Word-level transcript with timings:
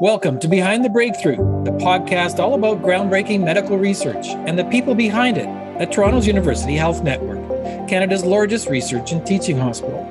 Welcome 0.00 0.38
to 0.38 0.46
Behind 0.46 0.84
the 0.84 0.88
Breakthrough, 0.88 1.64
the 1.64 1.72
podcast 1.72 2.38
all 2.38 2.54
about 2.54 2.82
groundbreaking 2.82 3.42
medical 3.42 3.76
research 3.76 4.28
and 4.28 4.56
the 4.56 4.64
people 4.66 4.94
behind 4.94 5.36
it 5.36 5.48
at 5.80 5.90
Toronto's 5.90 6.24
University 6.24 6.76
Health 6.76 7.02
Network, 7.02 7.40
Canada's 7.88 8.24
largest 8.24 8.68
research 8.68 9.10
and 9.10 9.26
teaching 9.26 9.58
hospital. 9.58 10.06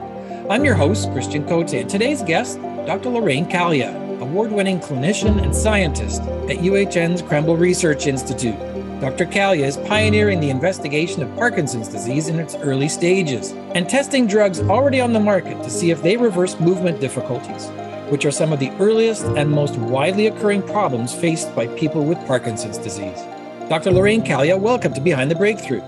I'm 0.49 0.65
your 0.65 0.75
host, 0.75 1.09
Christian 1.13 1.47
Cote, 1.47 1.71
and 1.71 1.89
today's 1.89 2.21
guest, 2.21 2.59
Dr. 2.85 3.11
Lorraine 3.11 3.45
Kalia, 3.45 4.19
award 4.19 4.51
winning 4.51 4.81
clinician 4.81 5.41
and 5.41 5.55
scientist 5.55 6.21
at 6.21 6.57
UHN's 6.57 7.21
Krembil 7.21 7.57
Research 7.57 8.07
Institute. 8.07 8.59
Dr. 8.99 9.25
Kalia 9.25 9.67
is 9.67 9.77
pioneering 9.77 10.41
the 10.41 10.49
investigation 10.49 11.23
of 11.23 11.33
Parkinson's 11.37 11.87
disease 11.87 12.27
in 12.27 12.39
its 12.39 12.55
early 12.55 12.89
stages 12.89 13.53
and 13.73 13.87
testing 13.87 14.27
drugs 14.27 14.59
already 14.59 14.99
on 14.99 15.13
the 15.13 15.19
market 15.21 15.63
to 15.63 15.69
see 15.69 15.91
if 15.91 16.03
they 16.03 16.17
reverse 16.17 16.59
movement 16.59 16.99
difficulties, 16.99 17.69
which 18.09 18.25
are 18.25 18.31
some 18.31 18.53
of 18.53 18.59
the 18.59 18.71
earliest 18.79 19.25
and 19.25 19.49
most 19.49 19.75
widely 19.75 20.27
occurring 20.27 20.61
problems 20.63 21.13
faced 21.13 21.55
by 21.55 21.67
people 21.75 22.05
with 22.05 22.17
Parkinson's 22.25 22.77
disease. 22.77 23.21
Dr. 23.69 23.91
Lorraine 23.91 24.23
Kalia, 24.23 24.59
welcome 24.59 24.93
to 24.93 25.01
Behind 25.01 25.29
the 25.29 25.35
Breakthrough. 25.35 25.81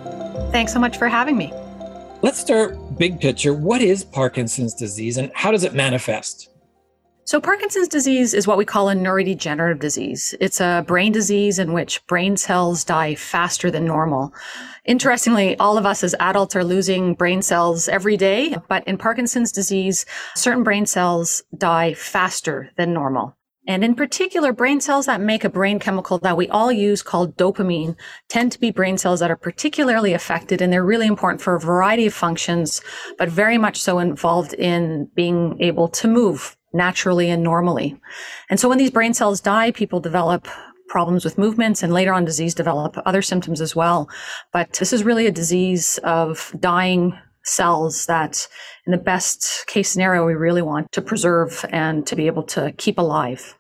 Thanks 0.52 0.74
so 0.74 0.80
much 0.80 0.98
for 0.98 1.08
having 1.08 1.38
me. 1.38 1.54
Let's 2.22 2.40
start 2.40 2.98
big 2.98 3.22
picture. 3.22 3.54
What 3.54 3.82
is 3.82 4.04
Parkinson's 4.04 4.74
disease 4.74 5.18
and 5.18 5.32
how 5.34 5.52
does 5.52 5.63
it 5.63 5.74
manifest? 5.74 6.50
So, 7.30 7.40
Parkinson's 7.40 7.88
disease 7.88 8.34
is 8.34 8.48
what 8.48 8.58
we 8.58 8.66
call 8.66 8.90
a 8.90 8.96
neurodegenerative 8.96 9.80
disease. 9.80 10.34
It's 10.42 10.60
a 10.60 10.84
brain 10.88 11.12
disease 11.12 11.60
in 11.60 11.74
which 11.74 12.04
brain 12.08 12.38
cells 12.38 12.84
die 12.84 13.14
faster 13.14 13.70
than 13.70 13.86
normal. 13.86 14.34
Interestingly, 14.86 15.55
all 15.58 15.78
of 15.78 15.86
us 15.86 16.04
as 16.04 16.16
adults 16.20 16.55
are 16.55 16.64
losing 16.64 17.14
brain 17.14 17.44
cells 17.44 17.88
every 17.88 18.18
day, 18.18 18.55
but 18.68 18.84
in 18.88 18.98
Parkinson's 18.98 19.52
disease, 19.52 20.08
certain 20.36 20.64
brain 20.64 20.88
cells 20.88 21.44
die 21.55 21.94
faster 21.94 22.72
than 22.78 22.94
normal. 22.94 23.38
And 23.68 23.84
in 23.84 23.94
particular, 23.94 24.52
brain 24.52 24.82
cells 24.82 25.05
that 25.05 25.21
make 25.21 25.43
a 25.43 25.49
brain 25.49 25.77
chemical 25.77 26.18
that 26.18 26.36
we 26.36 26.48
all 26.48 26.71
use 26.71 27.04
called 27.04 27.38
dopamine 27.38 27.96
tend 28.27 28.52
to 28.54 28.60
be 28.60 28.71
brain 28.71 28.98
cells 28.98 29.20
that 29.20 29.30
are 29.30 29.36
particularly 29.36 30.14
affected. 30.14 30.64
And 30.64 30.74
they're 30.74 30.84
really 30.84 31.05
important 31.05 31.43
for 31.43 31.54
a 31.54 31.60
variety 31.60 32.08
of 32.08 32.14
functions, 32.16 32.82
but 33.20 33.30
very 33.30 33.60
much 33.60 33.80
so 33.80 33.99
involved 33.99 34.55
in 34.55 35.12
being 35.14 35.58
able 35.62 35.90
to 35.90 36.08
move 36.08 36.58
naturally 36.73 37.29
and 37.29 37.43
normally. 37.43 37.99
And 38.49 38.59
so 38.59 38.70
when 38.70 38.77
these 38.77 38.91
brain 38.91 39.13
cells 39.13 39.41
die, 39.41 39.71
people 39.71 39.99
develop 39.99 40.48
problems 40.87 41.23
with 41.23 41.37
movements 41.37 41.84
and 41.84 41.93
later 41.93 42.13
on 42.13 42.25
disease 42.25 42.55
develop 42.55 42.98
other 43.05 43.21
symptoms 43.21 43.62
as 43.62 43.75
well. 43.75 44.09
But 44.51 44.73
this 44.73 44.91
is 44.91 45.03
really 45.03 45.27
a 45.27 45.31
disease 45.31 45.99
of 46.03 46.53
dying 46.59 47.17
cells 47.43 48.05
that 48.07 48.47
in 48.85 48.91
the 48.91 48.97
best 48.97 49.65
case 49.67 49.90
scenario, 49.90 50.25
we 50.25 50.34
really 50.34 50.62
want 50.62 50.91
to 50.91 51.01
preserve 51.01 51.65
and 51.70 52.05
to 52.07 52.15
be 52.15 52.27
able 52.27 52.43
to 52.43 52.71
keep 52.73 52.97
alive. 52.97 53.55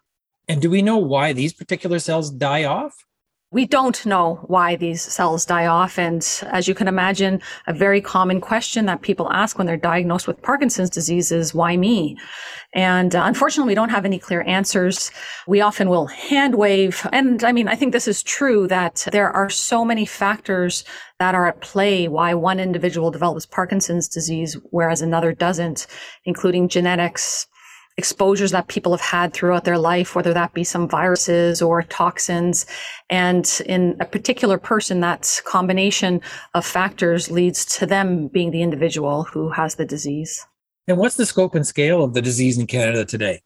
And 0.47 0.61
do 0.61 0.69
we 0.69 0.81
know 0.81 0.97
why 0.97 1.33
these 1.33 1.53
particular 1.53 1.99
cells 1.99 2.31
die 2.31 2.63
off? 2.63 3.05
We 3.51 3.65
don't 3.65 4.05
know 4.05 4.35
why 4.45 4.75
these 4.75 5.01
cells 5.01 5.43
die 5.43 5.65
off. 5.65 5.97
And 5.97 6.23
as 6.51 6.67
you 6.67 6.75
can 6.75 6.87
imagine, 6.87 7.41
a 7.65 7.73
very 7.73 7.99
common 7.99 8.41
question 8.41 8.85
that 8.85 9.01
people 9.01 9.31
ask 9.31 9.57
when 9.57 9.65
they're 9.65 9.75
diagnosed 9.75 10.27
with 10.27 10.43
Parkinson's 10.43 10.91
disease 10.91 11.31
is, 11.31 11.51
why 11.51 11.75
me? 11.75 12.15
And 12.75 13.15
uh, 13.15 13.23
unfortunately, 13.25 13.71
we 13.71 13.75
don't 13.75 13.89
have 13.89 14.05
any 14.05 14.19
clear 14.19 14.43
answers. 14.43 15.09
We 15.47 15.61
often 15.61 15.89
will 15.89 16.05
hand 16.05 16.53
wave. 16.53 17.07
And 17.11 17.43
I 17.43 17.51
mean, 17.51 17.67
I 17.67 17.73
think 17.73 17.91
this 17.91 18.07
is 18.07 18.21
true 18.21 18.67
that 18.67 19.07
there 19.11 19.31
are 19.31 19.49
so 19.49 19.83
many 19.83 20.05
factors 20.05 20.83
that 21.17 21.33
are 21.33 21.47
at 21.47 21.59
play 21.61 22.07
why 22.07 22.35
one 22.35 22.59
individual 22.59 23.09
develops 23.09 23.47
Parkinson's 23.47 24.07
disease, 24.07 24.57
whereas 24.69 25.01
another 25.01 25.33
doesn't, 25.33 25.87
including 26.23 26.69
genetics, 26.69 27.47
exposures 27.99 28.49
that 28.49 28.67
people 28.67 28.91
have 28.93 29.01
had 29.01 29.33
throughout 29.33 29.65
their 29.65 29.77
life, 29.77 30.15
whether 30.15 30.33
that 30.33 30.55
be 30.55 30.63
some 30.63 30.89
viruses 30.89 31.61
or 31.61 31.83
toxins. 31.83 32.65
And 33.11 33.45
in 33.67 33.95
a 33.99 34.05
particular 34.05 34.57
person, 34.57 35.01
that 35.01 35.41
combination 35.45 36.21
of 36.55 36.65
factors 36.65 37.29
leads 37.29 37.63
to 37.77 37.85
them 37.85 38.27
being 38.27 38.49
the 38.49 38.63
individual 38.63 39.25
who 39.25 39.49
has 39.51 39.75
the 39.75 39.85
disease. 39.85 40.47
And 40.87 40.97
what's 40.97 41.17
the 41.17 41.27
scope 41.27 41.53
and 41.53 41.67
scale 41.67 42.03
of 42.03 42.15
the 42.15 42.21
disease 42.21 42.57
in 42.57 42.65
Canada 42.65 43.05
today? 43.05 43.41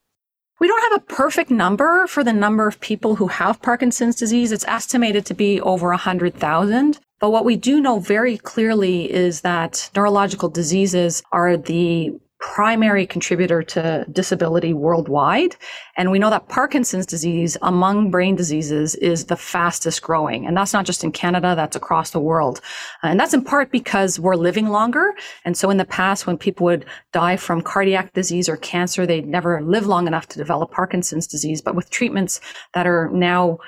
We 0.60 0.68
don't 0.70 0.94
have 0.94 1.02
a 1.02 1.06
perfect 1.14 1.52
number 1.52 2.08
for 2.08 2.24
the 2.24 2.32
number 2.32 2.68
of 2.68 2.80
people 2.80 3.16
who 3.16 3.28
have 3.28 3.62
Parkinson's 3.62 4.16
disease. 4.16 4.54
It's 4.54 4.64
estimated 4.66 5.26
to 5.26 5.34
be 5.34 5.60
over 5.60 5.90
100,000. 5.90 7.00
But 7.20 7.32
what 7.32 7.44
we 7.44 7.56
do 7.56 7.82
know 7.82 8.00
very 8.00 8.38
clearly 8.38 9.12
is 9.12 9.42
that 9.42 9.90
neurological 9.96 10.50
diseases 10.50 11.24
are 11.32 11.58
the 11.58 12.14
primary 12.44 13.08
contributor 13.08 13.64
to 13.64 14.06
disability 14.12 14.74
worldwide. 14.74 15.56
And 15.96 16.12
we 16.12 16.20
know 16.20 16.30
that 16.30 16.50
Parkinson's 16.50 17.06
disease 17.06 17.56
among 17.62 18.12
brain 18.12 18.36
diseases 18.36 18.96
is 18.96 19.26
the 19.26 19.38
fastest 19.38 20.02
growing. 20.02 20.46
And 20.46 20.56
that's 20.56 20.74
not 20.74 20.86
just 20.86 21.06
in 21.06 21.14
Canada, 21.14 21.56
that's 21.56 21.78
across 21.78 22.12
the 22.12 22.20
world. 22.20 22.60
Uh, 23.02 23.08
and 23.08 23.20
that's 23.20 23.34
in 23.34 23.46
part 23.46 23.72
because 23.72 24.20
we're 24.20 24.36
living 24.36 24.68
longer. 24.70 25.14
And 25.46 25.56
so 25.56 25.70
in 25.70 25.78
the 25.78 25.86
past, 25.86 26.28
when 26.28 26.38
people 26.38 26.66
would 26.66 26.86
die 27.14 27.38
from 27.38 27.62
cardiac 27.62 28.12
disease 28.12 28.50
or 28.50 28.58
cancer, 28.58 29.06
they'd 29.06 29.26
never 29.26 29.62
live 29.62 29.88
long 29.88 30.06
enough 30.06 30.28
to 30.28 30.38
develop 30.38 30.70
Parkinson's 30.70 31.28
disease. 31.28 31.62
But 31.62 31.76
with 31.76 31.90
treatments 31.92 32.42
that 32.74 32.86
are 32.86 33.10
now 33.14 33.60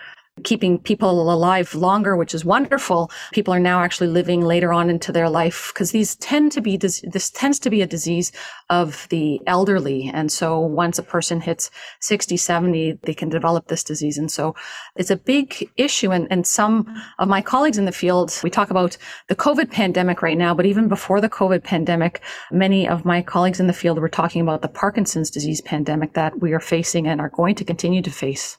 keeping 0.43 0.77
people 0.77 1.31
alive 1.31 1.73
longer, 1.73 2.15
which 2.17 2.33
is 2.33 2.43
wonderful. 2.43 3.09
People 3.31 3.53
are 3.53 3.59
now 3.59 3.81
actually 3.81 4.07
living 4.07 4.41
later 4.41 4.73
on 4.73 4.89
into 4.89 5.11
their 5.11 5.29
life 5.29 5.71
because 5.73 5.91
these 5.91 6.15
tend 6.17 6.51
to 6.51 6.61
be, 6.61 6.75
this 6.75 7.31
tends 7.31 7.57
to 7.59 7.69
be 7.69 7.81
a 7.81 7.87
disease 7.87 8.33
of 8.69 9.07
the 9.09 9.39
elderly. 9.47 10.11
And 10.13 10.29
so 10.29 10.59
once 10.59 10.99
a 10.99 11.03
person 11.03 11.39
hits 11.39 11.71
60, 12.01 12.35
70, 12.35 12.99
they 13.03 13.13
can 13.13 13.29
develop 13.29 13.67
this 13.67 13.83
disease. 13.83 14.17
And 14.17 14.29
so 14.29 14.55
it's 14.97 15.09
a 15.09 15.15
big 15.15 15.69
issue. 15.77 16.11
And, 16.11 16.27
and 16.29 16.45
some 16.45 16.93
of 17.17 17.29
my 17.29 17.41
colleagues 17.41 17.77
in 17.77 17.85
the 17.85 17.91
field, 17.93 18.37
we 18.43 18.49
talk 18.49 18.69
about 18.69 18.97
the 19.29 19.35
COVID 19.35 19.71
pandemic 19.71 20.21
right 20.21 20.37
now, 20.37 20.53
but 20.53 20.65
even 20.65 20.89
before 20.89 21.21
the 21.21 21.29
COVID 21.29 21.63
pandemic, 21.63 22.21
many 22.51 22.87
of 22.87 23.05
my 23.05 23.21
colleagues 23.21 23.61
in 23.61 23.67
the 23.67 23.73
field 23.73 23.99
were 23.99 24.09
talking 24.09 24.41
about 24.41 24.61
the 24.61 24.67
Parkinson's 24.67 25.31
disease 25.31 25.61
pandemic 25.61 26.13
that 26.13 26.41
we 26.41 26.51
are 26.51 26.59
facing 26.59 27.07
and 27.07 27.21
are 27.21 27.29
going 27.29 27.55
to 27.55 27.63
continue 27.63 28.01
to 28.01 28.11
face. 28.11 28.57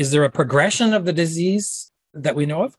Is 0.00 0.12
there 0.12 0.24
a 0.24 0.30
progression 0.30 0.94
of 0.94 1.04
the 1.04 1.12
disease 1.12 1.92
that 2.14 2.34
we 2.34 2.46
know 2.46 2.62
of? 2.62 2.74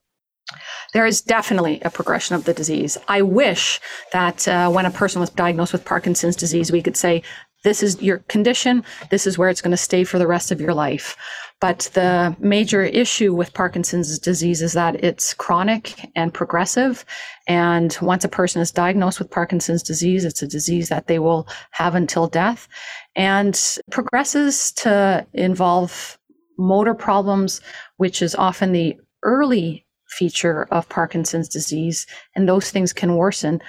There 0.94 1.06
is 1.06 1.22
definitely 1.22 1.80
a 1.84 1.92
progression 1.92 2.36
of 2.36 2.46
the 2.46 2.54
disease. 2.54 2.98
I 3.08 3.22
wish 3.22 3.80
that 4.12 4.48
uh, 4.48 4.72
when 4.72 4.88
a 4.88 4.90
person 4.90 5.22
was 5.22 5.30
diagnosed 5.30 5.72
with 5.72 5.86
Parkinson's 5.86 6.36
disease, 6.36 6.72
we 6.72 6.82
could 6.82 6.98
say, 6.98 7.22
this 7.64 7.84
is 7.84 8.02
your 8.02 8.18
condition, 8.28 8.84
this 9.12 9.28
is 9.28 9.38
where 9.38 9.50
it's 9.50 9.62
going 9.62 9.70
to 9.70 9.78
stay 9.78 10.04
for 10.04 10.18
the 10.18 10.26
rest 10.26 10.52
of 10.52 10.60
your 10.60 10.74
life. 10.74 11.16
But 11.60 11.92
the 11.94 12.36
major 12.40 12.82
issue 12.82 13.36
with 13.36 13.54
Parkinson's 13.54 14.18
disease 14.18 14.64
is 14.64 14.74
that 14.74 15.04
it's 15.04 15.36
chronic 15.36 16.10
and 16.16 16.34
progressive. 16.34 17.06
And 17.48 17.96
once 18.02 18.26
a 18.26 18.30
person 18.30 18.64
is 18.64 18.72
diagnosed 18.72 19.20
with 19.20 19.30
Parkinson's 19.30 19.84
disease, 19.84 20.26
it's 20.26 20.42
a 20.42 20.48
disease 20.48 20.90
that 20.90 21.06
they 21.06 21.20
will 21.20 21.48
have 21.70 21.94
until 21.94 22.26
death 22.26 22.68
and 23.16 23.78
progresses 23.92 24.72
to 24.72 25.28
involve 25.34 26.18
motor 26.58 26.94
problems, 26.94 27.62
which 27.98 28.22
is 28.22 28.36
often 28.36 28.72
the 28.72 28.98
early 29.24 29.86
feature 30.08 30.68
of 30.72 30.90
Parkinson's 30.90 31.48
disease, 31.48 32.06
and 32.36 32.48
those 32.48 32.70
things 32.70 32.94
can 32.94 33.16
worsen. 33.16 33.62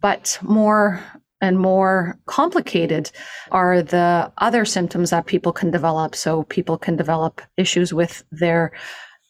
But 0.00 0.38
more 0.42 1.02
and 1.42 1.58
more 1.58 2.18
complicated 2.26 3.10
are 3.50 3.82
the 3.82 4.30
other 4.38 4.64
symptoms 4.64 5.10
that 5.10 5.26
people 5.26 5.52
can 5.52 5.70
develop. 5.70 6.14
So 6.14 6.44
people 6.44 6.78
can 6.78 6.96
develop 6.96 7.40
issues 7.56 7.92
with 7.92 8.24
their 8.30 8.72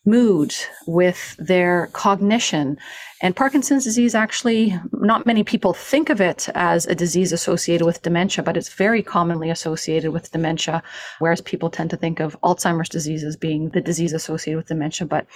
mood, 0.07 0.55
with 0.87 1.37
their 1.39 1.89
cognition. 1.93 2.79
And 3.23 3.37
Parkinson's 3.37 3.85
disease 3.85 4.15
actually, 4.15 4.75
not 4.93 5.27
many 5.27 5.45
people 5.45 5.75
think 5.75 6.09
of 6.09 6.21
it 6.21 6.49
as 6.55 6.87
a 6.87 6.95
disease 6.95 7.33
associated 7.33 7.85
with 7.85 8.03
dementia, 8.03 8.43
but 8.43 8.57
it's 8.57 8.73
very 8.73 9.03
commonly 9.03 9.51
associated 9.51 10.11
with 10.13 10.33
dementia, 10.33 10.83
whereas 11.19 11.43
people 11.43 11.69
tend 11.69 11.91
to 11.91 11.97
think 11.97 12.19
of 12.19 12.41
Alzheimer's 12.41 12.89
disease 12.89 13.23
as 13.25 13.37
being 13.37 13.71
the 13.71 13.81
disease 13.81 14.13
associated 14.13 14.57
with 14.57 14.69
dementia. 14.69 15.07
But 15.07 15.27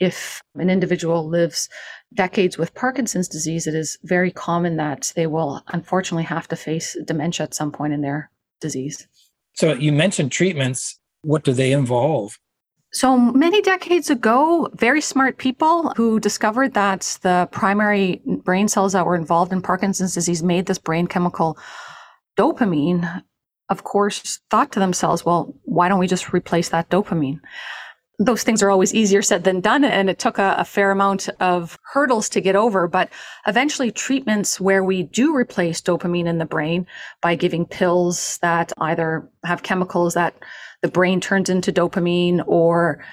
if 0.00 0.40
an 0.54 0.70
individual 0.70 1.28
lives 1.28 1.68
decades 2.14 2.58
with 2.58 2.74
Parkinson's 2.74 3.28
disease, 3.28 3.66
it 3.66 3.74
is 3.74 3.98
very 4.02 4.30
common 4.30 4.76
that 4.76 5.12
they 5.14 5.26
will 5.26 5.62
unfortunately 5.68 6.24
have 6.24 6.48
to 6.48 6.56
face 6.56 6.96
dementia 7.04 7.44
at 7.44 7.54
some 7.54 7.72
point 7.72 7.92
in 7.92 8.00
their 8.00 8.30
disease. 8.60 9.06
So 9.54 9.72
you 9.74 9.92
mentioned 9.92 10.32
treatments. 10.32 10.98
What 11.22 11.44
do 11.44 11.52
they 11.52 11.72
involve? 11.72 12.38
So 12.92 13.18
many 13.18 13.60
decades 13.60 14.08
ago, 14.08 14.68
very 14.74 15.02
smart 15.02 15.36
people 15.36 15.92
who 15.96 16.18
discovered 16.18 16.72
that 16.72 17.18
the 17.22 17.46
primary 17.52 18.22
brain 18.24 18.66
cells 18.66 18.94
that 18.94 19.04
were 19.04 19.14
involved 19.14 19.52
in 19.52 19.60
Parkinson's 19.60 20.14
disease 20.14 20.42
made 20.42 20.66
this 20.66 20.78
brain 20.78 21.06
chemical 21.06 21.58
dopamine, 22.38 23.22
of 23.68 23.84
course, 23.84 24.40
thought 24.50 24.72
to 24.72 24.80
themselves, 24.80 25.24
well, 25.24 25.54
why 25.64 25.88
don't 25.88 25.98
we 25.98 26.06
just 26.06 26.32
replace 26.32 26.70
that 26.70 26.88
dopamine? 26.88 27.40
Those 28.18 28.42
things 28.42 28.62
are 28.62 28.70
always 28.70 28.92
easier 28.94 29.22
said 29.22 29.44
than 29.44 29.60
done. 29.60 29.84
And 29.84 30.10
it 30.10 30.18
took 30.18 30.38
a, 30.38 30.56
a, 30.58 30.64
fair 30.64 30.90
amount 30.90 31.28
of 31.38 31.78
hurdles 31.92 32.28
to 32.30 32.40
get 32.40 32.56
over. 32.56 32.88
But 32.88 33.10
eventually, 33.46 33.92
treatments 33.92 34.60
where 34.60 34.82
we 34.82 35.04
do 35.04 35.34
replace 35.36 35.80
dopamine 35.80 36.26
in 36.26 36.38
the 36.38 36.44
brain 36.44 36.86
by 37.22 37.36
giving 37.36 37.64
pills 37.64 38.38
that 38.38 38.72
either 38.78 39.28
have 39.44 39.62
chemicals 39.62 40.14
that 40.14 40.34
the 40.82 40.88
brain 40.88 41.20
turns 41.20 41.48
into 41.48 41.72
dopamine 41.72 42.42
or 42.46 43.04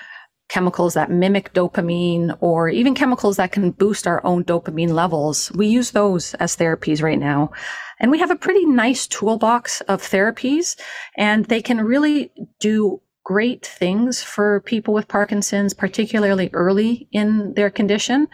chemicals 0.47 0.93
that 0.93 1.09
mimic 1.09 1.53
dopamine 1.53 2.37
or 2.39 2.69
even 2.69 2.93
chemicals 2.93 3.37
that 3.37 3.51
can 3.51 3.71
boost 3.71 4.07
our 4.07 4.23
own 4.25 4.43
dopamine 4.43 4.91
levels. 4.91 5.51
We 5.53 5.67
use 5.67 5.91
those 5.91 6.33
as 6.35 6.55
therapies 6.55 7.01
right 7.01 7.17
now. 7.17 7.51
And 7.99 8.11
we 8.11 8.19
have 8.19 8.29
a 8.29 8.35
pretty 8.35 8.65
nice 8.65 9.07
toolbox 9.07 9.81
of 9.81 10.01
therapies 10.01 10.79
and 11.17 11.45
they 11.45 11.61
can 11.61 11.81
really 11.81 12.31
do 12.59 13.01
great 13.25 13.65
things 13.65 14.23
for 14.23 14.61
people 14.61 14.93
with 14.93 15.09
Parkinson's, 15.09 15.73
particularly 15.73 16.49
early 16.53 17.09
in 17.11 17.53
their 17.55 17.69
condition. 17.69 18.27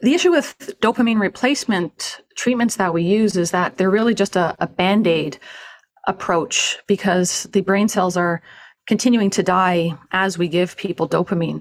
The 0.00 0.14
issue 0.14 0.30
with 0.30 0.56
dopamine 0.80 1.20
replacement 1.20 2.22
treatments 2.36 2.76
that 2.76 2.94
we 2.94 3.02
use 3.02 3.36
is 3.36 3.50
that 3.50 3.76
they're 3.76 3.90
really 3.90 4.14
just 4.14 4.36
a, 4.36 4.56
a 4.58 4.66
band 4.66 5.06
aid 5.06 5.36
approach 6.06 6.78
because 6.86 7.44
the 7.52 7.60
brain 7.60 7.88
cells 7.88 8.16
are 8.16 8.40
continuing 8.86 9.30
to 9.30 9.42
die 9.42 9.92
as 10.12 10.38
we 10.38 10.48
give 10.48 10.76
people 10.76 11.08
dopamine. 11.08 11.60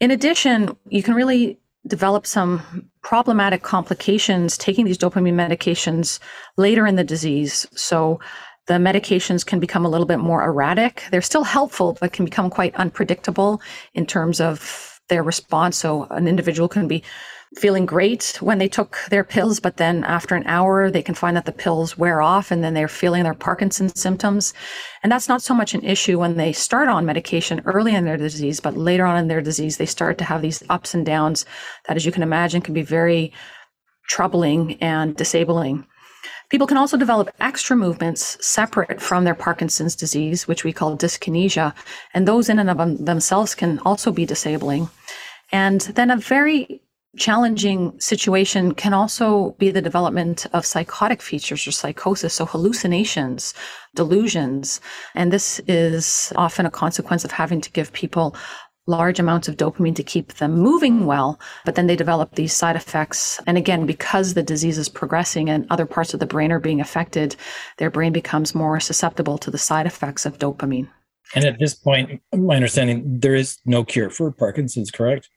In 0.00 0.10
addition, 0.10 0.76
you 0.88 1.02
can 1.02 1.14
really 1.14 1.58
develop 1.86 2.26
some 2.26 2.88
problematic 3.02 3.62
complications 3.62 4.56
taking 4.56 4.84
these 4.84 4.98
dopamine 4.98 5.34
medications 5.34 6.20
later 6.56 6.86
in 6.86 6.96
the 6.96 7.04
disease. 7.04 7.66
So 7.74 8.20
the 8.66 8.74
medications 8.74 9.44
can 9.44 9.60
become 9.60 9.84
a 9.84 9.88
little 9.88 10.06
bit 10.06 10.18
more 10.18 10.42
erratic. 10.44 11.04
They're 11.10 11.22
still 11.22 11.44
helpful, 11.44 11.96
but 12.00 12.12
can 12.12 12.24
become 12.24 12.50
quite 12.50 12.74
unpredictable 12.76 13.60
in 13.94 14.06
terms 14.06 14.40
of 14.40 15.00
their 15.08 15.22
response. 15.22 15.76
So 15.76 16.04
an 16.10 16.28
individual 16.28 16.68
can 16.68 16.86
be 16.86 17.02
feeling 17.58 17.84
great 17.84 18.38
when 18.40 18.58
they 18.58 18.68
took 18.68 18.98
their 19.10 19.24
pills, 19.24 19.60
but 19.60 19.76
then 19.76 20.04
after 20.04 20.34
an 20.34 20.46
hour, 20.46 20.90
they 20.90 21.02
can 21.02 21.14
find 21.14 21.36
that 21.36 21.44
the 21.44 21.52
pills 21.52 21.98
wear 21.98 22.22
off 22.22 22.50
and 22.50 22.64
then 22.64 22.72
they're 22.72 22.88
feeling 22.88 23.24
their 23.24 23.34
Parkinson's 23.34 24.00
symptoms. 24.00 24.54
And 25.02 25.12
that's 25.12 25.28
not 25.28 25.42
so 25.42 25.52
much 25.52 25.74
an 25.74 25.84
issue 25.84 26.18
when 26.18 26.36
they 26.36 26.52
start 26.52 26.88
on 26.88 27.04
medication 27.04 27.60
early 27.66 27.94
in 27.94 28.04
their 28.04 28.16
disease, 28.16 28.60
but 28.60 28.76
later 28.76 29.04
on 29.04 29.18
in 29.18 29.28
their 29.28 29.42
disease, 29.42 29.76
they 29.76 29.86
start 29.86 30.16
to 30.18 30.24
have 30.24 30.40
these 30.40 30.62
ups 30.70 30.94
and 30.94 31.04
downs 31.04 31.44
that, 31.86 31.96
as 31.96 32.06
you 32.06 32.12
can 32.12 32.22
imagine, 32.22 32.62
can 32.62 32.74
be 32.74 32.82
very 32.82 33.32
troubling 34.08 34.80
and 34.80 35.14
disabling. 35.16 35.86
People 36.52 36.66
can 36.66 36.76
also 36.76 36.98
develop 36.98 37.30
extra 37.40 37.74
movements 37.74 38.36
separate 38.46 39.00
from 39.00 39.24
their 39.24 39.34
Parkinson's 39.34 39.96
disease, 39.96 40.46
which 40.46 40.64
we 40.64 40.72
call 40.74 40.98
dyskinesia. 40.98 41.72
And 42.12 42.28
those 42.28 42.50
in 42.50 42.58
and 42.58 42.68
of 42.68 43.06
themselves 43.06 43.54
can 43.54 43.78
also 43.86 44.12
be 44.12 44.26
disabling. 44.26 44.90
And 45.50 45.80
then 45.80 46.10
a 46.10 46.18
very 46.18 46.82
challenging 47.16 47.98
situation 47.98 48.74
can 48.74 48.92
also 48.92 49.52
be 49.52 49.70
the 49.70 49.80
development 49.80 50.46
of 50.52 50.66
psychotic 50.66 51.22
features 51.22 51.66
or 51.66 51.72
psychosis, 51.72 52.34
so 52.34 52.44
hallucinations, 52.44 53.54
delusions. 53.94 54.78
And 55.14 55.32
this 55.32 55.58
is 55.66 56.34
often 56.36 56.66
a 56.66 56.70
consequence 56.70 57.24
of 57.24 57.32
having 57.32 57.62
to 57.62 57.72
give 57.72 57.94
people 57.94 58.36
large 58.86 59.20
amounts 59.20 59.48
of 59.48 59.56
dopamine 59.56 59.94
to 59.94 60.02
keep 60.02 60.34
them 60.34 60.58
moving 60.58 61.06
well, 61.06 61.38
but 61.64 61.74
then 61.74 61.86
they 61.86 61.96
develop 61.96 62.34
these 62.34 62.52
side 62.52 62.76
effects. 62.76 63.40
And 63.46 63.56
again, 63.56 63.86
because 63.86 64.34
the 64.34 64.42
disease 64.42 64.78
is 64.78 64.88
progressing 64.88 65.48
and 65.48 65.66
other 65.70 65.86
parts 65.86 66.14
of 66.14 66.20
the 66.20 66.26
brain 66.26 66.50
are 66.50 66.58
being 66.58 66.80
affected, 66.80 67.36
their 67.78 67.90
brain 67.90 68.12
becomes 68.12 68.54
more 68.54 68.80
susceptible 68.80 69.38
to 69.38 69.50
the 69.50 69.58
side 69.58 69.86
effects 69.86 70.26
of 70.26 70.38
dopamine. 70.38 70.88
And 71.34 71.44
at 71.44 71.58
this 71.58 71.74
point, 71.74 72.20
my 72.34 72.56
understanding, 72.56 73.20
there 73.20 73.34
is 73.34 73.58
no 73.64 73.84
cure 73.84 74.10
for 74.10 74.30
Parkinson's, 74.32 74.90
correct? 74.90 75.30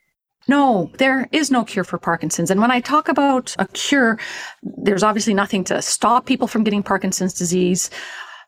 No, 0.48 0.92
there 0.98 1.28
is 1.32 1.50
no 1.50 1.64
cure 1.64 1.84
for 1.84 1.98
Parkinson's. 1.98 2.52
And 2.52 2.62
when 2.62 2.72
I 2.72 2.80
talk 2.80 3.08
about 3.08 3.56
a 3.58 3.68
cure, 3.70 4.20
there's 4.62 5.04
obviously 5.04 5.34
nothing 5.34 5.64
to 5.66 5.82
stop 5.82 6.26
people 6.26 6.48
from 6.48 6.64
getting 6.64 6.84
Parkinson's 6.84 7.34
disease 7.34 7.90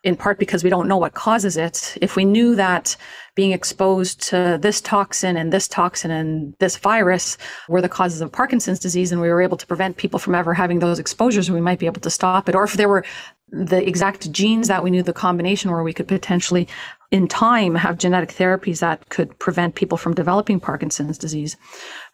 in 0.03 0.15
part 0.15 0.37
because 0.37 0.63
we 0.63 0.69
don't 0.69 0.87
know 0.87 0.97
what 0.97 1.15
causes 1.15 1.57
it. 1.57 1.97
If 2.01 2.15
we 2.15 2.23
knew 2.23 2.55
that 2.55 2.95
being 3.37 3.51
exposed 3.51 4.19
to 4.19 4.57
this 4.59 4.81
toxin 4.81 5.37
and 5.37 5.53
this 5.53 5.67
toxin 5.67 6.09
and 6.09 6.55
this 6.57 6.75
virus 6.75 7.37
were 7.69 7.83
the 7.83 7.87
causes 7.87 8.19
of 8.19 8.31
Parkinson's 8.31 8.79
disease 8.79 9.11
and 9.11 9.21
we 9.21 9.29
were 9.29 9.43
able 9.43 9.57
to 9.57 9.67
prevent 9.67 9.95
people 9.95 10.17
from 10.17 10.33
ever 10.33 10.55
having 10.55 10.79
those 10.79 10.97
exposures, 10.97 11.51
we 11.51 11.61
might 11.61 11.77
be 11.77 11.85
able 11.85 12.01
to 12.01 12.09
stop 12.09 12.49
it. 12.49 12.55
Or 12.55 12.63
if 12.63 12.73
there 12.73 12.89
were 12.89 13.05
the 13.49 13.87
exact 13.87 14.31
genes 14.31 14.67
that 14.67 14.83
we 14.83 14.89
knew 14.89 15.03
the 15.03 15.13
combination 15.13 15.69
where 15.69 15.83
we 15.83 15.93
could 15.93 16.07
potentially 16.07 16.67
in 17.11 17.27
time 17.27 17.75
have 17.75 17.99
genetic 17.99 18.29
therapies 18.29 18.79
that 18.79 19.07
could 19.09 19.37
prevent 19.37 19.75
people 19.75 19.99
from 19.99 20.15
developing 20.15 20.59
Parkinson's 20.59 21.19
disease. 21.19 21.55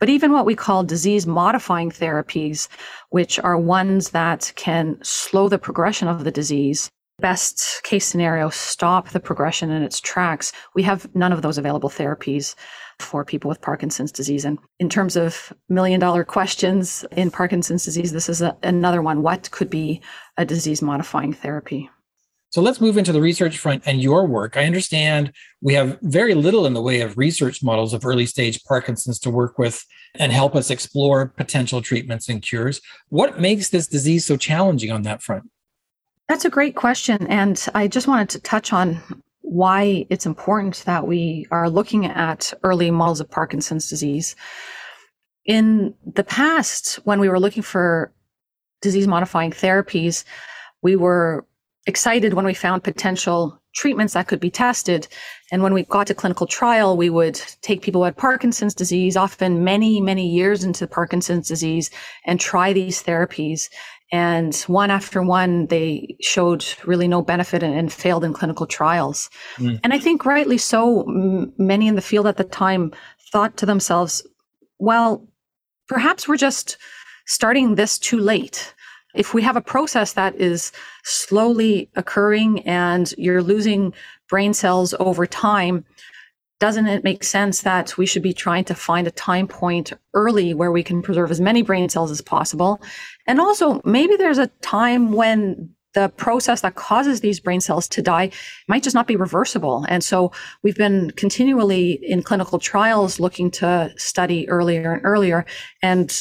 But 0.01 0.09
even 0.09 0.33
what 0.33 0.45
we 0.45 0.55
call 0.55 0.83
disease 0.83 1.25
modifying 1.25 1.89
therapies, 1.89 2.67
which 3.11 3.39
are 3.39 3.57
ones 3.57 4.09
that 4.09 4.51
can 4.57 4.99
slow 5.01 5.47
the 5.47 5.57
progression 5.57 6.09
of 6.09 6.25
the 6.25 6.31
disease 6.31 6.91
best 7.19 7.81
case 7.83 8.05
scenario, 8.05 8.49
stop 8.49 9.09
the 9.09 9.19
progression 9.19 9.69
in 9.69 9.83
its 9.83 9.99
tracks. 9.99 10.51
We 10.75 10.83
have 10.83 11.07
none 11.15 11.31
of 11.31 11.41
those 11.41 11.57
available 11.57 11.89
therapies 11.89 12.55
for 12.99 13.23
people 13.25 13.49
with 13.49 13.61
Parkinson's 13.61 14.11
disease. 14.11 14.45
And 14.45 14.59
in 14.79 14.89
terms 14.89 15.15
of 15.15 15.53
million 15.69 15.99
dollar 15.99 16.23
questions 16.23 17.05
in 17.11 17.31
Parkinson's 17.31 17.85
disease, 17.85 18.11
this 18.11 18.29
is 18.29 18.41
a, 18.41 18.55
another 18.63 19.01
one. 19.01 19.21
What 19.21 19.49
could 19.51 19.69
be 19.69 20.01
a 20.37 20.45
disease 20.45 20.81
modifying 20.81 21.33
therapy? 21.33 21.89
So 22.49 22.61
let's 22.61 22.79
move 22.79 22.97
into 22.97 23.11
the 23.11 23.21
research 23.21 23.57
front 23.57 23.81
and 23.87 23.99
your 23.99 24.27
work. 24.27 24.57
I 24.57 24.65
understand 24.65 25.31
we 25.61 25.73
have 25.73 25.97
very 26.03 26.35
little 26.35 26.67
in 26.67 26.73
the 26.73 26.83
way 26.83 27.01
of 27.01 27.17
research 27.17 27.63
models 27.63 27.95
of 27.95 28.05
early 28.05 28.27
stage 28.27 28.63
Parkinson's 28.65 29.17
to 29.21 29.31
work 29.31 29.57
with 29.57 29.83
and 30.19 30.31
help 30.31 30.55
us 30.55 30.69
explore 30.69 31.29
potential 31.29 31.81
treatments 31.81 32.29
and 32.29 32.43
cures. 32.43 32.79
What 33.09 33.39
makes 33.39 33.69
this 33.69 33.87
disease 33.87 34.25
so 34.25 34.37
challenging 34.37 34.91
on 34.91 35.01
that 35.01 35.23
front? 35.23 35.49
That's 36.29 36.45
a 36.45 36.49
great 36.49 36.75
question. 36.75 37.27
And 37.27 37.63
I 37.73 37.87
just 37.87 38.07
wanted 38.07 38.29
to 38.29 38.39
touch 38.39 38.71
on 38.73 39.01
why 39.41 40.05
it's 40.09 40.25
important 40.25 40.83
that 40.85 41.05
we 41.05 41.45
are 41.51 41.69
looking 41.69 42.05
at 42.05 42.53
early 42.63 42.89
models 42.91 43.19
of 43.19 43.29
Parkinson's 43.29 43.89
disease. 43.89 44.35
In 45.45 45.93
the 46.05 46.23
past, 46.23 46.95
when 47.03 47.19
we 47.19 47.27
were 47.27 47.39
looking 47.39 47.63
for 47.63 48.13
disease 48.81 49.07
modifying 49.07 49.51
therapies, 49.51 50.23
we 50.81 50.95
were 50.95 51.45
excited 51.85 52.33
when 52.33 52.45
we 52.45 52.53
found 52.53 52.83
potential 52.83 53.61
treatments 53.75 54.13
that 54.13 54.27
could 54.27 54.39
be 54.39 54.49
tested. 54.49 55.07
And 55.51 55.61
when 55.63 55.73
we 55.73 55.83
got 55.83 56.07
to 56.07 56.13
clinical 56.13 56.47
trial, 56.47 56.95
we 56.95 57.09
would 57.09 57.35
take 57.61 57.81
people 57.81 58.01
who 58.01 58.05
had 58.05 58.15
Parkinson's 58.17 58.73
disease, 58.73 59.17
often 59.17 59.63
many, 59.63 59.99
many 59.99 60.27
years 60.27 60.63
into 60.63 60.87
Parkinson's 60.87 61.47
disease, 61.47 61.89
and 62.25 62.39
try 62.39 62.71
these 62.71 63.03
therapies. 63.03 63.63
And 64.13 64.55
one 64.67 64.91
after 64.91 65.23
one, 65.23 65.65
they 65.67 66.15
showed 66.21 66.63
really 66.85 67.07
no 67.07 67.23
benefit 67.23 67.63
and, 67.63 67.73
and 67.73 67.91
failed 67.91 68.23
in 68.23 68.31
clinical 68.31 68.67
trials. 68.67 69.31
Mm. 69.57 69.79
And 69.83 69.91
I 69.91 69.97
think 69.97 70.23
rightly 70.23 70.59
so, 70.59 71.01
m- 71.01 71.51
many 71.57 71.87
in 71.87 71.95
the 71.95 72.01
field 72.01 72.27
at 72.27 72.37
the 72.37 72.43
time 72.43 72.93
thought 73.31 73.57
to 73.57 73.65
themselves, 73.65 74.21
well, 74.77 75.27
perhaps 75.87 76.27
we're 76.27 76.37
just 76.37 76.77
starting 77.25 77.73
this 77.73 77.97
too 77.97 78.19
late. 78.19 78.75
If 79.15 79.33
we 79.33 79.41
have 79.41 79.55
a 79.55 79.61
process 79.61 80.13
that 80.13 80.35
is 80.35 80.71
slowly 81.03 81.89
occurring 81.95 82.59
and 82.67 83.11
you're 83.17 83.41
losing 83.41 83.93
brain 84.29 84.53
cells 84.53 84.93
over 84.99 85.25
time, 85.25 85.85
doesn't 86.63 86.87
it 86.87 87.03
make 87.03 87.25
sense 87.25 87.63
that 87.63 87.97
we 87.97 88.05
should 88.05 88.23
be 88.23 88.31
trying 88.31 88.63
to 88.63 88.73
find 88.73 89.05
a 89.05 89.11
time 89.11 89.49
point 89.49 89.91
early 90.13 90.53
where 90.53 90.71
we 90.71 90.81
can 90.81 91.01
preserve 91.01 91.29
as 91.29 91.41
many 91.41 91.61
brain 91.61 91.89
cells 91.89 92.09
as 92.09 92.21
possible? 92.21 92.81
And 93.27 93.41
also, 93.41 93.81
maybe 93.83 94.15
there's 94.15 94.37
a 94.37 94.47
time 94.61 95.11
when 95.11 95.69
the 95.93 96.07
process 96.15 96.61
that 96.61 96.75
causes 96.75 97.19
these 97.19 97.41
brain 97.41 97.59
cells 97.59 97.89
to 97.89 98.01
die 98.01 98.31
might 98.69 98.81
just 98.81 98.95
not 98.95 99.07
be 99.07 99.17
reversible. 99.17 99.85
And 99.89 100.05
so 100.05 100.31
we've 100.61 100.77
been 100.77 101.11
continually 101.17 101.99
in 102.01 102.23
clinical 102.23 102.59
trials 102.59 103.19
looking 103.19 103.51
to 103.59 103.91
study 103.97 104.47
earlier 104.47 104.93
and 104.93 105.01
earlier. 105.03 105.45
And 105.81 106.17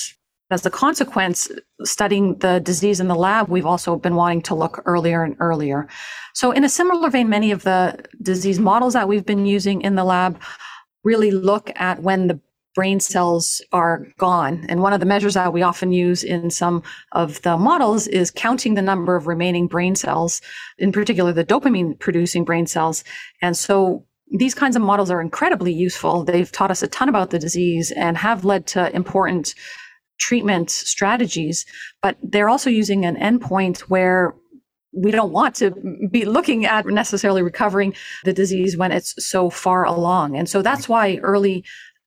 as 0.52 0.64
a 0.66 0.70
consequence, 0.70 1.50
studying 1.84 2.38
the 2.38 2.60
disease 2.60 3.00
in 3.00 3.08
the 3.08 3.14
lab, 3.14 3.48
we've 3.48 3.66
also 3.66 3.96
been 3.96 4.14
wanting 4.14 4.42
to 4.42 4.54
look 4.54 4.82
earlier 4.86 5.24
and 5.24 5.36
earlier. 5.40 5.88
So, 6.34 6.50
in 6.52 6.64
a 6.64 6.68
similar 6.68 7.10
vein, 7.10 7.28
many 7.28 7.50
of 7.50 7.62
the 7.62 8.04
disease 8.20 8.58
models 8.58 8.94
that 8.94 9.08
we've 9.08 9.26
been 9.26 9.46
using 9.46 9.82
in 9.82 9.94
the 9.94 10.04
lab 10.04 10.40
really 11.04 11.30
look 11.30 11.70
at 11.76 12.02
when 12.02 12.28
the 12.28 12.40
brain 12.74 13.00
cells 13.00 13.60
are 13.72 14.06
gone. 14.18 14.64
And 14.68 14.80
one 14.80 14.92
of 14.92 15.00
the 15.00 15.06
measures 15.06 15.34
that 15.34 15.52
we 15.52 15.62
often 15.62 15.92
use 15.92 16.24
in 16.24 16.50
some 16.50 16.82
of 17.12 17.42
the 17.42 17.56
models 17.56 18.06
is 18.06 18.30
counting 18.30 18.74
the 18.74 18.82
number 18.82 19.14
of 19.14 19.26
remaining 19.26 19.66
brain 19.66 19.94
cells, 19.94 20.40
in 20.78 20.92
particular 20.92 21.32
the 21.32 21.44
dopamine 21.44 21.98
producing 21.98 22.44
brain 22.44 22.66
cells. 22.66 23.04
And 23.42 23.56
so 23.56 24.06
these 24.30 24.54
kinds 24.54 24.76
of 24.76 24.82
models 24.82 25.10
are 25.10 25.20
incredibly 25.20 25.72
useful. 25.72 26.24
They've 26.24 26.50
taught 26.50 26.70
us 26.70 26.82
a 26.82 26.88
ton 26.88 27.08
about 27.08 27.30
the 27.30 27.38
disease 27.38 27.90
and 27.92 28.16
have 28.16 28.44
led 28.44 28.66
to 28.68 28.94
important 28.94 29.54
treatment 30.22 30.70
strategies, 30.70 31.66
but 32.00 32.16
they're 32.22 32.48
also 32.48 32.70
using 32.70 33.04
an 33.04 33.16
endpoint 33.16 33.80
where 33.90 34.34
we 34.92 35.10
don't 35.10 35.32
want 35.32 35.56
to 35.56 35.70
be 36.10 36.24
looking 36.24 36.64
at 36.64 36.86
necessarily 36.86 37.42
recovering 37.42 37.94
the 38.24 38.32
disease 38.32 38.76
when 38.76 38.92
it's 38.92 39.14
so 39.18 39.50
far 39.50 39.84
along. 39.84 40.36
And 40.36 40.48
so 40.48 40.62
that's 40.62 40.88
why 40.88 41.16
early 41.22 41.64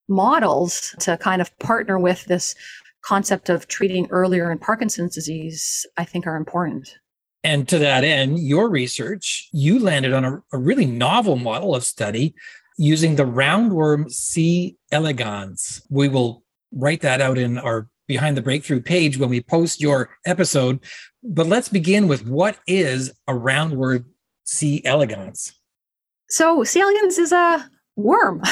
models 0.08 0.96
to 1.00 1.18
kind 1.18 1.42
of 1.42 1.58
partner 1.60 2.00
with 2.00 2.26
this 2.26 2.56
concept 3.04 3.50
of 3.50 3.68
treating 3.68 4.08
earlier 4.12 4.52
in 4.52 4.60
Parkinson's 4.60 5.16
disease, 5.16 5.86
I 5.98 6.06
think 6.06 6.26
are 6.26 6.38
important. 6.38 6.96
And 7.44 7.68
to 7.68 7.78
that 7.80 8.04
end, 8.04 8.40
your 8.40 8.70
research, 8.70 9.50
you 9.52 9.78
landed 9.78 10.14
on 10.14 10.24
a, 10.26 10.44
a 10.54 10.58
really 10.58 10.86
novel 10.86 11.36
model 11.36 11.76
of 11.76 11.84
study 11.84 12.34
using 12.78 13.16
the 13.16 13.26
roundworm 13.26 14.10
C. 14.12 14.78
elegans. 14.92 15.82
We 15.90 16.08
will 16.08 16.44
write 16.72 17.02
that 17.02 17.22
out 17.22 17.38
in 17.38 17.58
our 17.58 17.88
behind 18.08 18.38
the 18.38 18.42
breakthrough 18.42 18.82
page 18.82 19.18
when 19.18 19.30
we 19.30 19.42
post 19.42 19.82
your 19.82 20.10
episode. 20.26 20.80
But 21.24 21.48
let's 21.48 21.70
begin 21.70 22.08
with 22.08 22.28
what 22.28 22.58
is 22.68 23.12
a 23.28 23.34
roundworm 23.34 24.06
C. 24.44 24.82
elegans? 24.86 25.54
So 26.30 26.64
C. 26.64 26.82
elegans 26.82 27.18
is 27.18 27.32
a 27.32 27.70
worm. 27.96 28.42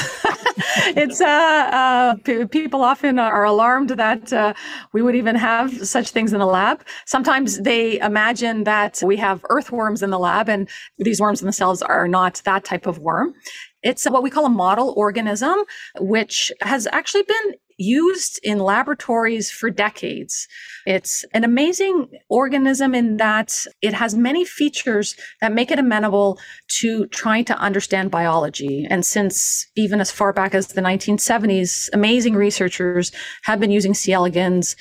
it's 0.95 1.19
uh, 1.19 1.25
uh, 1.25 2.15
p- 2.23 2.45
people 2.45 2.81
often 2.81 3.19
are 3.19 3.43
alarmed 3.43 3.89
that 3.91 4.31
uh, 4.31 4.53
we 4.93 5.01
would 5.01 5.15
even 5.15 5.35
have 5.35 5.85
such 5.85 6.11
things 6.11 6.33
in 6.33 6.39
the 6.39 6.45
lab. 6.45 6.83
Sometimes 7.05 7.59
they 7.59 7.99
imagine 7.99 8.63
that 8.63 9.01
we 9.05 9.17
have 9.17 9.43
earthworms 9.49 10.01
in 10.01 10.11
the 10.11 10.19
lab, 10.19 10.49
and 10.49 10.69
these 10.97 11.19
worms 11.19 11.41
themselves 11.41 11.81
are 11.81 12.07
not 12.07 12.41
that 12.45 12.63
type 12.63 12.85
of 12.85 12.99
worm. 12.99 13.33
It's 13.81 14.09
what 14.09 14.23
we 14.23 14.29
call 14.29 14.45
a 14.45 14.49
model 14.49 14.93
organism, 14.95 15.55
which 15.99 16.51
has 16.61 16.87
actually 16.91 17.23
been 17.23 17.55
used 17.77 18.39
in 18.43 18.59
laboratories 18.59 19.51
for 19.51 19.69
decades. 19.69 20.47
It's 20.85 21.25
an 21.33 21.43
amazing 21.43 22.07
organism 22.29 22.93
in 22.93 23.17
that 23.17 23.65
it 23.81 23.93
has 23.93 24.15
many 24.15 24.45
features 24.45 25.15
that 25.41 25.53
make 25.53 25.71
it 25.71 25.79
amenable 25.79 26.39
to 26.79 27.07
trying 27.07 27.45
to 27.45 27.57
understand 27.57 28.11
biology. 28.11 28.85
And 28.89 29.05
since 29.05 29.67
even 29.75 30.01
as 30.01 30.11
far 30.11 30.33
back 30.33 30.53
as 30.53 30.67
the 30.67 30.81
1970s, 30.81 31.89
amazing 31.93 32.35
researchers 32.35 33.11
have 33.43 33.59
been 33.59 33.71
using 33.71 33.93
C. 33.93 34.13
elegans 34.13 34.75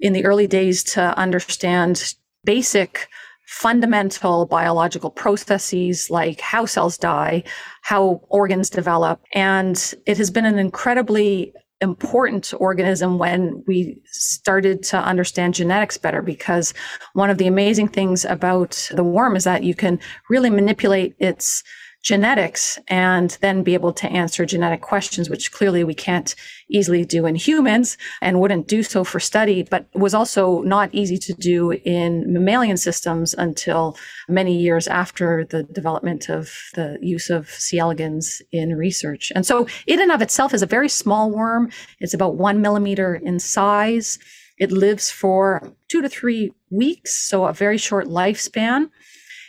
in 0.00 0.12
the 0.12 0.24
early 0.24 0.46
days 0.46 0.84
to 0.84 1.16
understand 1.18 2.14
basic 2.44 3.08
fundamental 3.46 4.44
biological 4.44 5.10
processes 5.10 6.10
like 6.10 6.40
how 6.40 6.66
cells 6.66 6.98
die, 6.98 7.44
how 7.82 8.20
organs 8.28 8.68
develop. 8.68 9.20
And 9.32 9.94
it 10.04 10.18
has 10.18 10.30
been 10.30 10.44
an 10.44 10.58
incredibly 10.58 11.52
important 11.80 12.54
organism 12.58 13.18
when 13.18 13.62
we 13.66 13.98
started 14.06 14.82
to 14.82 14.96
understand 14.96 15.54
genetics 15.54 15.98
better 15.98 16.22
because 16.22 16.72
one 17.12 17.28
of 17.28 17.38
the 17.38 17.46
amazing 17.46 17.88
things 17.88 18.24
about 18.24 18.88
the 18.94 19.04
worm 19.04 19.36
is 19.36 19.44
that 19.44 19.62
you 19.62 19.74
can 19.74 19.98
really 20.30 20.48
manipulate 20.48 21.14
its 21.18 21.62
genetics 22.06 22.78
and 22.86 23.36
then 23.40 23.64
be 23.64 23.74
able 23.74 23.92
to 23.92 24.06
answer 24.06 24.46
genetic 24.46 24.80
questions, 24.80 25.28
which 25.28 25.50
clearly 25.50 25.82
we 25.82 25.92
can't 25.92 26.36
easily 26.70 27.04
do 27.04 27.26
in 27.26 27.34
humans 27.34 27.98
and 28.22 28.40
wouldn't 28.40 28.68
do 28.68 28.84
so 28.84 29.02
for 29.02 29.18
study, 29.18 29.64
but 29.64 29.88
was 29.92 30.14
also 30.14 30.62
not 30.62 30.88
easy 30.92 31.18
to 31.18 31.32
do 31.32 31.72
in 31.72 32.32
mammalian 32.32 32.76
systems 32.76 33.34
until 33.34 33.96
many 34.28 34.56
years 34.56 34.86
after 34.86 35.44
the 35.50 35.64
development 35.64 36.28
of 36.28 36.48
the 36.74 36.96
use 37.02 37.28
of 37.28 37.50
C. 37.50 37.76
elegans 37.76 38.40
in 38.52 38.76
research. 38.76 39.32
And 39.34 39.44
so 39.44 39.66
in 39.88 40.08
of 40.08 40.22
itself 40.22 40.54
is 40.54 40.62
a 40.62 40.66
very 40.66 40.88
small 40.88 41.32
worm. 41.32 41.72
It's 41.98 42.14
about 42.14 42.36
one 42.36 42.60
millimeter 42.60 43.16
in 43.16 43.40
size. 43.40 44.20
It 44.58 44.70
lives 44.70 45.10
for 45.10 45.60
two 45.88 46.02
to 46.02 46.08
three 46.08 46.52
weeks, 46.70 47.16
so 47.28 47.46
a 47.46 47.52
very 47.52 47.78
short 47.78 48.06
lifespan. 48.06 48.90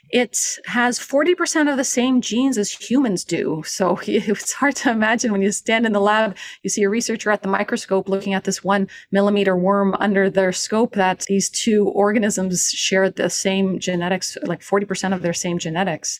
It 0.10 0.58
has 0.66 1.00
40% 1.00 1.70
of 1.70 1.78
the 1.78 1.84
same 1.84 2.22
genes 2.22 2.58
as 2.58 2.72
humans 2.72 3.24
do. 3.24 3.64
So 3.66 4.00
it's 4.08 4.54
hard 4.54 4.76
to 4.78 4.92
imagine 4.92 5.32
when 5.32 5.42
you 5.42 5.52
stand 5.52 5.86
in 5.86 5.94
the 5.94 6.00
lab, 6.00 6.38
you 6.64 6.70
see 6.70 6.84
a 6.84 6.90
researcher 6.90 7.32
at 7.32 7.42
the 7.42 7.50
microscope 7.50 8.08
looking 8.08 8.34
at 8.34 8.46
this 8.46 8.64
one 8.64 8.88
millimeter 9.12 9.56
worm 9.56 9.96
under 10.00 10.30
their 10.30 10.52
scope 10.52 10.94
that 10.94 11.26
these 11.28 11.50
two 11.50 11.90
organisms 11.90 12.70
share 12.70 13.10
the 13.10 13.30
same 13.30 13.80
genetics, 13.80 14.38
like 14.44 14.62
40% 14.62 15.14
of 15.14 15.22
their 15.22 15.34
same 15.34 15.58
genetics. 15.60 16.20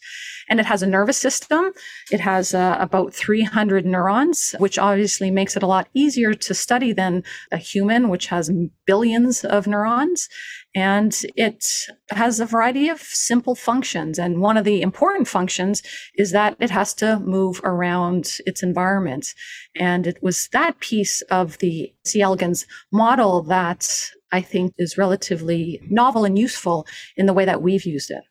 And 0.50 0.60
it 0.60 0.66
has 0.66 0.84
a 0.84 0.88
nervous 0.88 1.18
system. 1.18 1.72
It 2.12 2.20
has 2.20 2.54
uh, 2.54 2.78
about 2.80 3.14
300 3.14 3.86
neurons, 3.86 4.56
which 4.60 4.78
obviously 4.78 5.32
makes 5.32 5.56
it 5.56 5.64
a 5.64 5.68
lot 5.68 5.88
easier 5.94 6.34
to 6.34 6.54
study 6.54 6.94
than 6.94 7.24
a 7.52 7.58
human, 7.58 8.10
which 8.10 8.28
has 8.28 8.52
billions 8.86 9.44
of 9.46 9.68
neurons. 9.68 10.30
And 10.78 11.20
it 11.36 11.66
has 12.12 12.40
a 12.40 12.46
variety 12.46 12.88
of 12.88 13.00
simple 13.00 13.56
functions. 13.56 14.20
And 14.20 14.42
one 14.42 14.58
of 14.58 14.64
the 14.64 14.84
important 14.84 15.28
functions 15.28 15.82
is 16.20 16.30
that 16.34 16.56
it 16.60 16.70
has 16.70 16.94
to 16.96 17.20
move 17.22 17.60
around 17.64 18.38
its 18.46 18.62
environment. 18.62 19.34
And 19.76 20.06
it 20.06 20.22
was 20.22 20.50
that 20.54 20.80
piece 20.80 21.22
of 21.32 21.58
the 21.58 21.92
C. 22.06 22.22
elegans 22.22 22.68
model 22.92 23.42
that 23.46 23.90
I 24.32 24.42
think 24.42 24.76
is 24.78 25.00
relatively 25.00 25.82
novel 25.90 26.26
and 26.26 26.38
useful 26.38 26.86
in 27.16 27.26
the 27.26 27.34
way 27.34 27.46
that 27.46 27.64
we've 27.64 27.86
used 27.86 28.12
it. 28.12 28.24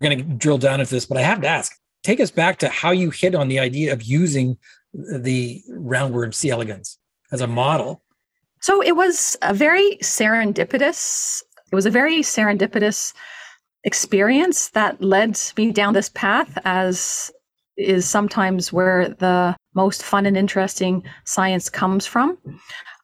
We're 0.00 0.08
going 0.08 0.26
to 0.26 0.34
drill 0.36 0.56
down 0.56 0.80
into 0.80 0.94
this, 0.94 1.04
but 1.04 1.18
I 1.18 1.22
have 1.22 1.42
to 1.42 1.48
ask 1.48 1.76
take 2.02 2.18
us 2.18 2.30
back 2.30 2.58
to 2.60 2.70
how 2.70 2.92
you 2.92 3.10
hit 3.10 3.34
on 3.34 3.48
the 3.48 3.58
idea 3.58 3.92
of 3.92 4.02
using 4.02 4.56
the 4.94 5.62
roundworm 5.70 6.32
C. 6.32 6.48
elegans 6.48 6.98
as 7.30 7.42
a 7.42 7.46
model. 7.46 8.02
So 8.62 8.82
it 8.82 8.94
was 8.94 9.38
a 9.40 9.54
very 9.54 9.98
serendipitous 10.02 11.42
it 11.70 11.74
was 11.74 11.86
a 11.86 11.90
very 11.90 12.18
serendipitous 12.18 13.12
experience 13.84 14.70
that 14.70 15.02
led 15.02 15.38
me 15.56 15.72
down 15.72 15.94
this 15.94 16.10
path, 16.10 16.58
as 16.64 17.30
is 17.76 18.08
sometimes 18.08 18.72
where 18.72 19.08
the 19.08 19.56
most 19.74 20.02
fun 20.02 20.26
and 20.26 20.36
interesting 20.36 21.02
science 21.24 21.70
comes 21.70 22.06
from. 22.06 22.36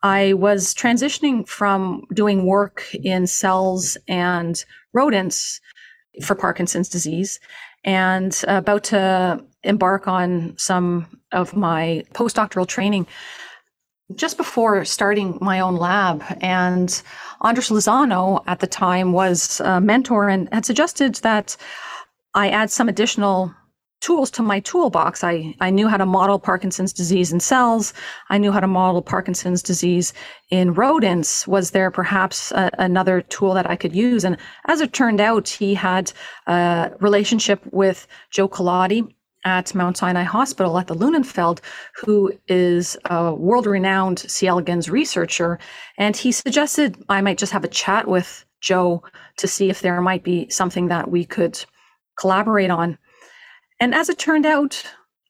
I 0.02 0.34
was 0.34 0.74
transitioning 0.74 1.48
from 1.48 2.04
doing 2.12 2.44
work 2.44 2.94
in 2.94 3.26
cells 3.26 3.96
and 4.08 4.62
rodents 4.92 5.60
for 6.22 6.34
Parkinson's 6.34 6.88
disease 6.88 7.40
and 7.84 8.44
about 8.48 8.84
to 8.84 9.42
embark 9.62 10.06
on 10.08 10.54
some 10.58 11.06
of 11.32 11.56
my 11.56 12.04
postdoctoral 12.12 12.66
training 12.66 13.06
just 14.14 14.36
before 14.36 14.84
starting 14.84 15.38
my 15.40 15.60
own 15.60 15.76
lab. 15.76 16.22
And 16.40 17.02
Andres 17.40 17.70
Lozano 17.70 18.42
at 18.46 18.60
the 18.60 18.66
time 18.66 19.12
was 19.12 19.60
a 19.60 19.80
mentor 19.80 20.28
and 20.28 20.48
had 20.52 20.64
suggested 20.64 21.16
that 21.16 21.56
I 22.34 22.50
add 22.50 22.70
some 22.70 22.88
additional 22.88 23.52
tools 24.00 24.30
to 24.30 24.42
my 24.42 24.60
toolbox. 24.60 25.24
I, 25.24 25.54
I 25.60 25.70
knew 25.70 25.88
how 25.88 25.96
to 25.96 26.06
model 26.06 26.38
Parkinson's 26.38 26.92
disease 26.92 27.32
in 27.32 27.40
cells. 27.40 27.94
I 28.28 28.38
knew 28.38 28.52
how 28.52 28.60
to 28.60 28.66
model 28.66 29.02
Parkinson's 29.02 29.62
disease 29.62 30.12
in 30.50 30.74
rodents. 30.74 31.48
Was 31.48 31.70
there 31.70 31.90
perhaps 31.90 32.52
a, 32.52 32.70
another 32.78 33.22
tool 33.22 33.54
that 33.54 33.68
I 33.68 33.74
could 33.74 33.96
use? 33.96 34.22
And 34.22 34.36
as 34.66 34.80
it 34.80 34.92
turned 34.92 35.20
out, 35.20 35.48
he 35.48 35.74
had 35.74 36.12
a 36.46 36.92
relationship 37.00 37.60
with 37.72 38.06
Joe 38.30 38.48
Culotti 38.48 39.15
at 39.46 39.74
Mount 39.76 39.96
Sinai 39.96 40.24
Hospital 40.24 40.76
at 40.76 40.88
the 40.88 40.94
Lunenfeld, 40.94 41.60
who 41.94 42.32
is 42.48 42.96
a 43.04 43.32
world 43.32 43.66
renowned 43.66 44.18
C. 44.18 44.48
elegans 44.48 44.90
researcher. 44.90 45.58
And 45.96 46.16
he 46.16 46.32
suggested 46.32 47.02
I 47.08 47.20
might 47.20 47.38
just 47.38 47.52
have 47.52 47.64
a 47.64 47.68
chat 47.68 48.08
with 48.08 48.44
Joe 48.60 49.04
to 49.38 49.46
see 49.46 49.70
if 49.70 49.80
there 49.80 50.02
might 50.02 50.24
be 50.24 50.50
something 50.50 50.88
that 50.88 51.10
we 51.10 51.24
could 51.24 51.64
collaborate 52.18 52.70
on. 52.70 52.98
And 53.78 53.94
as 53.94 54.08
it 54.08 54.18
turned 54.18 54.46
out, 54.46 54.82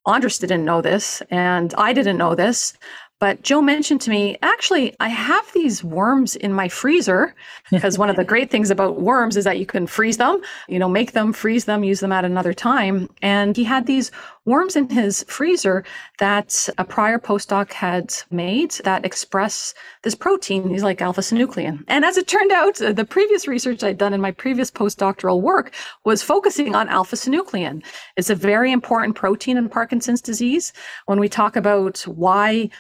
Andres 0.07 0.39
didn't 0.39 0.65
know 0.65 0.81
this, 0.81 1.21
and 1.31 1.75
I 1.77 1.93
didn't 1.93 2.17
know 2.17 2.35
this, 2.35 2.73
but 3.19 3.43
Joe 3.43 3.63
mentioned 3.63 4.01
to 4.03 4.11
me, 4.11 4.37
actually, 4.43 4.95
I 5.01 5.09
have 5.09 5.51
these 5.53 5.83
worms 5.83 6.37
in 6.37 6.53
my 6.53 6.69
freezer 6.69 7.35
because 7.71 7.99
one 7.99 8.11
of 8.11 8.17
the 8.17 8.25
great 8.25 8.51
things 8.51 8.71
about 8.71 9.01
worms 9.01 9.37
is 9.37 9.45
that 9.45 9.59
you 9.59 9.67
can 9.67 9.87
freeze 9.87 10.19
them, 10.19 10.41
you 10.69 10.79
know, 10.79 10.89
make 10.89 11.13
them, 11.13 11.33
freeze 11.33 11.65
them, 11.65 11.85
use 11.85 12.01
them 12.01 12.13
at 12.13 12.25
another 12.25 12.53
time. 12.53 13.09
And 13.23 13.57
he 13.57 13.65
had 13.65 13.87
these 13.87 14.11
worms 14.47 14.77
in 14.77 14.89
his 14.89 15.25
freezer 15.25 15.85
that 16.19 16.69
a 16.79 16.85
prior 16.85 17.19
postdoc 17.19 17.73
had 17.73 18.15
made 18.31 18.71
that 18.85 19.05
express 19.05 19.75
this 20.03 20.15
protein. 20.15 20.69
He's 20.71 20.85
like 20.85 21.03
alpha 21.03 21.21
synuclein. 21.21 21.85
And 21.89 22.05
as 22.05 22.17
it 22.17 22.29
turned 22.29 22.53
out, 22.53 22.77
the 22.77 23.05
previous 23.05 23.47
research 23.47 23.83
I'd 23.83 23.99
done 23.99 24.15
in 24.15 24.21
my 24.21 24.31
previous 24.31 24.71
postdoctoral 24.71 25.43
work 25.43 25.75
was 26.05 26.23
focusing 26.23 26.75
on 26.75 26.89
alpha 26.89 27.17
synuclein. 27.17 27.85
It's 28.17 28.31
a 28.31 28.35
very 28.35 28.73
important 28.73 29.17
protein 29.17 29.57
in 29.59 29.69
Parkinson's 29.69 30.23
disease. 30.23 30.73
When 31.07 31.21
we 31.21 31.29
talk 31.29 31.57
about 31.57 32.01
why 32.03 32.71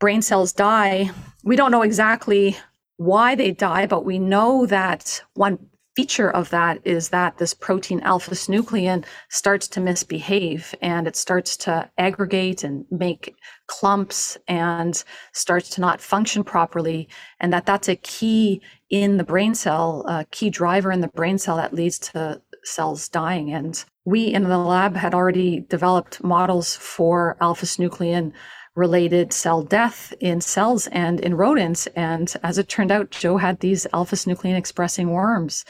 brain 0.00 0.20
cells 0.20 0.52
die, 0.52 1.10
we 1.44 1.56
don't 1.56 1.70
know 1.70 1.82
exactly 1.82 2.56
why 2.96 3.34
they 3.34 3.52
die, 3.52 3.86
but 3.86 4.04
we 4.04 4.18
know 4.18 4.66
that 4.66 5.22
one 5.34 5.58
feature 5.96 6.30
of 6.30 6.50
that 6.50 6.80
is 6.84 7.10
that 7.10 7.38
this 7.38 7.54
protein 7.54 8.00
alpha 8.00 8.32
synuclein 8.34 9.04
starts 9.30 9.68
to 9.68 9.80
misbehave 9.80 10.74
and 10.82 11.06
it 11.06 11.16
starts 11.16 11.56
to 11.56 11.88
aggregate 11.98 12.64
and 12.64 12.84
make 12.90 13.34
clumps 13.66 14.36
and 14.48 15.04
starts 15.32 15.70
to 15.70 15.80
not 15.80 16.00
function 16.00 16.42
properly 16.42 17.08
and 17.40 17.52
that 17.52 17.66
that's 17.66 17.88
a 17.88 17.96
key 17.96 18.60
in 18.90 19.16
the 19.16 19.24
brain 19.24 19.54
cell 19.54 20.04
a 20.08 20.24
key 20.30 20.50
driver 20.50 20.90
in 20.90 21.00
the 21.00 21.08
brain 21.08 21.38
cell 21.38 21.56
that 21.56 21.72
leads 21.72 21.98
to 21.98 22.40
cells 22.64 23.08
dying. 23.08 23.52
And 23.52 23.82
we 24.04 24.26
in 24.26 24.44
the 24.44 24.58
lab 24.58 24.96
had 24.96 25.14
already 25.14 25.60
developed 25.60 26.22
models 26.22 26.76
for 26.76 27.36
alpha 27.40 27.66
synuclein 27.66 28.32
related 28.76 29.32
cell 29.32 29.62
death 29.62 30.12
in 30.20 30.40
cells 30.40 30.86
and 30.88 31.20
in 31.20 31.34
rodents. 31.34 31.86
And 31.94 32.34
as 32.42 32.58
it 32.58 32.68
turned 32.68 32.90
out, 32.90 33.10
Joe 33.10 33.36
had 33.36 33.60
these 33.60 33.86
alpha 33.92 34.16
synuclein 34.16 34.56
expressing 34.56 35.10
worms. 35.10 35.64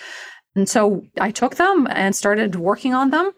And 0.56 0.68
so 0.68 1.04
I 1.20 1.30
took 1.30 1.56
them 1.56 1.86
and 1.90 2.14
started 2.14 2.56
working 2.56 2.94
on 2.94 3.10
them. 3.10 3.32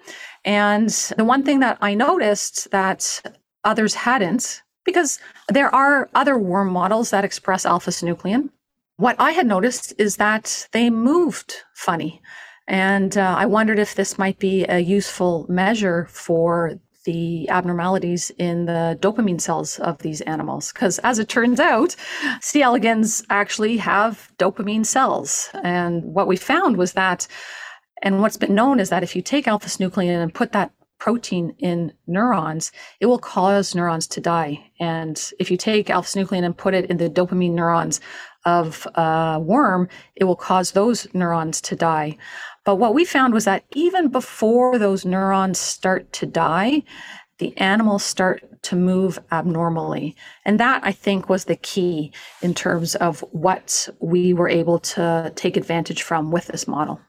And 0.45 0.91
the 1.17 1.25
one 1.25 1.43
thing 1.43 1.61
that 1.61 1.79
I 1.81 1.95
noticed 1.95 2.71
that 2.71 3.23
others 3.65 3.95
hadn't, 3.95 4.63
because 4.85 5.19
there 5.49 5.75
are 5.75 6.09
other 6.15 6.39
worm 6.39 6.71
models 6.71 7.11
that 7.11 7.25
express 7.25 7.67
alpha 7.67 7.91
synuclein. 7.91 8.51
What 8.99 9.17
I 9.19 9.33
had 9.33 9.47
noticed 9.47 9.93
is 9.99 10.17
that 10.17 10.69
they 10.73 10.91
moved 10.91 11.55
funny. 11.75 12.23
And 12.69 13.17
uh, 13.17 13.35
I 13.39 13.47
wondered 13.47 13.79
if 13.79 13.95
this 13.95 14.19
might 14.19 14.39
be 14.39 14.65
a 14.65 14.79
useful 14.79 15.47
measure 15.49 16.07
for 16.11 16.79
the 17.07 17.49
abnormalities 17.49 18.31
in 18.37 18.67
the 18.67 18.99
dopamine 19.01 19.41
cells 19.41 19.79
of 19.79 19.97
these 19.99 20.21
animals. 20.23 20.73
Because 20.73 20.99
as 20.99 21.19
it 21.19 21.31
turns 21.31 21.59
out, 21.59 21.97
C. 22.43 22.61
elegans 22.63 23.25
actually 23.31 23.79
have 23.79 24.31
dopamine 24.39 24.85
cells. 24.85 25.49
And 25.65 26.05
what 26.05 26.27
we 26.27 26.37
found 26.37 26.77
was 26.77 26.93
that, 26.93 27.27
and 28.03 28.21
what's 28.21 28.37
been 28.37 28.55
known 28.55 28.79
is 28.79 28.91
that 28.91 29.03
if 29.03 29.17
you 29.17 29.23
take 29.23 29.49
alpha 29.49 29.69
synuclein 29.69 30.23
and 30.23 30.35
put 30.35 30.53
that 30.53 30.73
protein 30.99 31.55
in 31.59 31.93
neurons, 32.07 32.73
it 33.01 33.07
will 33.07 33.19
cause 33.19 33.75
neurons 33.75 34.07
to 34.09 34.21
die. 34.21 34.71
And 34.81 35.33
if 35.39 35.51
you 35.51 35.57
take 35.57 35.91
alpha 35.91 36.11
synuclein 36.11 36.45
and 36.45 36.57
put 36.57 36.75
it 36.75 36.91
in 36.91 36.97
the 36.97 37.09
dopamine 37.09 37.53
neurons 37.53 38.01
of 38.45 38.87
a 38.95 39.39
worm, 39.41 39.89
it 40.15 40.25
will 40.25 40.37
cause 40.37 40.73
those 40.73 41.07
neurons 41.15 41.61
to 41.63 41.77
die. 41.77 42.17
But 42.67 42.77
what 42.77 42.95
we 42.95 43.05
found 43.05 43.33
was 43.33 43.45
that 43.45 43.65
even 43.75 44.09
before 44.09 44.77
those 44.77 45.05
neurons 45.05 45.59
start 45.59 46.13
to 46.15 46.27
die, 46.27 46.83
the 47.39 47.57
animals 47.59 48.03
start 48.03 48.43
to 48.63 48.75
move 48.75 49.21
abnormally. 49.31 50.17
And 50.45 50.59
that 50.59 50.81
I 50.85 50.91
think 50.91 51.29
was 51.29 51.45
the 51.45 51.55
key 51.55 52.13
in 52.43 52.55
terms 52.55 52.97
of 52.97 53.21
what 53.31 53.89
we 54.01 54.33
were 54.33 54.49
able 54.49 54.81
to 54.81 55.33
take 55.37 55.57
advantage 55.57 56.03
from 56.03 56.33
with 56.33 56.49
this 56.49 56.67
model. 56.67 57.01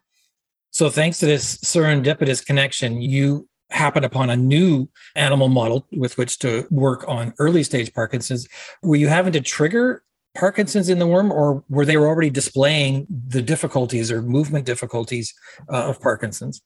So, 0.69 0.91
thanks 0.91 1.17
to 1.19 1.25
this 1.25 1.57
serendipitous 1.57 2.45
connection, 2.45 3.01
you 3.01 3.49
happen 3.71 4.03
upon 4.03 4.29
a 4.29 4.35
new 4.35 4.87
animal 5.15 5.49
model 5.49 5.87
with 5.91 6.19
which 6.19 6.37
to 6.39 6.67
work 6.69 7.03
on 7.07 7.33
early 7.39 7.63
stage 7.63 7.91
Parkinson's. 7.93 8.47
Were 8.83 8.95
you 8.95 9.07
having 9.07 9.33
to 9.33 9.41
trigger 9.41 10.03
Parkinson's 10.38 10.88
in 10.88 11.00
the 11.00 11.08
worm, 11.08 11.32
or 11.32 11.63
were 11.67 11.86
they 11.86 11.98
already 11.98 12.29
displaying 12.29 13.08
the 13.10 13.41
difficulties 13.41 14.12
or 14.12 14.22
movement 14.22 14.65
difficulties 14.65 15.34
uh, 15.70 15.89
of 15.89 16.00
Parkinson's? 16.00 16.62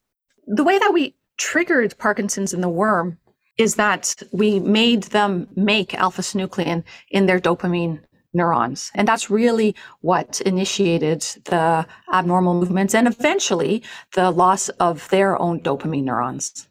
The 0.46 0.64
way 0.64 0.78
that 0.78 0.92
we 0.92 1.14
triggered 1.38 1.96
Parkinson's 1.98 2.52
in 2.52 2.60
the 2.60 2.68
worm 2.68 3.18
is 3.56 3.76
that 3.76 4.14
we 4.32 4.60
made 4.60 5.04
them 5.04 5.48
make 5.56 5.94
alpha 5.94 6.22
synuclein 6.22 6.84
in 7.10 7.26
their 7.26 7.40
dopamine 7.40 8.00
neurons. 8.34 8.90
And 8.94 9.06
that's 9.08 9.30
really 9.30 9.74
what 10.00 10.40
initiated 10.42 11.20
the 11.44 11.86
abnormal 12.12 12.54
movements 12.54 12.94
and 12.94 13.06
eventually 13.06 13.82
the 14.14 14.30
loss 14.30 14.68
of 14.80 15.08
their 15.10 15.40
own 15.40 15.60
dopamine 15.60 16.04
neurons. 16.04 16.68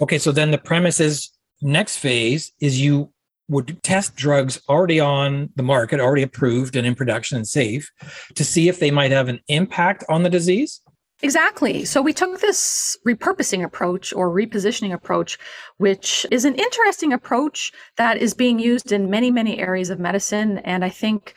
Okay, 0.00 0.18
so 0.18 0.32
then 0.32 0.50
the 0.50 0.58
premise 0.58 1.00
is 1.00 1.30
next 1.62 1.96
phase 1.98 2.52
is 2.60 2.80
you 2.80 3.12
would 3.50 3.82
test 3.82 4.16
drugs 4.16 4.60
already 4.68 5.00
on 5.00 5.50
the 5.56 5.62
market, 5.62 6.00
already 6.00 6.22
approved 6.22 6.76
and 6.76 6.86
in 6.86 6.94
production 6.94 7.36
and 7.36 7.46
safe, 7.46 7.90
to 8.36 8.44
see 8.44 8.68
if 8.68 8.78
they 8.78 8.90
might 8.90 9.10
have 9.10 9.28
an 9.28 9.40
impact 9.48 10.04
on 10.08 10.22
the 10.22 10.30
disease? 10.30 10.80
Exactly. 11.22 11.84
So 11.84 12.00
we 12.00 12.14
took 12.14 12.40
this 12.40 12.96
repurposing 13.06 13.62
approach 13.62 14.12
or 14.14 14.30
repositioning 14.30 14.94
approach, 14.94 15.38
which 15.76 16.24
is 16.30 16.46
an 16.46 16.54
interesting 16.54 17.12
approach 17.12 17.72
that 17.96 18.16
is 18.16 18.32
being 18.32 18.58
used 18.58 18.90
in 18.90 19.10
many, 19.10 19.30
many 19.30 19.58
areas 19.58 19.90
of 19.90 19.98
medicine. 19.98 20.58
And 20.58 20.82
I 20.82 20.88
think 20.88 21.34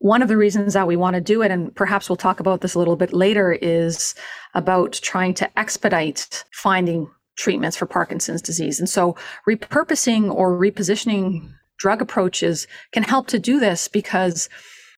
one 0.00 0.20
of 0.20 0.28
the 0.28 0.36
reasons 0.36 0.74
that 0.74 0.86
we 0.86 0.96
want 0.96 1.14
to 1.14 1.20
do 1.20 1.40
it, 1.40 1.50
and 1.50 1.74
perhaps 1.74 2.10
we'll 2.10 2.16
talk 2.16 2.40
about 2.40 2.60
this 2.60 2.74
a 2.74 2.78
little 2.78 2.96
bit 2.96 3.14
later, 3.14 3.52
is 3.52 4.14
about 4.52 4.92
trying 4.92 5.32
to 5.34 5.58
expedite 5.58 6.44
finding 6.52 7.08
treatments 7.36 7.76
for 7.76 7.86
Parkinson's 7.86 8.42
disease. 8.42 8.78
And 8.78 8.88
so 8.88 9.16
repurposing 9.48 10.32
or 10.32 10.58
repositioning 10.58 11.50
drug 11.76 12.00
approaches 12.00 12.66
can 12.92 13.02
help 13.02 13.26
to 13.28 13.38
do 13.38 13.58
this 13.58 13.88
because 13.88 14.48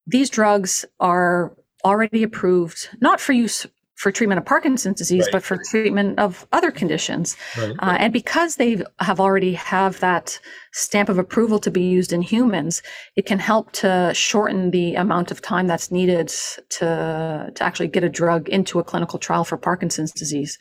these 0.05 0.29
drugs 0.29 0.85
are 0.99 1.53
already 1.83 2.23
approved 2.23 2.89
not 3.01 3.19
for 3.19 3.33
use 3.33 3.65
for 3.97 4.11
treatment 4.11 4.37
of 4.37 4.45
Parkinson's 4.45 4.95
disease, 4.95 5.23
right. 5.23 5.31
but 5.31 5.43
for 5.43 5.57
treatment 5.57 6.19
of 6.19 6.45
other 6.51 6.69
conditions. 6.69 7.35
Right. 7.57 7.75
Uh, 7.79 7.97
and 7.99 8.13
because 8.13 8.57
they 8.57 8.83
have 8.99 9.19
already 9.19 9.53
have 9.53 9.99
that 10.01 10.39
stamp 10.71 11.09
of 11.09 11.17
approval 11.17 11.57
to 11.59 11.71
be 11.71 11.81
used 11.81 12.13
in 12.13 12.21
humans, 12.21 12.83
it 13.15 13.25
can 13.25 13.39
help 13.39 13.71
to 13.71 14.11
shorten 14.13 14.69
the 14.69 14.93
amount 14.93 15.31
of 15.31 15.41
time 15.41 15.65
that's 15.65 15.89
needed 15.89 16.27
to, 16.27 17.51
to 17.55 17.63
actually 17.63 17.87
get 17.87 18.03
a 18.03 18.09
drug 18.09 18.47
into 18.49 18.77
a 18.77 18.83
clinical 18.83 19.17
trial 19.17 19.43
for 19.43 19.57
Parkinson's 19.57 20.11
disease. 20.11 20.59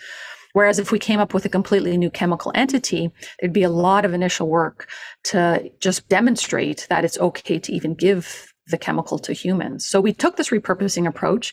Whereas 0.56 0.78
if 0.78 0.90
we 0.90 0.98
came 0.98 1.20
up 1.20 1.34
with 1.34 1.44
a 1.44 1.50
completely 1.50 1.98
new 1.98 2.08
chemical 2.08 2.50
entity, 2.54 3.10
there'd 3.38 3.52
be 3.52 3.62
a 3.62 3.68
lot 3.68 4.06
of 4.06 4.14
initial 4.14 4.48
work 4.48 4.88
to 5.24 5.70
just 5.80 6.08
demonstrate 6.08 6.86
that 6.88 7.04
it's 7.04 7.18
okay 7.18 7.58
to 7.58 7.72
even 7.74 7.92
give 7.92 8.54
the 8.68 8.78
chemical 8.78 9.18
to 9.18 9.34
humans. 9.34 9.84
So 9.84 10.00
we 10.00 10.14
took 10.14 10.36
this 10.36 10.48
repurposing 10.48 11.06
approach 11.06 11.52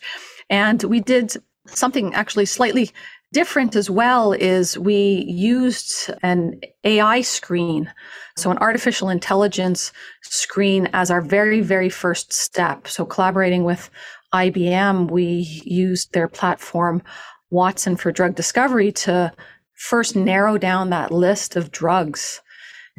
and 0.49 0.81
we 0.83 1.01
did 1.01 1.35
something 1.67 2.13
actually 2.13 2.45
slightly 2.45 2.91
different 3.33 3.75
as 3.75 3.89
well 3.89 4.31
is 4.31 4.79
we 4.79 5.25
used 5.27 6.09
an 6.21 6.61
AI 6.85 7.19
screen, 7.19 7.91
so 8.37 8.51
an 8.51 8.57
artificial 8.59 9.09
intelligence 9.09 9.91
screen 10.21 10.87
as 10.93 11.11
our 11.11 11.19
very, 11.19 11.59
very 11.59 11.89
first 11.89 12.31
step. 12.31 12.87
So 12.87 13.03
collaborating 13.03 13.65
with 13.65 13.89
IBM, 14.33 15.11
we 15.11 15.61
used 15.65 16.13
their 16.13 16.29
platform 16.29 17.03
Watson 17.53 17.95
for 17.95 18.11
drug 18.11 18.35
discovery 18.35 18.91
to 18.91 19.31
first 19.75 20.15
narrow 20.15 20.57
down 20.57 20.89
that 20.89 21.11
list 21.11 21.55
of 21.55 21.71
drugs 21.71 22.41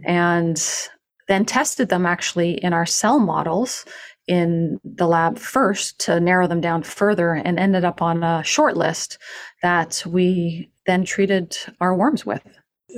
and 0.07 0.89
then 1.29 1.45
tested 1.45 1.89
them 1.89 2.07
actually 2.07 2.53
in 2.53 2.73
our 2.73 2.87
cell 2.87 3.19
models 3.19 3.85
in 4.27 4.79
the 4.85 5.07
lab 5.07 5.39
first 5.39 5.99
to 6.01 6.21
narrow 6.21 6.47
them 6.47 6.61
down 6.61 6.83
further 6.83 7.35
and 7.35 7.59
ended 7.59 7.85
up 7.85 8.01
on 8.01 8.23
a 8.23 8.43
short 8.43 8.77
list 8.77 9.19
that 9.63 10.03
we 10.07 10.71
then 10.87 11.05
treated 11.05 11.57
our 11.81 11.95
worms 11.95 12.25
with. 12.25 12.43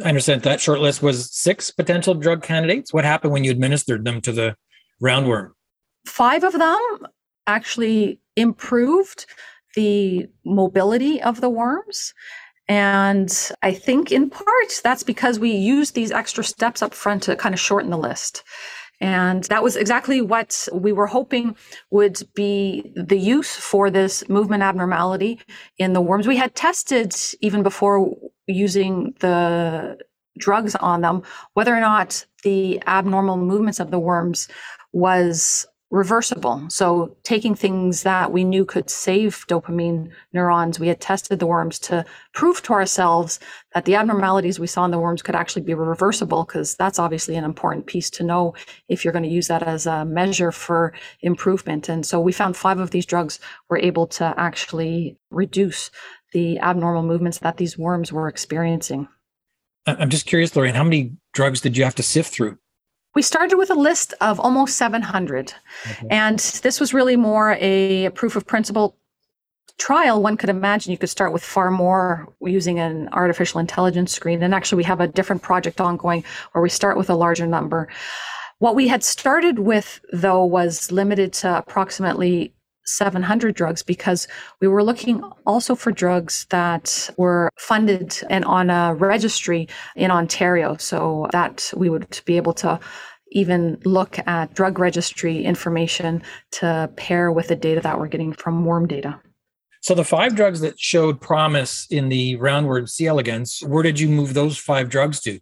I 0.04 0.08
understand 0.08 0.42
that 0.42 0.60
short 0.60 0.80
list 0.80 1.02
was 1.02 1.34
six 1.34 1.70
potential 1.70 2.14
drug 2.14 2.42
candidates. 2.42 2.92
What 2.92 3.04
happened 3.04 3.32
when 3.32 3.44
you 3.44 3.50
administered 3.50 4.04
them 4.04 4.20
to 4.22 4.32
the 4.32 4.56
roundworm? 5.02 5.52
Five 6.06 6.44
of 6.44 6.52
them 6.52 6.80
actually 7.46 8.20
improved 8.36 9.26
the 9.76 10.26
mobility 10.44 11.22
of 11.22 11.40
the 11.40 11.50
worms. 11.50 12.12
And 12.68 13.32
I 13.62 13.72
think 13.72 14.10
in 14.10 14.28
part 14.28 14.80
that's 14.82 15.04
because 15.04 15.38
we 15.38 15.52
used 15.52 15.94
these 15.94 16.10
extra 16.10 16.42
steps 16.42 16.82
up 16.82 16.94
front 16.94 17.22
to 17.24 17.36
kind 17.36 17.54
of 17.54 17.60
shorten 17.60 17.90
the 17.90 17.98
list. 17.98 18.42
And 19.00 19.44
that 19.44 19.62
was 19.62 19.76
exactly 19.76 20.22
what 20.22 20.68
we 20.72 20.90
were 20.90 21.06
hoping 21.06 21.54
would 21.90 22.20
be 22.34 22.92
the 22.96 23.18
use 23.18 23.54
for 23.54 23.90
this 23.90 24.28
movement 24.28 24.62
abnormality 24.62 25.40
in 25.78 25.92
the 25.92 26.00
worms. 26.00 26.26
We 26.26 26.38
had 26.38 26.54
tested 26.54 27.14
even 27.40 27.62
before 27.62 28.10
using 28.46 29.14
the 29.20 29.98
drugs 30.38 30.74
on 30.76 31.02
them, 31.02 31.22
whether 31.54 31.76
or 31.76 31.80
not 31.80 32.24
the 32.42 32.82
abnormal 32.86 33.36
movements 33.36 33.80
of 33.80 33.90
the 33.90 33.98
worms 33.98 34.48
was 34.92 35.66
reversible. 35.90 36.64
So, 36.68 37.16
taking 37.22 37.54
things 37.54 38.02
that 38.02 38.32
we 38.32 38.42
knew 38.42 38.64
could 38.64 38.90
save 38.90 39.46
dopamine 39.48 40.10
neurons, 40.32 40.80
we 40.80 40.88
had 40.88 41.00
tested 41.00 41.38
the 41.38 41.46
worms 41.46 41.78
to 41.80 42.04
prove 42.34 42.60
to 42.62 42.72
ourselves 42.72 43.38
that 43.72 43.84
the 43.84 43.94
abnormalities 43.94 44.58
we 44.58 44.66
saw 44.66 44.84
in 44.84 44.90
the 44.90 44.98
worms 44.98 45.22
could 45.22 45.36
actually 45.36 45.62
be 45.62 45.74
reversible, 45.74 46.44
because 46.44 46.74
that's 46.74 46.98
obviously 46.98 47.36
an 47.36 47.44
important 47.44 47.86
piece 47.86 48.10
to 48.10 48.24
know 48.24 48.54
if 48.88 49.04
you're 49.04 49.12
going 49.12 49.22
to 49.22 49.28
use 49.28 49.46
that 49.46 49.62
as 49.62 49.86
a 49.86 50.04
measure 50.04 50.50
for 50.50 50.92
improvement. 51.20 51.88
And 51.88 52.04
so, 52.04 52.20
we 52.20 52.32
found 52.32 52.56
five 52.56 52.80
of 52.80 52.90
these 52.90 53.06
drugs 53.06 53.38
were 53.68 53.78
able 53.78 54.08
to 54.08 54.34
actually 54.36 55.16
reduce 55.30 55.90
the 56.32 56.58
abnormal 56.58 57.02
movements 57.02 57.38
that 57.38 57.58
these 57.58 57.78
worms 57.78 58.12
were 58.12 58.26
experiencing. 58.26 59.06
I'm 59.86 60.10
just 60.10 60.26
curious, 60.26 60.56
Lorraine, 60.56 60.74
how 60.74 60.82
many 60.82 61.16
drugs 61.32 61.60
did 61.60 61.76
you 61.76 61.84
have 61.84 61.94
to 61.94 62.02
sift 62.02 62.32
through? 62.32 62.58
We 63.16 63.22
started 63.22 63.56
with 63.56 63.70
a 63.70 63.74
list 63.74 64.12
of 64.20 64.38
almost 64.38 64.76
700. 64.76 65.54
Okay. 65.90 66.06
And 66.10 66.38
this 66.38 66.78
was 66.78 66.92
really 66.92 67.16
more 67.16 67.56
a 67.58 68.10
proof 68.10 68.36
of 68.36 68.46
principle 68.46 68.98
trial. 69.78 70.22
One 70.22 70.36
could 70.36 70.50
imagine 70.50 70.92
you 70.92 70.98
could 70.98 71.08
start 71.08 71.32
with 71.32 71.42
far 71.42 71.70
more 71.70 72.28
using 72.42 72.78
an 72.78 73.08
artificial 73.12 73.58
intelligence 73.58 74.12
screen. 74.12 74.42
And 74.42 74.54
actually, 74.54 74.76
we 74.76 74.84
have 74.84 75.00
a 75.00 75.08
different 75.08 75.40
project 75.40 75.80
ongoing 75.80 76.24
where 76.52 76.60
we 76.60 76.68
start 76.68 76.98
with 76.98 77.08
a 77.08 77.14
larger 77.14 77.46
number. 77.46 77.88
What 78.58 78.74
we 78.74 78.86
had 78.86 79.02
started 79.02 79.60
with, 79.60 79.98
though, 80.12 80.44
was 80.44 80.92
limited 80.92 81.32
to 81.40 81.56
approximately 81.56 82.52
700 82.86 83.54
drugs 83.54 83.82
because 83.82 84.28
we 84.60 84.68
were 84.68 84.82
looking 84.82 85.22
also 85.44 85.74
for 85.74 85.92
drugs 85.92 86.46
that 86.50 87.10
were 87.16 87.50
funded 87.58 88.18
and 88.30 88.44
on 88.44 88.70
a 88.70 88.94
registry 88.94 89.68
in 89.96 90.10
Ontario 90.10 90.76
so 90.76 91.28
that 91.32 91.72
we 91.76 91.90
would 91.90 92.20
be 92.24 92.36
able 92.36 92.54
to 92.54 92.78
even 93.32 93.80
look 93.84 94.18
at 94.26 94.54
drug 94.54 94.78
registry 94.78 95.44
information 95.44 96.22
to 96.52 96.90
pair 96.96 97.32
with 97.32 97.48
the 97.48 97.56
data 97.56 97.80
that 97.80 97.98
we're 97.98 98.06
getting 98.06 98.32
from 98.32 98.64
worm 98.64 98.86
data. 98.86 99.20
So 99.80 99.94
the 99.94 100.04
five 100.04 100.34
drugs 100.34 100.60
that 100.60 100.80
showed 100.80 101.20
promise 101.20 101.86
in 101.90 102.08
the 102.08 102.36
roundworm 102.38 102.88
C. 102.88 103.06
elegans, 103.06 103.60
where 103.60 103.82
did 103.82 104.00
you 104.00 104.08
move 104.08 104.34
those 104.34 104.58
five 104.58 104.88
drugs 104.88 105.20
to? 105.20 105.38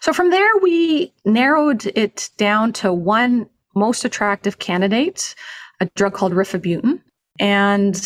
So 0.00 0.12
from 0.12 0.30
there, 0.30 0.48
we 0.62 1.12
narrowed 1.24 1.86
it 1.94 2.30
down 2.36 2.72
to 2.74 2.92
one 2.92 3.48
most 3.74 4.04
attractive 4.04 4.58
candidate, 4.58 5.34
a 5.80 5.86
drug 5.94 6.14
called 6.14 6.32
rifabutin. 6.32 7.00
And 7.38 8.00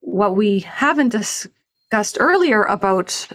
what 0.00 0.36
we 0.36 0.60
haven't 0.60 1.10
discussed 1.10 2.16
earlier 2.20 2.62
about 2.62 3.28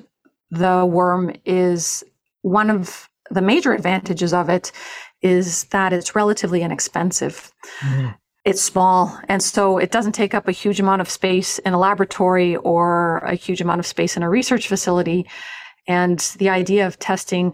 the 0.51 0.85
worm 0.85 1.33
is 1.45 2.03
one 2.41 2.69
of 2.69 3.09
the 3.31 3.41
major 3.41 3.73
advantages 3.73 4.33
of 4.33 4.49
it 4.49 4.71
is 5.21 5.65
that 5.65 5.93
it's 5.93 6.15
relatively 6.15 6.61
inexpensive. 6.61 7.51
Mm-hmm. 7.81 8.09
It's 8.45 8.61
small, 8.61 9.19
and 9.27 9.43
so 9.43 9.77
it 9.77 9.91
doesn't 9.91 10.13
take 10.13 10.33
up 10.33 10.47
a 10.47 10.53
huge 10.53 10.79
amount 10.79 11.01
of 11.01 11.09
space 11.09 11.59
in 11.59 11.73
a 11.73 11.79
laboratory 11.79 12.55
or 12.55 13.17
a 13.19 13.35
huge 13.35 13.61
amount 13.61 13.79
of 13.79 13.85
space 13.85 14.15
in 14.15 14.23
a 14.23 14.29
research 14.29 14.67
facility. 14.67 15.27
And 15.87 16.19
the 16.37 16.49
idea 16.49 16.87
of 16.87 16.97
testing 16.97 17.53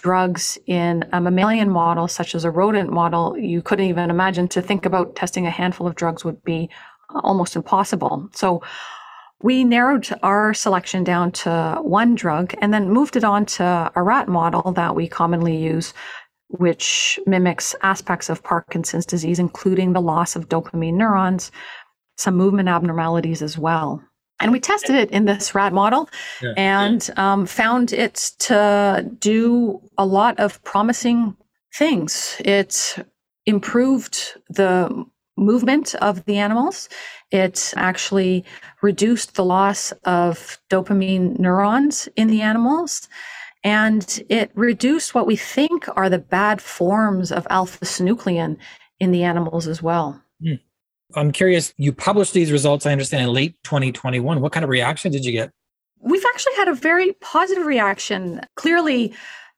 drugs 0.00 0.58
in 0.66 1.04
a 1.12 1.20
mammalian 1.20 1.70
model, 1.70 2.08
such 2.08 2.34
as 2.34 2.44
a 2.44 2.50
rodent 2.50 2.90
model, 2.90 3.36
you 3.38 3.62
couldn't 3.62 3.86
even 3.86 4.10
imagine 4.10 4.48
to 4.48 4.62
think 4.62 4.86
about 4.86 5.16
testing 5.16 5.46
a 5.46 5.50
handful 5.50 5.86
of 5.86 5.94
drugs 5.94 6.24
would 6.24 6.42
be 6.44 6.68
uh, 7.14 7.20
almost 7.22 7.56
impossible. 7.56 8.28
So 8.32 8.62
we 9.42 9.64
narrowed 9.64 10.08
our 10.22 10.54
selection 10.54 11.04
down 11.04 11.32
to 11.32 11.78
one 11.82 12.14
drug 12.14 12.54
and 12.60 12.72
then 12.72 12.90
moved 12.90 13.16
it 13.16 13.24
on 13.24 13.46
to 13.46 13.92
a 13.94 14.02
rat 14.02 14.28
model 14.28 14.72
that 14.72 14.94
we 14.94 15.08
commonly 15.08 15.56
use 15.56 15.92
which 16.48 17.18
mimics 17.26 17.74
aspects 17.82 18.28
of 18.28 18.42
Parkinson's 18.42 19.06
disease, 19.06 19.38
including 19.38 19.92
the 19.92 20.00
loss 20.00 20.36
of 20.36 20.48
dopamine 20.48 20.94
neurons, 20.94 21.50
some 22.16 22.36
movement 22.36 22.68
abnormalities 22.68 23.42
as 23.42 23.58
well. 23.58 24.02
And 24.40 24.52
we 24.52 24.60
tested 24.60 24.96
it 24.96 25.10
in 25.10 25.24
this 25.24 25.54
rat 25.54 25.72
model 25.72 26.10
yeah. 26.42 26.52
and 26.56 27.10
um, 27.16 27.46
found 27.46 27.92
it 27.92 28.32
to 28.40 29.10
do 29.18 29.80
a 29.96 30.04
lot 30.04 30.38
of 30.38 30.62
promising 30.62 31.36
things. 31.74 32.36
It 32.44 32.96
improved 33.46 34.38
the 34.50 35.06
movement 35.36 35.94
of 35.96 36.24
the 36.24 36.38
animals. 36.38 36.88
It 37.30 37.72
actually 37.76 38.44
reduced 38.82 39.34
the 39.34 39.44
loss 39.44 39.92
of 40.04 40.58
dopamine 40.70 41.38
neurons 41.38 42.08
in 42.16 42.28
the 42.28 42.42
animals. 42.42 43.08
And 43.64 44.22
it 44.28 44.50
reduced 44.54 45.14
what 45.14 45.26
we 45.26 45.36
think 45.36 45.86
are 45.96 46.08
the 46.08 46.18
bad 46.18 46.60
forms 46.60 47.32
of 47.32 47.46
alpha 47.50 47.84
synuclein 47.84 48.58
in 49.00 49.10
the 49.12 49.24
animals 49.24 49.66
as 49.66 49.82
well. 49.82 50.22
Mm. 50.42 50.60
I'm 51.14 51.32
curious, 51.32 51.72
you 51.76 51.92
published 51.92 52.32
these 52.32 52.50
results, 52.50 52.86
I 52.86 52.92
understand, 52.92 53.24
in 53.24 53.32
late 53.32 53.56
2021. 53.64 54.40
What 54.40 54.52
kind 54.52 54.64
of 54.64 54.70
reaction 54.70 55.12
did 55.12 55.24
you 55.24 55.32
get? 55.32 55.50
We've 56.00 56.24
actually 56.34 56.54
had 56.56 56.68
a 56.68 56.74
very 56.74 57.12
positive 57.20 57.66
reaction. 57.66 58.40
Clearly, 58.56 59.14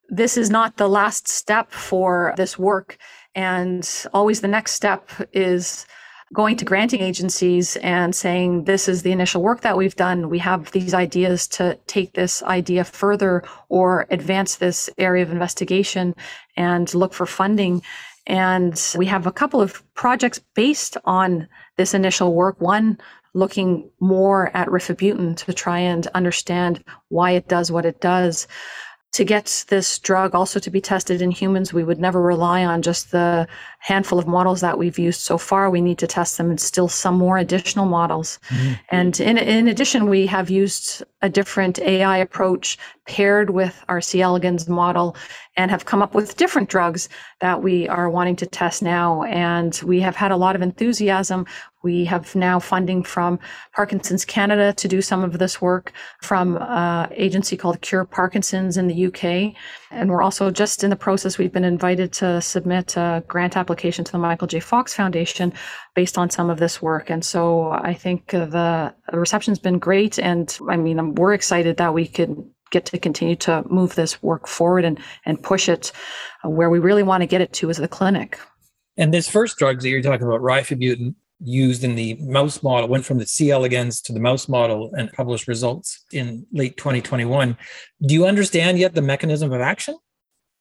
this 0.08 0.36
is 0.36 0.50
not 0.50 0.76
the 0.76 0.88
last 0.88 1.28
step 1.28 1.72
for 1.72 2.34
this 2.36 2.58
work. 2.58 2.98
And 3.34 3.88
always 4.12 4.40
the 4.40 4.48
next 4.48 4.72
step 4.72 5.10
is 5.32 5.86
going 6.34 6.56
to 6.56 6.64
granting 6.64 7.00
agencies 7.00 7.76
and 7.76 8.14
saying, 8.14 8.64
this 8.64 8.88
is 8.88 9.02
the 9.02 9.12
initial 9.12 9.42
work 9.42 9.62
that 9.62 9.76
we've 9.76 9.96
done. 9.96 10.28
We 10.28 10.38
have 10.40 10.70
these 10.72 10.92
ideas 10.92 11.48
to 11.48 11.78
take 11.86 12.12
this 12.12 12.42
idea 12.42 12.84
further 12.84 13.42
or 13.68 14.06
advance 14.10 14.56
this 14.56 14.90
area 14.98 15.22
of 15.22 15.32
investigation 15.32 16.14
and 16.56 16.92
look 16.94 17.14
for 17.14 17.26
funding. 17.26 17.82
And 18.28 18.80
we 18.96 19.06
have 19.06 19.26
a 19.26 19.32
couple 19.32 19.60
of 19.60 19.82
projects 19.94 20.38
based 20.54 20.96
on 21.04 21.48
this 21.76 21.94
initial 21.94 22.34
work. 22.34 22.60
One 22.60 22.98
looking 23.34 23.90
more 24.00 24.54
at 24.54 24.68
rifabutin 24.68 25.36
to 25.36 25.52
try 25.52 25.78
and 25.78 26.06
understand 26.08 26.84
why 27.08 27.32
it 27.32 27.48
does 27.48 27.72
what 27.72 27.86
it 27.86 28.00
does 28.00 28.46
to 29.12 29.24
get 29.24 29.64
this 29.68 29.98
drug 29.98 30.34
also 30.34 30.60
to 30.60 30.70
be 30.70 30.80
tested 30.80 31.22
in 31.22 31.30
humans, 31.30 31.72
we 31.72 31.82
would 31.82 31.98
never 31.98 32.20
rely 32.20 32.64
on 32.64 32.82
just 32.82 33.10
the 33.10 33.48
handful 33.78 34.18
of 34.18 34.26
models 34.26 34.60
that 34.60 34.76
we've 34.76 34.98
used 34.98 35.20
so 35.20 35.38
far. 35.38 35.70
We 35.70 35.80
need 35.80 35.98
to 35.98 36.06
test 36.06 36.36
them 36.36 36.50
and 36.50 36.60
still 36.60 36.88
some 36.88 37.16
more 37.16 37.38
additional 37.38 37.86
models. 37.86 38.38
Mm-hmm. 38.48 38.72
And 38.90 39.20
in, 39.20 39.38
in 39.38 39.68
addition, 39.68 40.08
we 40.08 40.26
have 40.26 40.50
used 40.50 41.02
a 41.22 41.28
different 41.28 41.78
AI 41.80 42.18
approach 42.18 42.78
paired 43.06 43.50
with 43.50 43.82
our 43.88 44.00
C. 44.00 44.20
elegans 44.20 44.68
model 44.68 45.16
and 45.56 45.70
have 45.70 45.86
come 45.86 46.02
up 46.02 46.14
with 46.14 46.36
different 46.36 46.68
drugs 46.68 47.08
that 47.40 47.62
we 47.62 47.88
are 47.88 48.10
wanting 48.10 48.36
to 48.36 48.46
test 48.46 48.82
now. 48.82 49.22
And 49.24 49.80
we 49.84 50.00
have 50.00 50.16
had 50.16 50.30
a 50.30 50.36
lot 50.36 50.54
of 50.54 50.62
enthusiasm. 50.62 51.46
We 51.88 52.04
have 52.04 52.36
now 52.36 52.58
funding 52.58 53.02
from 53.02 53.38
Parkinson's 53.74 54.26
Canada 54.26 54.74
to 54.74 54.88
do 54.88 55.00
some 55.00 55.24
of 55.24 55.38
this 55.38 55.62
work 55.62 55.90
from 56.20 56.58
an 56.60 57.10
agency 57.14 57.56
called 57.56 57.80
Cure 57.80 58.04
Parkinson's 58.04 58.76
in 58.76 58.88
the 58.88 59.06
UK. 59.06 59.54
And 59.90 60.10
we're 60.10 60.20
also 60.20 60.50
just 60.50 60.84
in 60.84 60.90
the 60.90 60.96
process, 60.96 61.38
we've 61.38 61.50
been 61.50 61.64
invited 61.64 62.12
to 62.20 62.42
submit 62.42 62.94
a 62.98 63.24
grant 63.26 63.56
application 63.56 64.04
to 64.04 64.12
the 64.12 64.18
Michael 64.18 64.46
J. 64.46 64.60
Fox 64.60 64.92
Foundation 64.92 65.50
based 65.94 66.18
on 66.18 66.28
some 66.28 66.50
of 66.50 66.58
this 66.58 66.82
work. 66.82 67.08
And 67.08 67.24
so 67.24 67.70
I 67.70 67.94
think 67.94 68.32
the 68.32 68.94
reception's 69.10 69.58
been 69.58 69.78
great. 69.78 70.18
And 70.18 70.58
I 70.68 70.76
mean, 70.76 71.14
we're 71.14 71.32
excited 71.32 71.78
that 71.78 71.94
we 71.94 72.06
could 72.06 72.36
get 72.70 72.84
to 72.84 72.98
continue 72.98 73.36
to 73.36 73.64
move 73.70 73.94
this 73.94 74.22
work 74.22 74.46
forward 74.46 74.84
and, 74.84 75.00
and 75.24 75.42
push 75.42 75.70
it 75.70 75.90
uh, 76.44 76.50
where 76.50 76.68
we 76.68 76.80
really 76.80 77.02
want 77.02 77.22
to 77.22 77.26
get 77.26 77.40
it 77.40 77.54
to 77.54 77.70
is 77.70 77.78
the 77.78 77.88
clinic. 77.88 78.38
And 78.98 79.14
this 79.14 79.26
first 79.26 79.56
drug 79.56 79.80
that 79.80 79.88
you're 79.88 80.02
talking 80.02 80.26
about, 80.26 80.42
rifabutin, 80.42 81.14
used 81.40 81.84
in 81.84 81.94
the 81.94 82.14
mouse 82.20 82.62
model, 82.62 82.88
went 82.88 83.04
from 83.04 83.18
the 83.18 83.26
C. 83.26 83.50
elegans 83.50 84.00
to 84.02 84.12
the 84.12 84.20
mouse 84.20 84.48
model 84.48 84.90
and 84.96 85.12
published 85.12 85.48
results 85.48 86.04
in 86.12 86.46
late 86.52 86.76
2021. 86.76 87.56
Do 88.06 88.14
you 88.14 88.26
understand 88.26 88.78
yet 88.78 88.94
the 88.94 89.02
mechanism 89.02 89.52
of 89.52 89.60
action? 89.60 89.96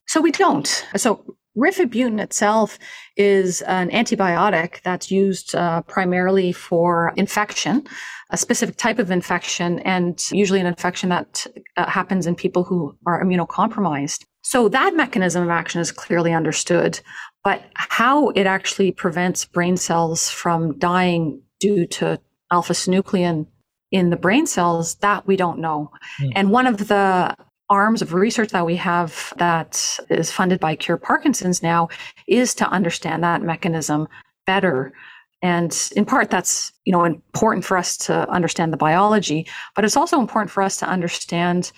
So 0.07 0.21
we 0.21 0.31
don't. 0.31 0.85
So 0.95 1.37
rifabutin 1.57 2.21
itself 2.21 2.77
is 3.15 3.61
an 3.63 3.89
antibiotic 3.89 4.81
that's 4.83 5.11
used 5.11 5.55
uh, 5.55 5.81
primarily 5.81 6.51
for 6.51 7.13
infection, 7.17 7.85
a 8.29 8.37
specific 8.37 8.77
type 8.77 8.99
of 8.99 9.11
infection, 9.11 9.79
and 9.79 10.21
usually 10.31 10.59
an 10.59 10.67
infection 10.67 11.09
that 11.09 11.47
uh, 11.75 11.89
happens 11.89 12.27
in 12.27 12.35
people 12.35 12.63
who 12.63 12.95
are 13.05 13.23
immunocompromised. 13.23 14.25
So 14.43 14.69
that 14.69 14.95
mechanism 14.95 15.43
of 15.43 15.49
action 15.49 15.81
is 15.81 15.91
clearly 15.91 16.31
understood. 16.31 17.01
But 17.47 17.63
how 17.75 18.31
it 18.31 18.45
actually 18.45 18.91
prevents 18.91 19.45
brain 19.45 19.77
cells 19.77 20.29
from 20.29 20.77
dying 20.79 21.41
due 21.61 21.85
to 21.85 22.19
alpha 22.51 22.73
synuclein 22.73 23.47
in 23.89 24.09
the 24.09 24.17
brain 24.17 24.45
cells, 24.45 24.95
that 24.95 25.25
we 25.25 25.37
don't 25.37 25.59
know. 25.59 25.89
Mm. 26.21 26.33
And 26.35 26.51
one 26.51 26.67
of 26.67 26.89
the 26.89 27.37
arms 27.69 28.01
of 28.01 28.13
research 28.13 28.49
that 28.49 28.65
we 28.65 28.75
have 28.75 29.33
that 29.37 29.97
is 30.09 30.29
funded 30.29 30.59
by 30.59 30.75
Cure 30.75 30.97
Parkinson's 30.97 31.63
now 31.63 31.87
is 32.27 32.53
to 32.55 32.67
understand 32.67 33.23
that 33.23 33.41
mechanism 33.41 34.09
better. 34.45 34.91
And 35.41 35.73
in 35.95 36.03
part, 36.03 36.29
that's 36.29 36.73
you 36.83 36.91
know 36.91 37.05
important 37.05 37.63
for 37.63 37.77
us 37.77 37.95
to 38.07 38.29
understand 38.29 38.73
the 38.73 38.77
biology, 38.77 39.47
but 39.73 39.85
it's 39.85 39.95
also 39.95 40.19
important 40.19 40.51
for 40.51 40.63
us 40.63 40.75
to 40.79 40.85
understand 40.85 41.71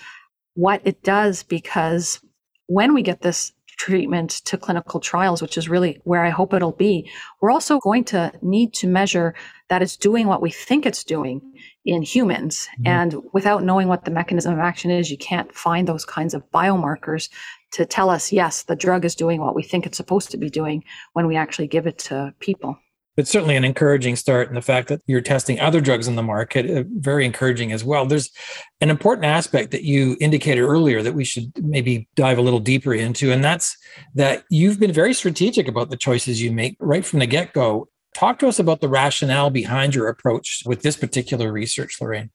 what 0.55 0.81
it 0.83 1.03
does 1.03 1.43
because 1.43 2.19
when 2.65 2.95
we 2.95 3.03
get 3.03 3.21
this 3.21 3.51
treatment 3.79 4.29
to 4.45 4.57
clinical 4.57 4.99
trials, 4.99 5.41
which 5.41 5.57
is 5.57 5.69
really 5.69 5.99
where 6.03 6.23
I 6.23 6.29
hope 6.29 6.53
it'll 6.53 6.73
be, 6.73 7.09
we're 7.41 7.51
also 7.51 7.79
going 7.79 8.03
to 8.05 8.31
need 8.41 8.73
to 8.75 8.87
measure 8.87 9.33
that 9.69 9.81
it's 9.81 9.95
doing 9.95 10.27
what 10.27 10.41
we 10.41 10.51
think 10.51 10.85
it's 10.85 11.03
doing 11.03 11.41
in 11.85 12.01
humans. 12.01 12.67
Mm-hmm. 12.73 12.87
And 12.87 13.15
without 13.33 13.63
knowing 13.63 13.87
what 13.87 14.03
the 14.03 14.11
mechanism 14.11 14.53
of 14.53 14.59
action 14.59 14.91
is, 14.91 15.09
you 15.09 15.17
can't 15.17 15.55
find 15.55 15.87
those 15.87 16.05
kinds 16.05 16.33
of 16.33 16.43
biomarkers 16.51 17.29
to 17.71 17.85
tell 17.85 18.09
us, 18.09 18.33
yes, 18.33 18.63
the 18.63 18.75
drug 18.75 19.05
is 19.05 19.15
doing 19.15 19.39
what 19.39 19.55
we 19.55 19.63
think 19.63 19.85
it's 19.85 19.97
supposed 19.97 20.29
to 20.31 20.37
be 20.37 20.49
doing 20.49 20.83
when 21.13 21.25
we 21.25 21.37
actually 21.37 21.67
give 21.67 21.87
it 21.87 21.97
to 21.99 22.33
people 22.39 22.77
but 23.19 23.27
certainly 23.27 23.57
an 23.57 23.65
encouraging 23.65 24.15
start. 24.15 24.47
And 24.47 24.55
the 24.55 24.61
fact 24.61 24.87
that 24.87 25.01
you're 25.05 25.19
testing 25.19 25.59
other 25.59 25.81
drugs 25.81 26.07
in 26.07 26.15
the 26.15 26.23
market, 26.23 26.69
uh, 26.69 26.85
very 26.87 27.25
encouraging 27.25 27.73
as 27.73 27.83
well. 27.83 28.05
There's 28.05 28.31
an 28.79 28.89
important 28.89 29.25
aspect 29.25 29.71
that 29.71 29.83
you 29.83 30.15
indicated 30.21 30.61
earlier 30.61 31.03
that 31.03 31.13
we 31.13 31.25
should 31.25 31.51
maybe 31.61 32.07
dive 32.15 32.37
a 32.37 32.41
little 32.41 32.61
deeper 32.61 32.93
into, 32.93 33.33
and 33.33 33.43
that's 33.43 33.75
that 34.15 34.45
you've 34.49 34.79
been 34.79 34.93
very 34.93 35.13
strategic 35.13 35.67
about 35.67 35.89
the 35.89 35.97
choices 35.97 36.41
you 36.41 36.53
make 36.53 36.77
right 36.79 37.03
from 37.03 37.19
the 37.19 37.27
get 37.27 37.51
go. 37.51 37.89
Talk 38.15 38.39
to 38.39 38.47
us 38.47 38.57
about 38.57 38.79
the 38.79 38.87
rationale 38.87 39.49
behind 39.49 39.95
your 39.95 40.07
approach 40.07 40.63
with 40.65 40.81
this 40.81 40.95
particular 40.95 41.51
research, 41.51 41.97
Lorraine. 41.99 42.29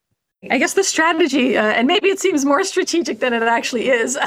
I 0.51 0.59
guess 0.59 0.75
the 0.75 0.85
strategy, 0.85 1.57
uh, 1.57 1.63
and 1.63 1.87
maybe 1.87 2.09
it 2.09 2.21
seems 2.21 2.45
more 2.45 2.65
strategic 2.65 3.21
than 3.21 3.33
it 3.33 3.43
actually 3.43 3.89
is. 3.89 4.19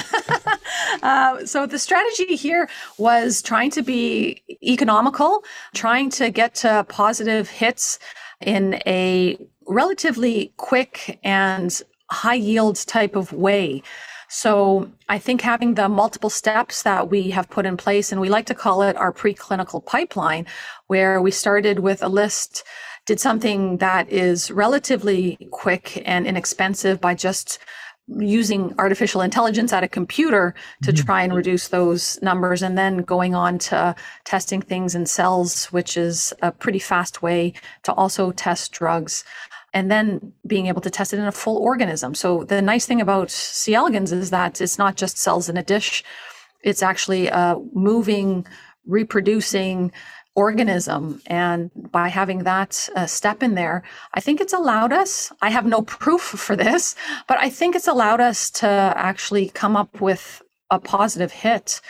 uh, 1.03 1.45
so, 1.45 1.65
the 1.65 1.79
strategy 1.79 2.35
here 2.35 2.69
was 2.97 3.41
trying 3.41 3.71
to 3.71 3.81
be 3.81 4.41
economical, 4.63 5.43
trying 5.73 6.09
to 6.11 6.29
get 6.29 6.55
to 6.55 6.85
positive 6.89 7.49
hits 7.49 7.99
in 8.41 8.81
a 8.85 9.37
relatively 9.67 10.53
quick 10.57 11.19
and 11.23 11.81
high 12.09 12.35
yield 12.35 12.77
type 12.87 13.15
of 13.15 13.33
way. 13.33 13.83
So 14.29 14.91
I 15.07 15.19
think 15.19 15.41
having 15.41 15.75
the 15.75 15.87
multiple 15.87 16.29
steps 16.29 16.83
that 16.83 17.09
we 17.09 17.29
have 17.29 17.49
put 17.49 17.65
in 17.65 17.77
place, 17.77 18.11
and 18.11 18.19
we 18.19 18.27
like 18.27 18.45
to 18.47 18.55
call 18.55 18.81
it 18.81 18.97
our 18.97 19.13
preclinical 19.13 19.85
pipeline, 19.85 20.45
where 20.87 21.21
we 21.21 21.31
started 21.31 21.79
with 21.79 22.03
a 22.03 22.09
list, 22.09 22.63
did 23.07 23.19
something 23.19 23.77
that 23.77 24.11
is 24.11 24.51
relatively 24.51 25.37
quick 25.51 26.03
and 26.05 26.27
inexpensive 26.27 27.01
by 27.01 27.15
just 27.15 27.57
using 28.19 28.73
artificial 28.77 29.21
intelligence 29.21 29.73
at 29.73 29.83
a 29.83 29.87
computer 29.87 30.55
to 30.81 30.91
mm-hmm. 30.93 31.05
try 31.05 31.23
and 31.23 31.33
reduce 31.33 31.67
those 31.69 32.21
numbers 32.21 32.61
and 32.61 32.77
then 32.77 32.99
going 32.99 33.35
on 33.35 33.57
to 33.57 33.93
testing 34.23 34.61
things 34.61 34.95
in 34.95 35.05
cells 35.05 35.65
which 35.73 35.97
is 35.97 36.33
a 36.41 36.51
pretty 36.51 36.79
fast 36.79 37.21
way 37.21 37.53
to 37.83 37.91
also 37.93 38.31
test 38.31 38.71
drugs 38.71 39.25
and 39.73 39.91
then 39.91 40.33
being 40.45 40.67
able 40.67 40.81
to 40.81 40.89
test 40.89 41.13
it 41.13 41.19
in 41.19 41.25
a 41.25 41.31
full 41.31 41.57
organism. 41.57 42.15
So 42.15 42.43
the 42.43 42.61
nice 42.61 42.85
thing 42.85 43.01
about 43.01 43.29
C. 43.29 43.75
elegans 43.75 44.11
is 44.11 44.29
that 44.29 44.61
it's 44.61 44.77
not 44.77 44.95
just 44.95 45.17
cells 45.17 45.49
in 45.49 45.57
a 45.57 45.63
dish; 45.63 46.03
it's 46.63 46.81
actually 46.81 47.27
a 47.27 47.57
moving, 47.73 48.47
reproducing 48.85 49.91
organism. 50.37 51.19
And 51.25 51.71
by 51.91 52.09
having 52.09 52.43
that 52.43 52.87
uh, 52.95 53.07
step 53.07 53.41
in 53.41 53.55
there, 53.55 53.81
I 54.13 54.21
think 54.21 54.39
it's 54.39 54.53
allowed 54.53 54.93
us. 54.93 55.33
I 55.41 55.49
have 55.49 55.65
no 55.65 55.81
proof 55.81 56.21
for 56.21 56.55
this, 56.55 56.95
but 57.27 57.39
I 57.39 57.49
think 57.49 57.75
it's 57.75 57.87
allowed 57.87 58.21
us 58.21 58.51
to 58.61 58.67
actually 58.95 59.49
come 59.49 59.75
up 59.75 59.99
with 59.99 60.43
a 60.69 60.79
positive 60.79 61.31
hit 61.31 61.81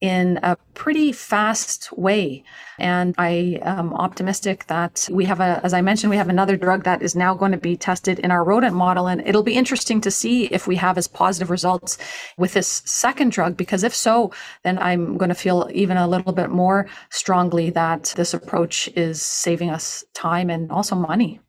in 0.00 0.38
a 0.42 0.56
pretty 0.74 1.10
fast 1.10 1.90
way. 1.96 2.44
And 2.78 3.14
I 3.16 3.58
am 3.62 3.94
optimistic 3.94 4.66
that 4.66 5.08
we 5.10 5.24
have 5.24 5.40
a, 5.40 5.60
as 5.64 5.72
I 5.72 5.80
mentioned, 5.80 6.10
we 6.10 6.18
have 6.18 6.28
another 6.28 6.56
drug 6.56 6.84
that 6.84 7.00
is 7.00 7.16
now 7.16 7.32
going 7.34 7.52
to 7.52 7.58
be 7.58 7.76
tested 7.76 8.18
in 8.18 8.30
our 8.30 8.44
rodent 8.44 8.74
model. 8.74 9.06
And 9.06 9.26
it'll 9.26 9.42
be 9.42 9.54
interesting 9.54 10.02
to 10.02 10.10
see 10.10 10.46
if 10.46 10.66
we 10.66 10.76
have 10.76 10.98
as 10.98 11.08
positive 11.08 11.48
results 11.48 11.96
with 12.36 12.52
this 12.52 12.82
second 12.84 13.32
drug, 13.32 13.56
because 13.56 13.82
if 13.82 13.94
so, 13.94 14.32
then 14.64 14.78
I'm 14.78 15.16
going 15.16 15.30
to 15.30 15.34
feel 15.34 15.70
even 15.72 15.96
a 15.96 16.06
little 16.06 16.32
bit 16.32 16.50
more 16.50 16.86
strongly 17.08 17.70
that 17.70 18.12
this 18.16 18.34
approach 18.34 18.88
is 18.88 19.22
saving 19.22 19.70
us 19.70 20.04
time 20.12 20.50
and 20.50 20.70
also 20.70 20.94
money. 20.94 21.40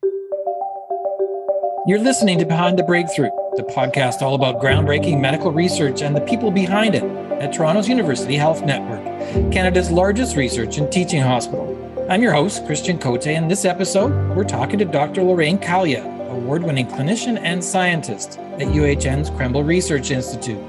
You're 1.86 2.00
listening 2.00 2.38
to 2.38 2.46
Behind 2.46 2.78
the 2.78 2.82
Breakthrough, 2.82 3.30
the 3.56 3.62
podcast 3.62 4.20
all 4.22 4.34
about 4.34 4.60
groundbreaking 4.60 5.20
medical 5.20 5.52
research 5.52 6.02
and 6.02 6.16
the 6.16 6.20
people 6.22 6.50
behind 6.50 6.94
it 6.94 7.27
at 7.40 7.52
Toronto's 7.52 7.88
University 7.88 8.34
Health 8.34 8.64
Network, 8.64 9.04
Canada's 9.52 9.92
largest 9.92 10.36
research 10.36 10.78
and 10.78 10.90
teaching 10.90 11.20
hospital. 11.20 11.76
I'm 12.10 12.20
your 12.20 12.32
host, 12.32 12.66
Christian 12.66 12.98
Cote, 12.98 13.28
and 13.28 13.48
this 13.48 13.64
episode, 13.64 14.10
we're 14.34 14.42
talking 14.42 14.78
to 14.80 14.84
Dr. 14.84 15.22
Lorraine 15.22 15.58
Kalia, 15.58 16.04
award 16.30 16.64
winning 16.64 16.88
clinician 16.88 17.38
and 17.40 17.62
scientist 17.62 18.38
at 18.38 18.66
UHN's 18.66 19.30
Krembil 19.30 19.64
Research 19.64 20.10
Institute. 20.10 20.60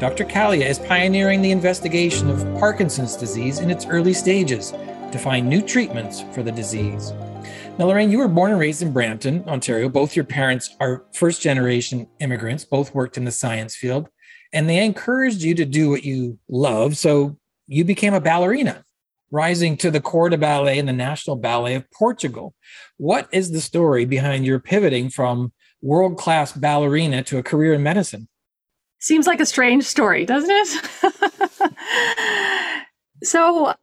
Dr. 0.00 0.24
Kalia 0.24 0.64
is 0.64 0.78
pioneering 0.78 1.42
the 1.42 1.50
investigation 1.50 2.30
of 2.30 2.42
Parkinson's 2.58 3.16
disease 3.16 3.58
in 3.58 3.70
its 3.70 3.84
early 3.84 4.14
stages 4.14 4.70
to 5.12 5.18
find 5.18 5.46
new 5.46 5.60
treatments 5.60 6.24
for 6.32 6.42
the 6.42 6.52
disease. 6.52 7.12
Now, 7.78 7.86
Lorraine, 7.86 8.10
you 8.10 8.18
were 8.18 8.28
born 8.28 8.52
and 8.52 8.60
raised 8.60 8.80
in 8.80 8.90
Brampton, 8.90 9.44
Ontario. 9.46 9.90
Both 9.90 10.16
your 10.16 10.24
parents 10.24 10.74
are 10.80 11.04
first 11.12 11.42
generation 11.42 12.08
immigrants, 12.20 12.64
both 12.64 12.94
worked 12.94 13.18
in 13.18 13.24
the 13.24 13.30
science 13.30 13.76
field 13.76 14.08
and 14.52 14.68
they 14.68 14.84
encouraged 14.84 15.42
you 15.42 15.54
to 15.54 15.64
do 15.64 15.90
what 15.90 16.04
you 16.04 16.38
love. 16.48 16.96
So 16.96 17.36
you 17.66 17.84
became 17.84 18.14
a 18.14 18.20
ballerina, 18.20 18.84
rising 19.30 19.76
to 19.78 19.90
the 19.90 20.00
corps 20.00 20.28
de 20.28 20.38
ballet 20.38 20.78
in 20.78 20.86
the 20.86 20.92
National 20.92 21.36
Ballet 21.36 21.74
of 21.74 21.90
Portugal. 21.90 22.54
What 22.96 23.28
is 23.32 23.50
the 23.50 23.60
story 23.60 24.04
behind 24.04 24.46
your 24.46 24.60
pivoting 24.60 25.10
from 25.10 25.52
world 25.82 26.16
class 26.16 26.52
ballerina 26.52 27.22
to 27.24 27.38
a 27.38 27.42
career 27.42 27.74
in 27.74 27.82
medicine? 27.82 28.28
Seems 28.98 29.26
like 29.26 29.40
a 29.40 29.46
strange 29.46 29.84
story, 29.84 30.24
doesn't 30.24 30.50
it? 30.50 31.62
so, 33.22 33.74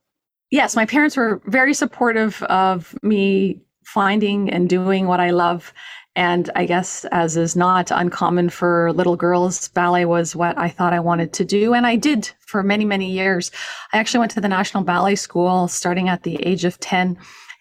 yes, 0.50 0.76
my 0.76 0.86
parents 0.86 1.16
were 1.16 1.42
very 1.46 1.74
supportive 1.74 2.42
of 2.44 2.98
me 3.04 3.62
finding 3.86 4.50
and 4.50 4.70
doing 4.70 5.08
what 5.08 5.20
I 5.20 5.32
love. 5.32 5.74
And 6.16 6.50
I 6.56 6.66
guess, 6.66 7.06
as 7.06 7.38
is 7.38 7.56
not 7.56 7.90
uncommon 7.90 8.50
for 8.50 8.94
little 8.94 9.16
girls, 9.16 9.68
ballet 9.70 10.06
was 10.06 10.36
what 10.36 10.58
I 10.58 10.70
thought 10.70 10.94
I 10.94 11.00
wanted 11.00 11.34
to 11.34 11.46
do. 11.46 11.74
And 11.74 11.88
I 11.88 11.96
did 11.96 12.30
for 12.40 12.62
many, 12.62 12.86
many 12.86 13.12
years. 13.12 13.52
I 13.92 13.98
actually 13.98 14.20
went 14.20 14.32
to 14.34 14.42
the 14.42 14.48
National 14.48 14.84
Ballet 14.84 15.16
School 15.16 15.68
starting 15.68 16.10
at 16.10 16.22
the 16.24 16.36
age 16.46 16.66
of 16.66 16.80
10 16.80 17.18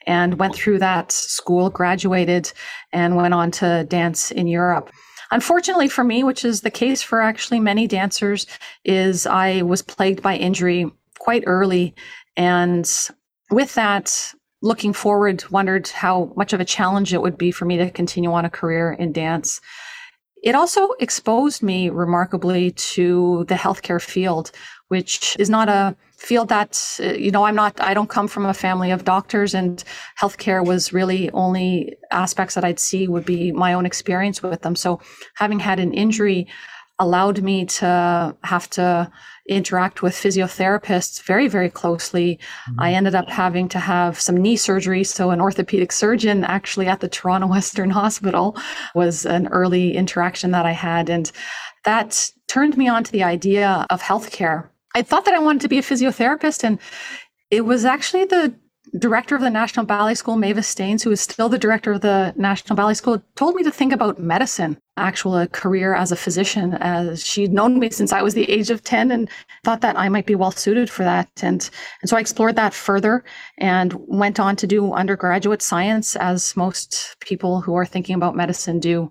and 0.07 0.39
went 0.39 0.55
through 0.55 0.81
that 0.81 1.13
school, 1.13 1.71
graduated, 1.71 2.53
and 2.93 3.17
went 3.17 3.33
on 3.33 3.51
to 3.53 3.85
dance 3.89 4.31
in 4.31 4.47
Europe. 4.47 4.91
Unfortunately 5.31 5.89
for 5.89 6.05
me, 6.05 6.23
which 6.23 6.45
is 6.45 6.61
the 6.61 6.71
case 6.71 7.03
for 7.03 7.23
actually 7.23 7.59
many 7.59 7.87
dancers, 7.87 8.47
is 8.85 9.27
I 9.27 9.63
was 9.63 9.81
plagued 9.81 10.21
by 10.21 10.37
injury 10.37 10.91
quite 11.19 11.45
early. 11.47 11.95
And 12.37 12.91
with 13.51 13.75
that, 13.75 14.35
looking 14.63 14.93
forward, 14.93 15.45
wondered 15.51 15.89
how 15.89 16.33
much 16.37 16.53
of 16.53 16.61
a 16.61 16.65
challenge 16.65 17.13
it 17.13 17.21
would 17.21 17.37
be 17.37 17.51
for 17.51 17.65
me 17.65 17.77
to 17.77 17.91
continue 17.91 18.33
on 18.33 18.45
a 18.45 18.51
career 18.51 18.93
in 18.93 19.13
dance. 19.13 19.61
It 20.43 20.55
also 20.55 20.91
exposed 20.99 21.63
me 21.63 21.91
remarkably 21.91 22.73
to 22.73 23.45
the 23.49 23.55
healthcare 23.55 24.01
field, 24.01 24.51
which 24.89 25.37
is 25.39 25.51
not 25.51 25.69
a 25.69 25.97
field 26.17 26.49
that, 26.49 26.99
you 26.99 27.31
know, 27.31 27.45
I'm 27.45 27.55
not, 27.55 27.81
I 27.81 27.95
don't 27.95 28.09
come 28.09 28.29
from 28.29 28.47
a 28.47 28.55
family 28.55 28.91
of 28.91 29.05
doctors 29.05 29.55
and 29.55 29.83
healthcare 30.21 30.65
was 30.65 30.93
really 30.93 31.31
only 31.31 31.97
aspects 32.11 32.55
that 32.55 32.65
I'd 32.65 32.79
see 32.79 33.09
would 33.09 33.25
be 33.25 33.53
my 33.53 33.73
own 33.73 33.87
experience 33.87 34.43
with 34.43 34.63
them. 34.63 34.77
So 34.77 35.01
having 35.35 35.59
had 35.59 35.81
an 35.81 35.93
injury 35.93 36.49
allowed 36.99 37.43
me 37.43 37.65
to 37.65 38.37
have 38.45 38.71
to 38.71 39.11
interact 39.47 40.03
with 40.03 40.15
physiotherapists 40.15 41.23
very, 41.23 41.49
very 41.49 41.69
closely. 41.69 42.39
Mm-hmm. 42.69 42.81
I 42.81 42.93
ended 42.95 43.15
up 43.15 43.29
having 43.29 43.69
to 43.71 43.79
have 43.79 44.21
some 44.21 44.37
knee 44.37 44.57
surgery. 44.57 45.05
So, 45.05 45.31
an 45.31 45.41
orthopedic 45.41 45.93
surgeon 45.93 46.45
actually 46.45 46.87
at 46.87 47.01
the 47.01 47.09
Toronto 47.09 47.47
Western 47.57 47.91
Hospital 47.91 48.57
was 48.95 49.27
an 49.27 49.49
early 49.49 49.97
interaction 49.97 50.53
that 50.53 50.67
I 50.67 50.73
had. 50.73 51.09
And 51.09 51.31
that 51.85 52.31
turned 52.49 52.77
me 52.77 52.89
on 52.89 53.05
to 53.05 53.13
the 53.13 53.25
idea 53.25 53.87
of 53.91 54.03
healthcare. 54.03 54.69
I 54.95 55.03
thought 55.03 55.25
that 55.25 55.35
I 55.35 55.39
wanted 55.39 55.63
to 55.63 55.69
be 55.69 55.79
a 55.79 55.83
physiotherapist, 55.83 56.65
and 56.65 56.79
it 57.51 57.63
was 57.63 57.85
actually 57.85 58.27
the 58.27 58.55
director 58.99 59.35
of 59.35 59.41
the 59.41 59.51
National 59.51 59.87
Ballet 59.87 60.15
School, 60.15 60.37
Mavis 60.37 60.69
Staines, 60.69 61.03
who 61.03 61.11
is 61.11 61.21
still 61.21 61.49
the 61.49 61.59
director 61.59 61.93
of 61.93 62.03
the 62.03 62.35
National 62.37 62.77
Ballet 62.77 62.95
School, 62.95 63.23
told 63.37 63.55
me 63.55 63.63
to 63.63 63.71
think 63.71 63.93
about 63.93 64.19
medicine, 64.19 64.77
actual 64.99 65.37
a 65.37 65.49
career 65.49 65.95
as 65.95 66.13
a 66.13 66.17
physician, 66.17 66.75
as 66.75 67.25
she'd 67.25 67.53
known 67.53 67.79
me 67.79 67.89
since 67.89 68.13
I 68.13 68.23
was 68.23 68.35
the 68.35 68.51
age 68.51 68.69
of 68.69 68.85
10 68.85 69.11
and 69.11 69.31
thought 69.65 69.81
that 69.81 69.99
I 69.99 70.09
might 70.11 70.27
be 70.27 70.35
well 70.35 70.51
suited 70.51 70.91
for 70.91 71.05
that. 71.05 71.31
And, 71.43 71.69
and 72.03 72.11
so 72.11 72.17
I 72.17 72.21
explored 72.21 72.57
that 72.57 72.75
further 72.75 73.25
and 73.59 73.95
went 74.07 74.39
on 74.39 74.57
to 74.57 74.67
do 74.67 74.93
undergraduate 74.93 75.63
science, 75.63 76.15
as 76.17 76.55
most 76.57 77.17
people 77.21 77.63
who 77.63 77.75
are 77.75 77.87
thinking 77.87 78.15
about 78.15 78.37
medicine 78.37 78.79
do. 78.79 79.11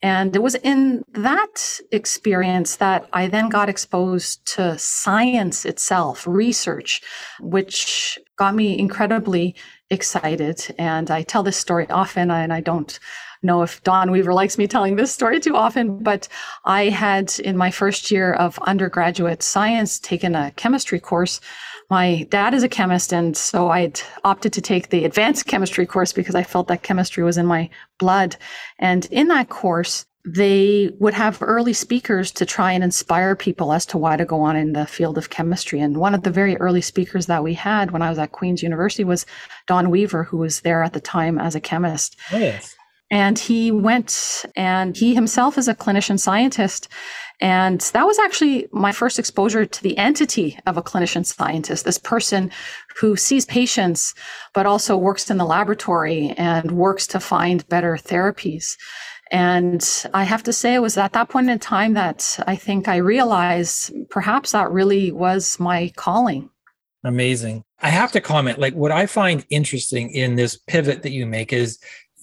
And 0.00 0.34
it 0.36 0.42
was 0.42 0.54
in 0.54 1.04
that 1.12 1.80
experience 1.90 2.76
that 2.76 3.08
I 3.12 3.26
then 3.26 3.48
got 3.48 3.68
exposed 3.68 4.46
to 4.54 4.78
science 4.78 5.64
itself, 5.64 6.24
research, 6.26 7.02
which 7.40 8.18
got 8.36 8.54
me 8.54 8.78
incredibly 8.78 9.56
excited. 9.90 10.74
And 10.78 11.10
I 11.10 11.22
tell 11.22 11.42
this 11.42 11.56
story 11.56 11.88
often, 11.90 12.30
and 12.30 12.52
I 12.52 12.60
don't 12.60 12.98
know 13.42 13.62
if 13.62 13.82
Don 13.82 14.10
Weaver 14.10 14.32
likes 14.32 14.56
me 14.58 14.66
telling 14.66 14.96
this 14.96 15.12
story 15.12 15.40
too 15.40 15.56
often, 15.56 16.02
but 16.02 16.28
I 16.64 16.90
had 16.90 17.38
in 17.40 17.56
my 17.56 17.70
first 17.70 18.10
year 18.10 18.32
of 18.32 18.58
undergraduate 18.60 19.42
science 19.42 19.98
taken 19.98 20.34
a 20.34 20.52
chemistry 20.52 21.00
course 21.00 21.40
my 21.90 22.26
dad 22.30 22.54
is 22.54 22.62
a 22.62 22.68
chemist, 22.68 23.12
and 23.12 23.36
so 23.36 23.68
I'd 23.68 24.00
opted 24.24 24.52
to 24.54 24.60
take 24.60 24.90
the 24.90 25.04
advanced 25.04 25.46
chemistry 25.48 25.86
course 25.86 26.12
because 26.12 26.34
I 26.34 26.42
felt 26.42 26.68
that 26.68 26.82
chemistry 26.82 27.24
was 27.24 27.38
in 27.38 27.46
my 27.46 27.70
blood. 27.98 28.36
And 28.78 29.06
in 29.06 29.28
that 29.28 29.48
course, 29.48 30.04
they 30.24 30.90
would 30.98 31.14
have 31.14 31.38
early 31.40 31.72
speakers 31.72 32.30
to 32.32 32.44
try 32.44 32.72
and 32.72 32.84
inspire 32.84 33.34
people 33.34 33.72
as 33.72 33.86
to 33.86 33.98
why 33.98 34.16
to 34.16 34.24
go 34.24 34.40
on 34.40 34.56
in 34.56 34.72
the 34.72 34.86
field 34.86 35.16
of 35.16 35.30
chemistry. 35.30 35.80
And 35.80 35.96
one 35.96 36.14
of 36.14 36.22
the 36.22 36.30
very 36.30 36.56
early 36.56 36.82
speakers 36.82 37.26
that 37.26 37.42
we 37.42 37.54
had 37.54 37.92
when 37.92 38.02
I 38.02 38.10
was 38.10 38.18
at 38.18 38.32
Queen's 38.32 38.62
University 38.62 39.04
was 39.04 39.24
Don 39.66 39.90
Weaver, 39.90 40.24
who 40.24 40.36
was 40.36 40.60
there 40.60 40.82
at 40.82 40.92
the 40.92 41.00
time 41.00 41.38
as 41.38 41.54
a 41.54 41.60
chemist. 41.60 42.16
Oh, 42.32 42.38
yes. 42.38 42.76
And 43.10 43.38
he 43.38 43.70
went 43.70 44.44
and 44.54 44.94
he 44.94 45.14
himself 45.14 45.56
is 45.56 45.66
a 45.66 45.74
clinician 45.74 46.20
scientist. 46.20 46.88
And 47.40 47.80
that 47.80 48.04
was 48.04 48.18
actually 48.18 48.66
my 48.72 48.90
first 48.90 49.18
exposure 49.18 49.64
to 49.64 49.82
the 49.82 49.96
entity 49.96 50.58
of 50.66 50.76
a 50.76 50.82
clinician 50.82 51.24
scientist, 51.24 51.84
this 51.84 51.98
person 51.98 52.50
who 52.96 53.16
sees 53.16 53.44
patients, 53.44 54.14
but 54.54 54.66
also 54.66 54.96
works 54.96 55.30
in 55.30 55.38
the 55.38 55.44
laboratory 55.44 56.30
and 56.36 56.72
works 56.72 57.06
to 57.08 57.20
find 57.20 57.68
better 57.68 57.94
therapies. 57.96 58.76
And 59.30 59.86
I 60.14 60.24
have 60.24 60.42
to 60.44 60.52
say, 60.52 60.74
it 60.74 60.82
was 60.82 60.96
at 60.96 61.12
that 61.12 61.28
point 61.28 61.50
in 61.50 61.58
time 61.58 61.94
that 61.94 62.42
I 62.46 62.56
think 62.56 62.88
I 62.88 62.96
realized 62.96 63.92
perhaps 64.10 64.52
that 64.52 64.70
really 64.70 65.12
was 65.12 65.60
my 65.60 65.92
calling. 65.96 66.50
Amazing. 67.04 67.62
I 67.80 67.90
have 67.90 68.10
to 68.12 68.20
comment 68.20 68.58
like, 68.58 68.74
what 68.74 68.90
I 68.90 69.06
find 69.06 69.46
interesting 69.50 70.10
in 70.10 70.34
this 70.34 70.56
pivot 70.56 71.02
that 71.02 71.12
you 71.12 71.26
make 71.26 71.52
is 71.52 71.78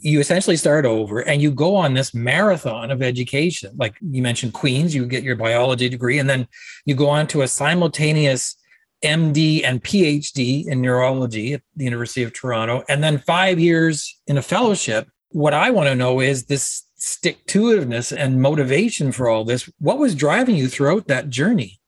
you 0.06 0.20
essentially 0.20 0.56
start 0.56 0.86
over 0.86 1.22
and 1.22 1.42
you 1.42 1.50
go 1.50 1.76
on 1.76 1.96
this 1.96 2.14
marathon 2.14 2.92
of 2.92 3.02
education. 3.02 3.72
Like 3.76 3.96
you 4.02 4.22
mentioned, 4.22 4.54
Queens, 4.54 4.94
you 4.94 5.08
get 5.08 5.24
your 5.24 5.36
biology 5.36 5.90
degree, 5.90 6.20
and 6.20 6.30
then 6.30 6.48
you 6.86 6.94
go 6.94 7.10
on 7.10 7.26
to 7.28 7.42
a 7.42 7.48
simultaneous 7.48 8.56
MD 9.04 9.64
and 9.66 9.84
PhD 9.84 10.68
in 10.68 10.80
neurology 10.80 11.56
at 11.56 11.64
the 11.76 11.86
University 11.86 12.22
of 12.22 12.34
Toronto, 12.34 12.84
and 12.88 13.04
then 13.04 13.18
five 13.18 13.60
years 13.60 14.16
in 14.28 14.38
a 14.38 14.44
fellowship. 14.44 15.10
What 15.30 15.56
I 15.56 15.72
want 15.72 15.90
to 15.90 15.96
know 15.96 16.20
is 16.20 16.46
this 16.46 16.84
stick 16.98 17.44
to 17.48 17.64
itiveness 17.64 18.16
and 18.16 18.40
motivation 18.40 19.12
for 19.12 19.28
all 19.28 19.44
this. 19.44 19.68
What 19.80 19.98
was 19.98 20.14
driving 20.14 20.56
you 20.56 20.68
throughout 20.68 21.08
that 21.08 21.30
journey? 21.30 21.80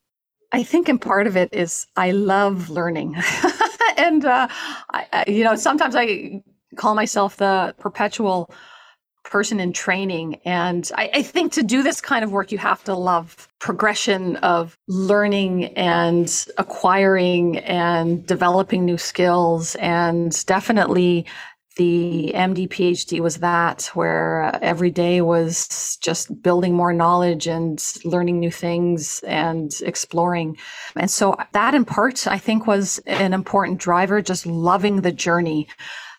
I 0.52 0.64
think, 0.64 0.90
and 0.90 1.00
part 1.00 1.28
of 1.28 1.38
it 1.38 1.54
is 1.54 1.86
I 1.96 2.12
love 2.12 2.72
learning. 2.72 3.16
and, 3.98 4.26
uh, 4.26 4.48
I, 4.92 5.24
you 5.28 5.44
know, 5.44 5.56
sometimes 5.56 5.96
I 5.96 6.42
call 6.76 6.96
myself 6.96 7.38
the 7.38 7.74
perpetual 7.80 8.52
person 9.24 9.60
in 9.60 9.74
training. 9.74 10.40
And 10.46 10.90
I, 10.96 11.10
I, 11.16 11.22
think 11.22 11.52
to 11.54 11.64
do 11.64 11.84
this 11.84 12.00
kind 12.00 12.24
of 12.24 12.32
work, 12.32 12.52
you 12.52 12.58
have 12.60 12.84
to 12.86 12.94
love 12.94 13.50
progression 13.60 14.38
of 14.38 14.78
learning 14.88 15.66
and 15.76 16.46
acquiring 16.58 17.58
and 17.58 18.26
developing 18.26 18.86
new 18.86 18.98
skills. 18.98 19.76
And 19.76 20.46
definitely 20.46 21.26
the 21.76 22.32
MD 22.34 22.68
PhD 22.68 23.20
was 23.20 23.38
that, 23.38 23.84
where 23.94 24.44
uh, 24.44 24.60
every 24.62 24.90
day 24.90 25.22
was 25.22 25.98
just 26.02 26.42
building 26.42 26.74
more 26.74 26.92
knowledge 26.92 27.48
and 27.48 27.84
learning 28.04 28.40
new 28.40 28.52
things 28.52 29.20
and 29.28 29.72
exploring. 29.82 30.58
And 30.96 31.10
so 31.12 31.36
that 31.52 31.76
in 31.76 31.86
part, 31.86 32.28
I 32.28 32.40
think 32.40 32.66
was 32.66 32.98
an 33.06 33.34
important 33.34 33.80
driver, 33.80 34.22
just 34.22 34.46
loving 34.46 35.02
the 35.02 35.12
journey 35.12 35.68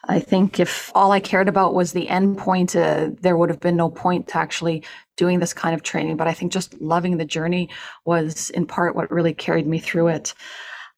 I 0.08 0.20
think 0.20 0.58
if 0.58 0.90
all 0.94 1.12
I 1.12 1.20
cared 1.20 1.48
about 1.48 1.74
was 1.74 1.92
the 1.92 2.08
end 2.08 2.38
point, 2.38 2.74
uh, 2.74 3.10
there 3.20 3.36
would 3.36 3.50
have 3.50 3.60
been 3.60 3.76
no 3.76 3.90
point 3.90 4.28
to 4.28 4.38
actually 4.38 4.82
doing 5.18 5.38
this 5.38 5.52
kind 5.52 5.74
of 5.74 5.82
training. 5.82 6.16
But 6.16 6.28
I 6.28 6.32
think 6.32 6.50
just 6.50 6.80
loving 6.80 7.18
the 7.18 7.26
journey 7.26 7.68
was 8.06 8.48
in 8.50 8.66
part 8.66 8.96
what 8.96 9.10
really 9.10 9.34
carried 9.34 9.66
me 9.66 9.78
through 9.78 10.08
it. 10.08 10.32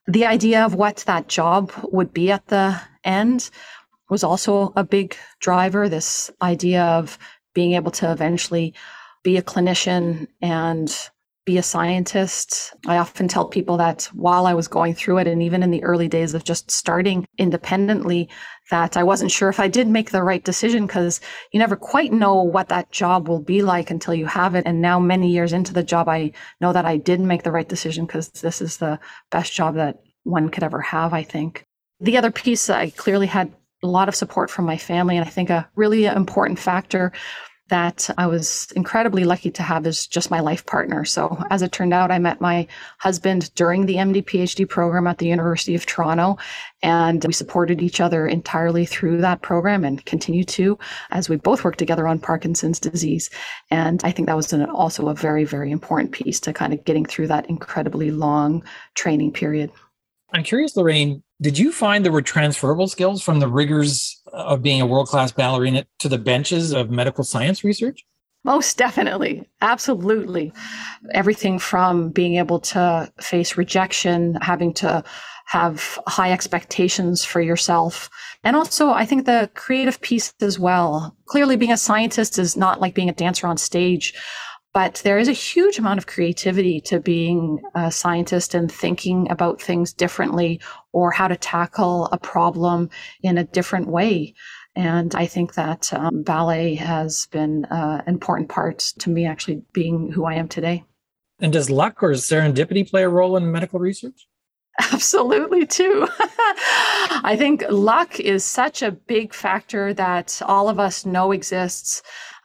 The 0.07 0.27
idea 0.27 0.65
of 0.65 0.75
what 0.75 0.99
that 1.07 1.29
job 1.29 1.73
would 1.91 2.13
be 2.13 2.31
at 2.31 2.47
the 2.47 2.81
end 3.05 3.51
was 4.09 4.23
also 4.23 4.73
a 4.77 4.85
big 4.85 5.17
driver. 5.41 5.89
This 5.89 6.31
idea 6.41 6.85
of 6.85 7.19
being 7.53 7.73
able 7.73 7.91
to 7.93 8.13
eventually 8.13 8.75
be 9.25 9.37
a 9.37 9.43
clinician 9.43 10.29
and 10.41 11.11
be 11.45 11.59
a 11.59 11.63
scientist. 11.63 12.75
I 12.87 12.99
often 12.99 13.27
tell 13.27 13.47
people 13.47 13.77
that 13.79 14.05
while 14.13 14.47
I 14.47 14.55
was 14.55 14.69
going 14.69 14.95
through 14.95 15.19
it, 15.19 15.27
and 15.27 15.43
even 15.43 15.63
in 15.63 15.71
the 15.71 15.83
early 15.83 16.07
days 16.07 16.35
of 16.35 16.45
just 16.45 16.71
starting 16.71 17.27
independently, 17.39 18.29
that 18.71 18.97
I 18.97 19.03
wasn't 19.03 19.31
sure 19.31 19.49
if 19.49 19.61
I 19.61 19.69
did 19.69 19.87
make 19.87 20.11
the 20.11 20.23
right 20.23 20.43
decision 20.43 20.87
because 20.87 21.21
you 21.53 21.59
never 21.59 21.77
quite 21.77 22.13
know 22.13 22.43
what 22.43 22.69
that 22.69 22.91
job 22.91 23.29
will 23.29 23.43
be 23.43 23.63
like 23.63 23.91
until 23.91 24.15
you 24.15 24.27
have 24.27 24.55
it. 24.55 24.65
And 24.67 24.81
now, 24.81 24.99
many 24.99 25.31
years 25.31 25.53
into 25.53 25.73
the 25.73 25.83
job, 25.83 26.09
I 26.09 26.33
know 26.61 26.73
that 26.73 26.87
I 26.87 26.97
did 26.97 27.21
make 27.21 27.43
the 27.43 27.53
right 27.53 27.69
decision 27.69 28.07
because 28.07 28.29
this 28.29 28.61
is 28.61 28.79
the 28.79 28.99
best 29.31 29.53
job 29.53 29.75
that 29.75 30.01
one 30.25 30.49
could 30.49 30.63
ever 30.63 30.81
have, 30.81 31.13
I 31.13 31.23
think. 31.23 31.65
The 32.01 32.17
other 32.17 32.31
piece, 32.31 32.71
I 32.71 32.91
clearly 32.91 33.27
had 33.27 33.53
a 33.83 33.87
lot 33.87 34.09
of 34.09 34.15
support 34.15 34.51
from 34.51 34.65
my 34.65 34.77
family. 34.77 35.17
And 35.17 35.27
I 35.27 35.31
think 35.31 35.51
a 35.51 35.69
really 35.75 36.07
important 36.07 36.59
factor 36.59 37.13
that 37.71 38.11
I 38.19 38.27
was 38.27 38.71
incredibly 38.77 39.25
lucky 39.25 39.51
to 39.53 39.63
have 39.63 39.87
as 39.87 40.07
just 40.07 40.31
my 40.31 40.41
life 40.41 40.67
partner. 40.67 41.05
So, 41.05 41.43
as 41.51 41.63
it 41.63 41.73
turned 41.73 41.95
out, 41.95 42.11
I 42.11 42.19
met 42.19 42.41
my 42.41 42.67
husband 42.99 43.53
during 43.55 43.87
the 43.87 43.97
MD 43.97 44.23
PhD 44.23 44.69
program 44.69 45.07
at 45.07 45.19
the 45.19 45.27
University 45.27 45.75
of 45.75 45.87
Toronto, 45.87 46.37
and 46.83 47.25
we 47.25 47.33
supported 47.33 47.81
each 47.81 48.01
other 48.01 48.27
entirely 48.27 48.85
through 48.85 49.23
that 49.23 49.43
program 49.43 49.85
and 49.85 50.05
continue 50.05 50.45
to 50.45 50.79
as 51.11 51.29
we 51.29 51.37
both 51.37 51.65
work 51.65 51.77
together 51.77 52.07
on 52.07 52.19
Parkinson's 52.19 52.79
disease. 52.79 53.31
And 53.71 54.01
I 54.05 54.11
think 54.11 54.27
that 54.27 54.37
was 54.37 54.53
an, 54.53 54.65
also 54.67 55.09
a 55.09 55.15
very, 55.15 55.45
very 55.45 55.71
important 55.71 56.13
piece 56.13 56.41
to 56.41 56.53
kind 56.53 56.73
of 56.73 56.85
getting 56.85 57.07
through 57.07 57.29
that 57.29 57.49
incredibly 57.49 58.11
long 58.11 58.65
training 58.95 59.33
period. 59.33 59.71
I'm 60.33 60.45
curious, 60.45 60.77
Lorraine, 60.77 61.23
did 61.41 61.59
you 61.59 61.73
find 61.73 62.05
there 62.05 62.13
were 62.13 62.23
transferable 62.23 62.87
skills 62.87 63.23
from 63.23 63.41
the 63.41 63.49
rigors 63.49 64.20
of 64.33 64.63
being 64.63 64.81
a 64.81 64.87
world 64.87 65.09
class 65.09 65.33
ballerina 65.33 65.87
to 65.99 66.09
the 66.09 66.19
benches 66.19 66.73
of 66.73 66.91
medical 66.91 67.25
science 67.25 67.65
research? 67.65 68.05
Most 68.45 68.79
definitely. 68.79 69.49
Absolutely. 69.61 70.53
Everything 71.13 71.59
from 71.59 72.11
being 72.11 72.37
able 72.37 72.59
to 72.61 73.13
face 73.21 73.57
rejection, 73.57 74.37
having 74.41 74.73
to 74.75 75.05
have 75.47 75.99
high 76.07 76.33
expectations 76.33 77.25
for 77.25 77.41
yourself. 77.41 78.09
And 78.45 78.57
also, 78.57 78.91
I 78.91 79.05
think 79.05 79.27
the 79.27 79.51
creative 79.55 80.01
piece 80.01 80.33
as 80.41 80.59
well. 80.59 81.17
Clearly, 81.27 81.57
being 81.57 81.73
a 81.73 81.77
scientist 81.77 82.39
is 82.39 82.57
not 82.57 82.81
like 82.81 82.95
being 82.95 83.11
a 83.11 83.15
dancer 83.15 83.47
on 83.47 83.57
stage. 83.57 84.15
But 84.73 85.03
there 85.05 85.19
is 85.19 85.27
a 85.27 85.33
huge 85.33 85.79
amount 85.79 85.99
of 85.99 86.07
creativity 86.07 86.81
to 86.83 87.01
being 87.01 87.61
a 87.75 87.91
scientist 87.91 88.55
and 88.55 88.71
thinking 88.71 89.29
about 89.29 89.61
things 89.61 89.93
differently 89.93 90.61
or 90.93 91.11
how 91.11 91.29
to 91.29 91.37
tackle 91.37 92.07
a 92.13 92.19
problem 92.19 92.91
in 93.23 93.39
a 93.39 93.45
different 93.45 93.89
way. 93.89 94.35
And 94.77 95.15
I 95.15 95.27
think 95.27 95.55
that 95.55 95.93
um, 95.93 96.23
ballet 96.23 96.75
has 96.77 97.27
been 97.27 97.65
uh, 97.67 98.03
an 98.07 98.15
important 98.15 98.49
part 98.49 98.79
to 98.99 99.11
me 99.11 99.27
actually 99.27 99.63
being 99.73 100.13
who 100.13 100.25
I 100.25 100.35
am 100.35 100.49
today. 100.49 100.85
And 101.41 101.53
does 101.53 101.71
luck 101.71 102.03
or 102.03 102.11
serendipity 102.13 102.89
play 102.89 103.03
a 103.03 103.09
role 103.09 103.37
in 103.37 103.51
medical 103.51 103.79
research? 103.79 104.27
Absolutely, 104.93 105.67
too. 105.67 106.07
I 106.19 107.35
think 107.37 107.65
luck 107.69 108.21
is 108.21 108.45
such 108.45 108.83
a 108.83 108.93
big 108.93 109.35
factor 109.35 109.93
that 109.95 110.41
all 110.45 110.69
of 110.69 110.79
us 110.79 111.05
know 111.05 111.33
exists 111.33 112.03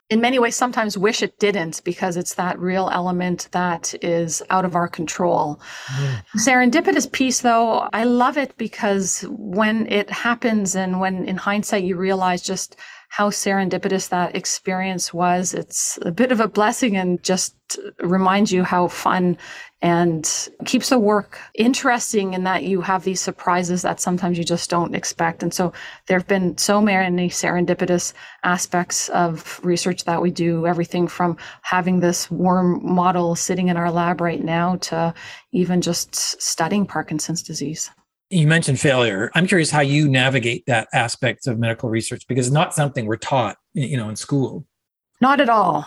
in 0.08 0.20
many 0.20 0.38
ways 0.38 0.54
sometimes 0.54 0.96
wish 0.96 1.22
it 1.22 1.38
didn't 1.38 1.82
because 1.84 2.16
it's 2.16 2.34
that 2.34 2.58
real 2.58 2.88
element 2.92 3.48
that 3.50 3.94
is 4.02 4.42
out 4.50 4.64
of 4.64 4.76
our 4.76 4.86
control. 4.86 5.60
Mm. 5.86 6.22
Serendipitous 6.38 7.10
piece 7.10 7.40
though, 7.40 7.88
I 7.92 8.04
love 8.04 8.38
it 8.38 8.56
because 8.56 9.24
when 9.28 9.90
it 9.90 10.08
happens 10.10 10.76
and 10.76 11.00
when 11.00 11.24
in 11.24 11.36
hindsight 11.36 11.84
you 11.84 11.96
realize 11.96 12.42
just 12.42 12.76
how 13.16 13.30
serendipitous 13.30 14.10
that 14.10 14.36
experience 14.36 15.14
was. 15.14 15.54
It's 15.54 15.98
a 16.02 16.10
bit 16.10 16.32
of 16.32 16.40
a 16.40 16.48
blessing 16.48 16.98
and 16.98 17.22
just 17.22 17.54
reminds 17.98 18.52
you 18.52 18.62
how 18.62 18.88
fun 18.88 19.38
and 19.80 20.50
keeps 20.66 20.90
the 20.90 20.98
work 20.98 21.38
interesting 21.54 22.34
in 22.34 22.44
that 22.44 22.64
you 22.64 22.82
have 22.82 23.04
these 23.04 23.22
surprises 23.22 23.80
that 23.80 24.00
sometimes 24.00 24.36
you 24.36 24.44
just 24.44 24.68
don't 24.68 24.94
expect. 24.94 25.42
And 25.42 25.54
so 25.54 25.72
there 26.06 26.18
have 26.18 26.28
been 26.28 26.58
so 26.58 26.82
many 26.82 27.30
serendipitous 27.30 28.12
aspects 28.44 29.08
of 29.08 29.60
research 29.62 30.04
that 30.04 30.20
we 30.20 30.30
do, 30.30 30.66
everything 30.66 31.08
from 31.08 31.38
having 31.62 32.00
this 32.00 32.30
worm 32.30 32.80
model 32.84 33.34
sitting 33.34 33.68
in 33.68 33.78
our 33.78 33.90
lab 33.90 34.20
right 34.20 34.44
now 34.44 34.76
to 34.76 35.14
even 35.52 35.80
just 35.80 36.14
studying 36.14 36.84
Parkinson's 36.84 37.42
disease. 37.42 37.90
You 38.30 38.46
mentioned 38.46 38.80
failure. 38.80 39.30
I'm 39.34 39.46
curious 39.46 39.70
how 39.70 39.80
you 39.80 40.08
navigate 40.08 40.66
that 40.66 40.88
aspect 40.92 41.46
of 41.46 41.58
medical 41.58 41.88
research 41.88 42.26
because 42.26 42.48
it's 42.48 42.54
not 42.54 42.74
something 42.74 43.06
we're 43.06 43.16
taught, 43.16 43.56
you 43.72 43.96
know, 43.96 44.08
in 44.08 44.16
school. 44.16 44.66
Not 45.20 45.40
at 45.40 45.48
all. 45.48 45.86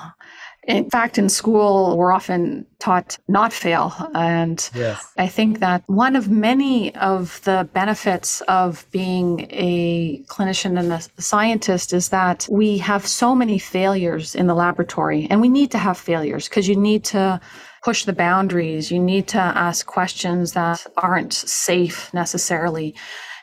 In 0.63 0.89
fact, 0.89 1.17
in 1.17 1.29
school, 1.29 1.97
we're 1.97 2.11
often 2.11 2.65
taught 2.79 3.17
not 3.27 3.53
fail. 3.53 3.93
And 4.13 4.69
yes. 4.75 5.11
I 5.17 5.27
think 5.27 5.59
that 5.59 5.83
one 5.87 6.15
of 6.15 6.29
many 6.29 6.93
of 6.95 7.41
the 7.43 7.67
benefits 7.73 8.41
of 8.41 8.85
being 8.91 9.47
a 9.49 10.21
clinician 10.27 10.77
and 10.77 10.91
a 10.91 11.01
scientist 11.21 11.93
is 11.93 12.09
that 12.09 12.47
we 12.51 12.77
have 12.79 13.07
so 13.07 13.33
many 13.33 13.57
failures 13.57 14.35
in 14.35 14.47
the 14.47 14.53
laboratory. 14.53 15.27
And 15.29 15.41
we 15.41 15.49
need 15.49 15.71
to 15.71 15.77
have 15.77 15.97
failures 15.97 16.49
because 16.49 16.67
you 16.67 16.75
need 16.75 17.03
to 17.05 17.39
push 17.83 18.05
the 18.05 18.13
boundaries. 18.13 18.91
You 18.91 18.99
need 18.99 19.27
to 19.29 19.39
ask 19.39 19.85
questions 19.85 20.53
that 20.53 20.85
aren't 20.97 21.33
safe 21.33 22.13
necessarily. 22.13 22.95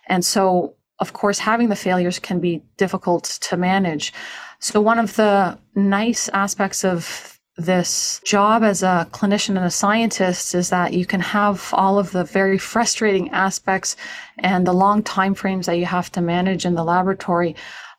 And 0.08 0.24
so, 0.24 0.74
of 0.98 1.12
course, 1.12 1.38
having 1.38 1.68
the 1.68 1.76
failures 1.76 2.18
can 2.18 2.40
be 2.40 2.62
difficult 2.76 3.24
to 3.42 3.56
manage. 3.56 4.12
So, 4.58 4.80
one 4.80 4.98
of 4.98 5.16
the 5.16 5.58
nice 5.74 6.28
aspects 6.30 6.84
of 6.84 7.36
this 7.58 8.20
job 8.24 8.62
as 8.62 8.82
a 8.82 9.08
clinician 9.12 9.56
and 9.56 9.64
a 9.64 9.70
scientist 9.70 10.54
is 10.54 10.68
that 10.68 10.92
you 10.92 11.06
can 11.06 11.20
have 11.20 11.70
all 11.72 11.98
of 11.98 12.12
the 12.12 12.24
very 12.24 12.58
frustrating 12.58 13.30
aspects 13.30 13.96
and 14.38 14.66
the 14.66 14.74
long 14.74 15.02
time 15.02 15.34
frames 15.34 15.64
that 15.66 15.78
you 15.78 15.86
have 15.86 16.12
to 16.12 16.20
manage 16.20 16.66
in 16.66 16.74
the 16.74 16.84
laboratory 16.84 17.56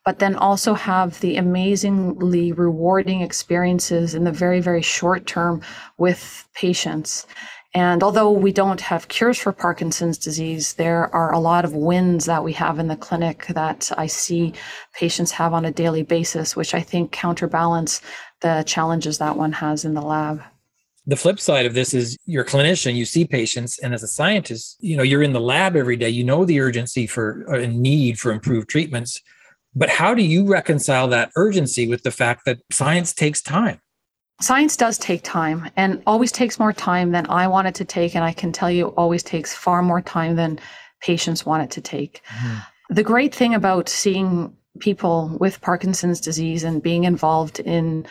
but 0.07 0.19
then 0.19 0.37
also 0.37 0.73
have 0.73 1.19
the 1.19 1.35
amazingly 1.35 2.53
rewarding 2.53 3.19
experiences 3.19 4.15
in 4.15 4.23
the 4.23 4.31
very, 4.31 4.61
very 4.61 4.81
short 4.81 5.25
term 5.25 5.61
with 5.97 6.47
patients. 6.55 7.27
And 7.73 8.01
although 8.01 8.31
we 8.31 8.53
don't 8.53 8.79
have 8.79 9.09
cures 9.09 9.37
for 9.37 9.51
Parkinson's 9.51 10.17
disease, 10.17 10.75
there 10.75 11.13
are 11.13 11.33
a 11.33 11.39
lot 11.39 11.65
of 11.65 11.73
wins 11.73 12.23
that 12.23 12.41
we 12.41 12.53
have 12.53 12.79
in 12.79 12.87
the 12.87 12.95
clinic 12.95 13.47
that 13.49 13.91
I 13.97 14.07
see 14.07 14.53
patients 14.93 15.31
have 15.31 15.51
on 15.53 15.65
a 15.65 15.73
daily 15.73 16.03
basis, 16.03 16.55
which 16.55 16.73
I 16.73 16.79
think 16.79 17.11
counterbalance 17.11 17.99
the 18.39 18.63
challenges 18.65 19.17
that 19.17 19.35
one 19.35 19.51
has 19.51 19.83
in 19.83 19.93
the 19.93 20.01
lab. 20.01 20.41
The 21.05 21.17
flip 21.17 21.37
side 21.37 21.65
of 21.65 21.73
this 21.73 21.93
is 21.93 22.15
you're 22.25 22.43
a 22.43 22.47
clinician, 22.47 22.95
you 22.95 23.03
see 23.03 23.25
patients, 23.25 23.77
and 23.79 23.93
as 23.93 24.03
a 24.03 24.07
scientist, 24.07 24.77
you 24.79 24.95
know, 24.95 25.03
you're 25.03 25.21
in 25.21 25.33
the 25.33 25.41
lab 25.41 25.75
every 25.75 25.97
day, 25.97 26.09
you 26.09 26.23
know 26.23 26.45
the 26.45 26.61
urgency 26.61 27.07
for 27.07 27.43
a 27.49 27.65
uh, 27.65 27.67
need 27.67 28.17
for 28.17 28.31
improved 28.31 28.69
treatments. 28.69 29.21
But 29.77 29.89
how 29.89 30.15
do 30.15 30.23
you 30.23 30.43
reconcile 30.47 31.07
that 31.09 31.31
urgency 31.35 31.87
with 31.87 32.01
the 32.01 32.09
fact 32.09 32.45
that 32.45 32.59
science 32.71 33.13
takes 33.13 33.43
time? 33.43 33.79
Science 34.41 34.75
does 34.75 34.97
take 34.97 35.21
time 35.21 35.69
and 35.75 36.01
always 36.07 36.31
takes 36.31 36.57
more 36.57 36.73
time 36.73 37.11
than 37.11 37.27
I 37.27 37.47
want 37.47 37.67
it 37.67 37.75
to 37.75 37.85
take. 37.85 38.15
And 38.15 38.23
I 38.23 38.33
can 38.33 38.51
tell 38.51 38.71
you, 38.71 38.87
always 38.87 39.21
takes 39.21 39.53
far 39.53 39.83
more 39.83 40.01
time 40.01 40.35
than 40.35 40.59
patients 41.01 41.45
want 41.45 41.63
it 41.63 41.71
to 41.71 41.81
take. 41.81 42.23
Mm. 42.39 42.65
The 42.89 43.03
great 43.03 43.35
thing 43.35 43.53
about 43.53 43.87
seeing 43.87 44.55
people 44.79 45.37
with 45.39 45.61
Parkinson's 45.61 46.21
disease 46.21 46.63
and 46.63 46.81
being 46.81 47.03
involved 47.03 47.59
in 47.59 48.07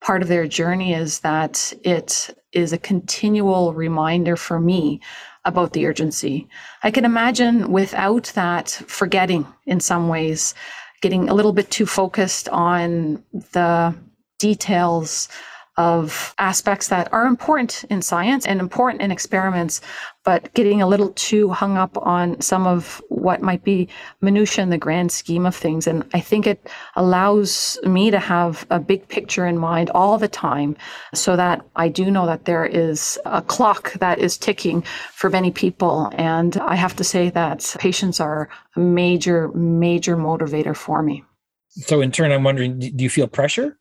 part 0.00 0.22
of 0.22 0.28
their 0.28 0.46
journey 0.46 0.94
is 0.94 1.20
that 1.20 1.72
it 1.82 2.30
is 2.52 2.72
a 2.72 2.78
continual 2.78 3.74
reminder 3.74 4.36
for 4.36 4.60
me 4.60 5.00
about 5.44 5.72
the 5.72 5.86
urgency. 5.86 6.48
I 6.84 6.90
can 6.90 7.04
imagine 7.04 7.72
without 7.72 8.24
that 8.34 8.70
forgetting 8.86 9.46
in 9.66 9.80
some 9.80 10.08
ways, 10.08 10.54
getting 11.00 11.28
a 11.28 11.34
little 11.34 11.52
bit 11.52 11.70
too 11.70 11.86
focused 11.86 12.48
on 12.50 13.22
the 13.52 13.94
details 14.38 15.28
of 15.76 16.34
aspects 16.38 16.88
that 16.88 17.12
are 17.12 17.26
important 17.26 17.84
in 17.90 18.02
science 18.02 18.46
and 18.46 18.60
important 18.60 19.02
in 19.02 19.10
experiments, 19.10 19.80
but 20.24 20.52
getting 20.52 20.82
a 20.82 20.86
little 20.86 21.10
too 21.10 21.48
hung 21.50 21.78
up 21.78 21.96
on 22.06 22.40
some 22.40 22.66
of 22.66 23.02
what 23.08 23.40
might 23.40 23.64
be 23.64 23.88
minutia 24.20 24.62
in 24.62 24.70
the 24.70 24.76
grand 24.76 25.10
scheme 25.10 25.46
of 25.46 25.56
things. 25.56 25.86
And 25.86 26.04
I 26.12 26.20
think 26.20 26.46
it 26.46 26.68
allows 26.96 27.78
me 27.84 28.10
to 28.10 28.18
have 28.18 28.66
a 28.70 28.78
big 28.78 29.08
picture 29.08 29.46
in 29.46 29.56
mind 29.58 29.90
all 29.90 30.18
the 30.18 30.28
time 30.28 30.76
so 31.14 31.36
that 31.36 31.64
I 31.76 31.88
do 31.88 32.10
know 32.10 32.26
that 32.26 32.44
there 32.44 32.66
is 32.66 33.18
a 33.24 33.40
clock 33.40 33.94
that 33.94 34.18
is 34.18 34.36
ticking 34.36 34.82
for 35.14 35.30
many 35.30 35.50
people. 35.50 36.10
And 36.14 36.56
I 36.58 36.74
have 36.74 36.96
to 36.96 37.04
say 37.04 37.30
that 37.30 37.74
patients 37.78 38.20
are 38.20 38.50
a 38.76 38.80
major, 38.80 39.48
major 39.48 40.16
motivator 40.16 40.76
for 40.76 41.02
me. 41.02 41.24
So, 41.70 42.00
in 42.00 42.10
turn, 42.10 42.32
I'm 42.32 42.42
wondering 42.42 42.80
do 42.80 43.04
you 43.04 43.08
feel 43.08 43.28
pressure 43.28 43.78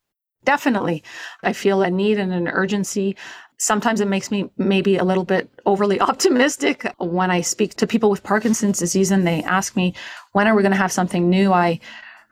Definitely. 0.50 1.04
I 1.44 1.54
feel 1.54 1.84
a 1.84 1.92
need 1.92 2.18
and 2.18 2.34
an 2.34 2.48
urgency. 2.48 3.16
Sometimes 3.58 4.02
it 4.02 4.08
makes 4.08 4.32
me 4.32 4.50
maybe 4.58 4.98
a 4.98 5.04
little 5.04 5.24
bit 5.24 5.48
overly 5.68 6.00
optimistic 6.10 6.92
when 6.98 7.30
I 7.30 7.42
speak 7.42 7.76
to 7.76 7.86
people 7.86 8.10
with 8.10 8.24
Parkinson's 8.24 8.80
disease 8.80 9.12
and 9.12 9.28
they 9.28 9.44
ask 9.44 9.76
me, 9.76 9.94
when 10.32 10.48
are 10.48 10.56
we 10.56 10.64
going 10.64 10.72
to 10.72 10.84
have 10.86 10.92
something 10.92 11.30
new? 11.30 11.54
I 11.54 11.80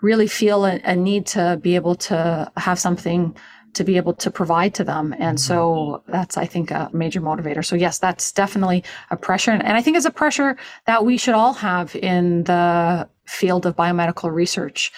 really 0.01 0.25
feel 0.25 0.65
a, 0.65 0.81
a 0.83 0.95
need 0.95 1.27
to 1.27 1.59
be 1.61 1.75
able 1.75 1.93
to 2.09 2.51
have 2.57 2.79
something 2.79 3.35
to 3.75 3.83
be 3.83 3.97
able 3.97 4.15
to 4.15 4.31
provide 4.31 4.73
to 4.73 4.83
them. 4.83 5.13
And 5.19 5.37
mm-hmm. 5.37 5.53
so 5.53 6.01
that's, 6.07 6.37
I 6.37 6.47
think, 6.47 6.71
a 6.71 6.89
major 6.93 7.21
motivator. 7.21 7.63
So, 7.63 7.75
yes, 7.75 7.99
that's 7.99 8.31
definitely 8.31 8.83
a 9.11 9.15
pressure. 9.15 9.51
And 9.51 9.77
I 9.77 9.83
think 9.83 9.95
it's 9.95 10.07
a 10.07 10.11
pressure 10.23 10.57
that 10.87 11.05
we 11.05 11.17
should 11.17 11.35
all 11.35 11.53
have 11.53 11.95
in 11.95 12.45
the 12.45 13.07
field 13.27 13.67
of 13.67 13.75
biomedical 13.75 14.31
research 14.33 14.91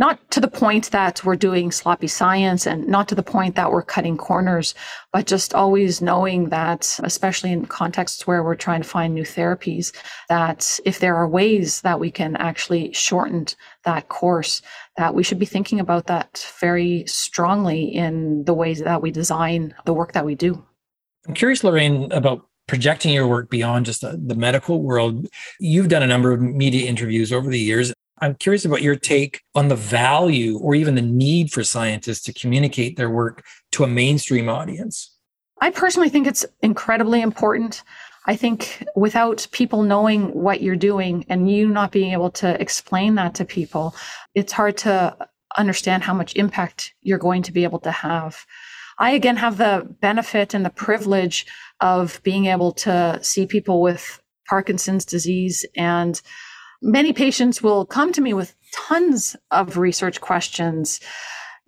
not 0.00 0.18
to 0.30 0.40
the 0.40 0.48
point 0.48 0.90
that 0.92 1.22
we're 1.26 1.36
doing 1.36 1.70
sloppy 1.70 2.06
science 2.06 2.66
and 2.66 2.88
not 2.88 3.06
to 3.06 3.14
the 3.14 3.22
point 3.22 3.54
that 3.54 3.70
we're 3.70 3.82
cutting 3.82 4.16
corners, 4.16 4.74
but 5.12 5.26
just 5.26 5.54
always 5.54 6.00
knowing 6.00 6.48
that, 6.48 6.98
especially 7.02 7.52
in 7.52 7.66
contexts 7.66 8.26
where 8.26 8.42
we're 8.42 8.54
trying 8.54 8.80
to 8.80 8.88
find 8.88 9.14
new 9.14 9.24
therapies, 9.24 9.94
that 10.30 10.80
if 10.86 11.00
there 11.00 11.14
are 11.14 11.28
ways 11.28 11.82
that 11.82 12.00
we 12.00 12.10
can 12.10 12.34
actually 12.36 12.90
shorten 12.94 13.46
that 13.84 14.08
course, 14.08 14.62
that 14.96 15.14
we 15.14 15.22
should 15.22 15.38
be 15.38 15.44
thinking 15.44 15.78
about 15.78 16.06
that 16.06 16.50
very 16.58 17.04
strongly 17.06 17.84
in 17.84 18.42
the 18.44 18.54
ways 18.54 18.80
that 18.80 19.02
we 19.02 19.10
design 19.10 19.74
the 19.84 19.92
work 19.92 20.12
that 20.12 20.24
we 20.24 20.34
do. 20.34 20.64
I'm 21.28 21.34
curious, 21.34 21.62
Lorraine, 21.62 22.10
about 22.10 22.46
projecting 22.66 23.12
your 23.12 23.26
work 23.26 23.50
beyond 23.50 23.84
just 23.84 24.00
the, 24.00 24.18
the, 24.24 24.34
medical 24.34 24.80
world. 24.80 25.26
You've 25.58 25.88
done 25.88 26.04
a 26.04 26.06
number 26.06 26.32
of 26.32 26.40
media 26.40 26.88
interviews 26.88 27.32
over 27.32 27.50
the 27.50 27.58
years. 27.58 27.92
I'm 28.20 28.34
curious 28.34 28.64
about 28.64 28.82
your 28.82 28.96
take 28.96 29.42
on 29.54 29.68
the 29.68 29.76
value 29.76 30.58
or 30.58 30.74
even 30.74 30.94
the 30.94 31.02
need 31.02 31.50
for 31.50 31.64
scientists 31.64 32.22
to 32.24 32.34
communicate 32.34 32.96
their 32.96 33.10
work 33.10 33.44
to 33.72 33.84
a 33.84 33.88
mainstream 33.88 34.48
audience. 34.48 35.16
I 35.62 35.70
personally 35.70 36.08
think 36.08 36.26
it's 36.26 36.44
incredibly 36.62 37.22
important. 37.22 37.82
I 38.26 38.36
think 38.36 38.86
without 38.94 39.46
people 39.52 39.82
knowing 39.82 40.28
what 40.34 40.62
you're 40.62 40.76
doing 40.76 41.24
and 41.28 41.50
you 41.50 41.68
not 41.68 41.92
being 41.92 42.12
able 42.12 42.30
to 42.32 42.60
explain 42.60 43.14
that 43.14 43.34
to 43.36 43.44
people, 43.44 43.94
it's 44.34 44.52
hard 44.52 44.76
to 44.78 45.16
understand 45.56 46.02
how 46.02 46.14
much 46.14 46.36
impact 46.36 46.94
you're 47.00 47.18
going 47.18 47.42
to 47.42 47.52
be 47.52 47.64
able 47.64 47.80
to 47.80 47.90
have. 47.90 48.44
I 48.98 49.12
again 49.12 49.36
have 49.36 49.56
the 49.56 49.86
benefit 50.00 50.52
and 50.52 50.64
the 50.64 50.70
privilege 50.70 51.46
of 51.80 52.20
being 52.22 52.46
able 52.46 52.72
to 52.72 53.18
see 53.22 53.46
people 53.46 53.80
with 53.80 54.20
Parkinson's 54.48 55.06
disease 55.06 55.64
and 55.74 56.20
Many 56.82 57.12
patients 57.12 57.62
will 57.62 57.84
come 57.84 58.12
to 58.12 58.20
me 58.20 58.32
with 58.32 58.54
tons 58.72 59.36
of 59.50 59.76
research 59.76 60.20
questions. 60.20 61.00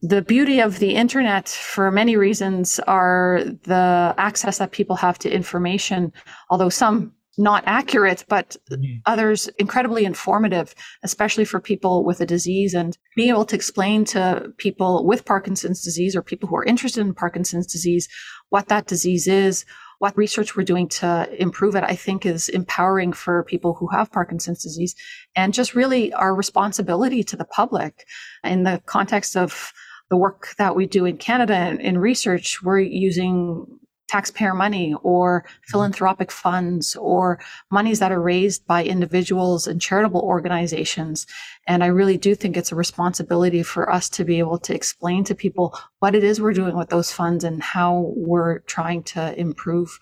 The 0.00 0.22
beauty 0.22 0.60
of 0.60 0.78
the 0.78 0.94
internet, 0.94 1.48
for 1.48 1.90
many 1.90 2.16
reasons, 2.16 2.80
are 2.80 3.40
the 3.64 4.14
access 4.18 4.58
that 4.58 4.72
people 4.72 4.96
have 4.96 5.18
to 5.20 5.30
information, 5.30 6.12
although 6.50 6.70
some 6.70 7.12
not 7.38 7.64
accurate, 7.66 8.24
but 8.28 8.56
mm-hmm. 8.70 8.98
others 9.06 9.48
incredibly 9.58 10.04
informative, 10.04 10.74
especially 11.02 11.44
for 11.44 11.60
people 11.60 12.04
with 12.04 12.20
a 12.20 12.26
disease 12.26 12.74
and 12.74 12.98
being 13.16 13.30
able 13.30 13.44
to 13.46 13.56
explain 13.56 14.04
to 14.04 14.52
people 14.58 15.06
with 15.06 15.24
Parkinson's 15.24 15.82
disease 15.82 16.14
or 16.14 16.22
people 16.22 16.48
who 16.48 16.56
are 16.56 16.64
interested 16.64 17.00
in 17.00 17.14
Parkinson's 17.14 17.66
disease 17.66 18.08
what 18.50 18.68
that 18.68 18.86
disease 18.86 19.26
is, 19.26 19.64
what 20.02 20.16
research 20.16 20.56
we're 20.56 20.64
doing 20.64 20.88
to 20.88 21.28
improve 21.38 21.76
it, 21.76 21.84
I 21.84 21.94
think 21.94 22.26
is 22.26 22.48
empowering 22.48 23.12
for 23.12 23.44
people 23.44 23.74
who 23.74 23.86
have 23.92 24.10
Parkinson's 24.10 24.60
disease 24.60 24.96
and 25.36 25.54
just 25.54 25.76
really 25.76 26.12
our 26.14 26.34
responsibility 26.34 27.22
to 27.22 27.36
the 27.36 27.44
public. 27.44 28.04
In 28.42 28.64
the 28.64 28.82
context 28.84 29.36
of 29.36 29.72
the 30.10 30.16
work 30.16 30.56
that 30.58 30.74
we 30.74 30.86
do 30.86 31.04
in 31.04 31.18
Canada 31.18 31.78
in 31.78 31.98
research, 31.98 32.64
we're 32.64 32.80
using 32.80 33.64
taxpayer 34.12 34.52
money 34.52 34.94
or 35.02 35.42
mm-hmm. 35.42 35.70
philanthropic 35.70 36.30
funds 36.30 36.94
or 36.96 37.40
monies 37.70 37.98
that 37.98 38.12
are 38.12 38.20
raised 38.20 38.66
by 38.66 38.84
individuals 38.84 39.66
and 39.66 39.80
charitable 39.80 40.20
organizations. 40.20 41.26
And 41.66 41.82
I 41.82 41.86
really 41.86 42.18
do 42.18 42.34
think 42.34 42.56
it's 42.56 42.72
a 42.72 42.76
responsibility 42.76 43.62
for 43.62 43.90
us 43.90 44.10
to 44.10 44.24
be 44.24 44.38
able 44.38 44.58
to 44.58 44.74
explain 44.74 45.24
to 45.24 45.34
people 45.34 45.78
what 46.00 46.14
it 46.14 46.24
is 46.24 46.40
we're 46.40 46.52
doing 46.52 46.76
with 46.76 46.90
those 46.90 47.10
funds 47.10 47.42
and 47.42 47.62
how 47.62 48.12
we're 48.14 48.58
trying 48.60 49.02
to 49.14 49.38
improve 49.40 49.98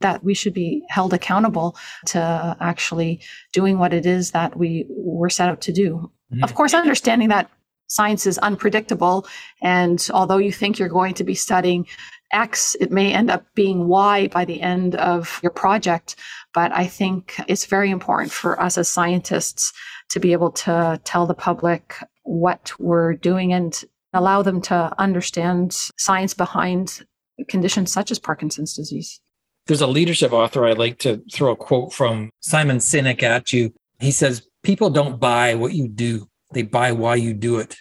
that 0.00 0.22
we 0.22 0.34
should 0.34 0.52
be 0.52 0.82
held 0.90 1.14
accountable 1.14 1.76
to 2.04 2.20
actually 2.60 3.22
doing 3.52 3.78
what 3.78 3.94
it 3.94 4.04
is 4.04 4.32
that 4.32 4.58
we 4.58 4.84
were 4.90 5.30
set 5.30 5.48
out 5.48 5.62
to 5.62 5.72
do. 5.72 6.10
Mm-hmm. 6.30 6.44
Of 6.44 6.54
course, 6.54 6.74
understanding 6.74 7.28
that 7.30 7.50
science 7.86 8.26
is 8.26 8.38
unpredictable. 8.38 9.26
And 9.62 10.06
although 10.12 10.38
you 10.38 10.52
think 10.52 10.78
you're 10.78 10.88
going 10.88 11.14
to 11.14 11.24
be 11.24 11.34
studying 11.34 11.86
X, 12.32 12.74
it 12.80 12.90
may 12.90 13.12
end 13.12 13.30
up 13.30 13.44
being 13.54 13.86
Y 13.86 14.28
by 14.28 14.44
the 14.44 14.60
end 14.60 14.96
of 14.96 15.38
your 15.42 15.52
project. 15.52 16.16
But 16.52 16.72
I 16.72 16.86
think 16.86 17.40
it's 17.48 17.66
very 17.66 17.90
important 17.90 18.32
for 18.32 18.60
us 18.60 18.76
as 18.76 18.88
scientists 18.88 19.72
to 20.10 20.20
be 20.20 20.32
able 20.32 20.50
to 20.50 21.00
tell 21.04 21.26
the 21.26 21.34
public 21.34 21.96
what 22.24 22.72
we're 22.78 23.14
doing 23.14 23.52
and 23.52 23.84
allow 24.12 24.42
them 24.42 24.60
to 24.62 24.92
understand 24.98 25.72
science 25.96 26.34
behind 26.34 27.04
conditions 27.48 27.92
such 27.92 28.10
as 28.10 28.18
Parkinson's 28.18 28.74
disease. 28.74 29.20
There's 29.66 29.80
a 29.80 29.86
leadership 29.86 30.32
author 30.32 30.66
I'd 30.66 30.78
like 30.78 30.98
to 31.00 31.22
throw 31.32 31.52
a 31.52 31.56
quote 31.56 31.92
from 31.92 32.30
Simon 32.40 32.78
Sinek 32.78 33.22
at 33.22 33.52
you. 33.52 33.72
He 33.98 34.10
says, 34.10 34.46
People 34.62 34.90
don't 34.90 35.20
buy 35.20 35.54
what 35.54 35.74
you 35.74 35.88
do, 35.88 36.26
they 36.54 36.62
buy 36.62 36.92
why 36.92 37.16
you 37.16 37.34
do 37.34 37.58
it. 37.58 37.76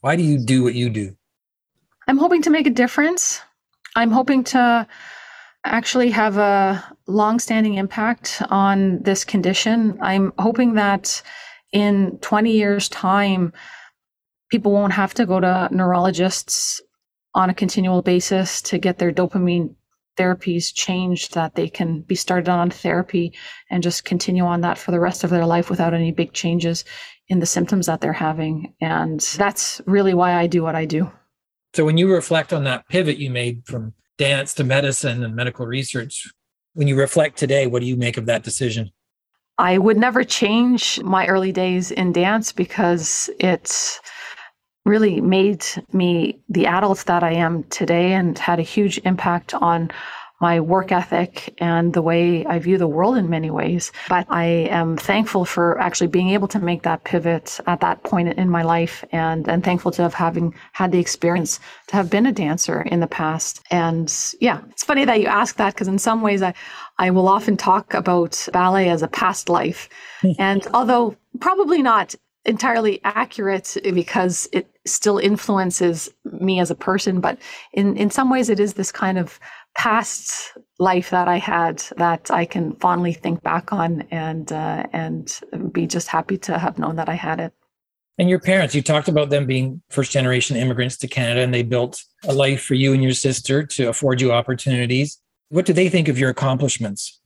Why 0.00 0.16
do 0.16 0.22
you 0.22 0.38
do 0.44 0.62
what 0.62 0.74
you 0.74 0.90
do? 0.90 1.16
I'm 2.06 2.18
hoping 2.18 2.42
to 2.42 2.50
make 2.50 2.66
a 2.66 2.70
difference. 2.70 3.40
I'm 3.96 4.10
hoping 4.10 4.44
to 4.44 4.86
actually 5.64 6.10
have 6.10 6.36
a 6.36 6.84
long-standing 7.06 7.74
impact 7.74 8.42
on 8.48 9.02
this 9.02 9.24
condition. 9.24 9.98
I'm 10.00 10.32
hoping 10.38 10.74
that 10.74 11.22
in 11.72 12.18
20 12.20 12.52
years' 12.52 12.88
time, 12.88 13.52
people 14.50 14.72
won't 14.72 14.92
have 14.92 15.14
to 15.14 15.26
go 15.26 15.40
to 15.40 15.68
neurologists 15.70 16.80
on 17.34 17.50
a 17.50 17.54
continual 17.54 18.02
basis 18.02 18.62
to 18.62 18.78
get 18.78 18.98
their 18.98 19.12
dopamine 19.12 19.74
therapies 20.18 20.74
changed, 20.74 21.34
that 21.34 21.54
they 21.54 21.68
can 21.68 22.00
be 22.02 22.14
started 22.14 22.48
on 22.48 22.70
therapy 22.70 23.32
and 23.70 23.82
just 23.82 24.04
continue 24.04 24.44
on 24.44 24.60
that 24.62 24.76
for 24.76 24.90
the 24.90 25.00
rest 25.00 25.22
of 25.24 25.30
their 25.30 25.46
life 25.46 25.70
without 25.70 25.94
any 25.94 26.10
big 26.12 26.32
changes 26.32 26.84
in 27.28 27.38
the 27.38 27.46
symptoms 27.46 27.86
that 27.86 28.00
they're 28.00 28.12
having. 28.12 28.74
And 28.80 29.20
that's 29.20 29.80
really 29.86 30.14
why 30.14 30.34
I 30.34 30.46
do 30.48 30.62
what 30.62 30.74
I 30.74 30.84
do. 30.84 31.10
So 31.74 31.84
when 31.84 31.98
you 31.98 32.12
reflect 32.12 32.52
on 32.52 32.64
that 32.64 32.88
pivot 32.88 33.18
you 33.18 33.30
made 33.30 33.62
from 33.66 33.94
dance 34.16 34.54
to 34.54 34.64
medicine 34.64 35.22
and 35.22 35.36
medical 35.36 35.66
research, 35.66 36.26
When 36.78 36.86
you 36.86 36.96
reflect 36.96 37.36
today, 37.36 37.66
what 37.66 37.80
do 37.80 37.86
you 37.86 37.96
make 37.96 38.16
of 38.16 38.26
that 38.26 38.44
decision? 38.44 38.90
I 39.58 39.78
would 39.78 39.96
never 39.96 40.22
change 40.22 41.02
my 41.02 41.26
early 41.26 41.50
days 41.50 41.90
in 41.90 42.12
dance 42.12 42.52
because 42.52 43.28
it's 43.40 43.98
really 44.84 45.20
made 45.20 45.64
me 45.92 46.40
the 46.48 46.66
adult 46.66 47.04
that 47.06 47.22
I 47.22 47.32
am 47.32 47.64
today 47.64 48.12
and 48.12 48.38
had 48.38 48.58
a 48.58 48.62
huge 48.62 48.98
impact 49.04 49.54
on 49.54 49.90
my 50.40 50.60
work 50.60 50.92
ethic 50.92 51.52
and 51.58 51.92
the 51.92 52.02
way 52.02 52.46
I 52.46 52.58
view 52.58 52.78
the 52.78 52.86
world 52.86 53.16
in 53.16 53.28
many 53.28 53.50
ways. 53.50 53.90
But 54.08 54.26
I 54.30 54.44
am 54.70 54.96
thankful 54.96 55.44
for 55.44 55.78
actually 55.80 56.06
being 56.06 56.30
able 56.30 56.48
to 56.48 56.60
make 56.60 56.82
that 56.82 57.04
pivot 57.04 57.58
at 57.66 57.80
that 57.80 58.04
point 58.04 58.28
in 58.34 58.48
my 58.48 58.62
life 58.62 59.04
and, 59.10 59.48
and 59.48 59.64
thankful 59.64 59.90
to 59.92 60.02
have 60.02 60.14
having 60.14 60.54
had 60.72 60.92
the 60.92 61.00
experience 61.00 61.58
to 61.88 61.96
have 61.96 62.08
been 62.08 62.26
a 62.26 62.32
dancer 62.32 62.82
in 62.82 63.00
the 63.00 63.06
past. 63.08 63.62
And 63.70 64.12
yeah, 64.40 64.60
it's 64.70 64.84
funny 64.84 65.04
that 65.04 65.20
you 65.20 65.26
ask 65.26 65.56
that 65.56 65.74
because 65.74 65.88
in 65.88 65.98
some 65.98 66.22
ways 66.22 66.40
I, 66.40 66.54
I 66.98 67.10
will 67.10 67.28
often 67.28 67.56
talk 67.56 67.94
about 67.94 68.48
ballet 68.52 68.88
as 68.90 69.02
a 69.02 69.08
past 69.08 69.48
life. 69.48 69.88
And 70.38 70.66
although 70.74 71.16
probably 71.40 71.82
not 71.82 72.14
entirely 72.48 73.00
accurate 73.04 73.76
because 73.92 74.48
it 74.52 74.66
still 74.86 75.18
influences 75.18 76.08
me 76.24 76.58
as 76.60 76.70
a 76.70 76.74
person, 76.74 77.20
but 77.20 77.38
in, 77.74 77.96
in 77.96 78.10
some 78.10 78.30
ways 78.30 78.48
it 78.48 78.58
is 78.58 78.74
this 78.74 78.90
kind 78.90 79.18
of 79.18 79.38
past 79.76 80.56
life 80.78 81.10
that 81.10 81.28
I 81.28 81.36
had 81.36 81.84
that 81.98 82.30
I 82.30 82.46
can 82.46 82.74
fondly 82.76 83.12
think 83.12 83.42
back 83.42 83.72
on 83.72 84.02
and 84.10 84.50
uh, 84.50 84.86
and 84.92 85.40
be 85.70 85.86
just 85.86 86.08
happy 86.08 86.38
to 86.38 86.58
have 86.58 86.78
known 86.78 86.96
that 86.96 87.08
I 87.08 87.14
had 87.14 87.38
it. 87.38 87.52
And 88.16 88.28
your 88.28 88.40
parents, 88.40 88.74
you 88.74 88.82
talked 88.82 89.08
about 89.08 89.30
them 89.30 89.46
being 89.46 89.80
first 89.90 90.10
generation 90.10 90.56
immigrants 90.56 90.96
to 90.98 91.06
Canada 91.06 91.42
and 91.42 91.54
they 91.54 91.62
built 91.62 92.02
a 92.26 92.32
life 92.32 92.62
for 92.62 92.74
you 92.74 92.92
and 92.92 93.02
your 93.02 93.12
sister 93.12 93.64
to 93.64 93.88
afford 93.88 94.20
you 94.20 94.32
opportunities. 94.32 95.20
What 95.50 95.66
do 95.66 95.72
they 95.72 95.88
think 95.88 96.08
of 96.08 96.18
your 96.18 96.30
accomplishments? 96.30 97.20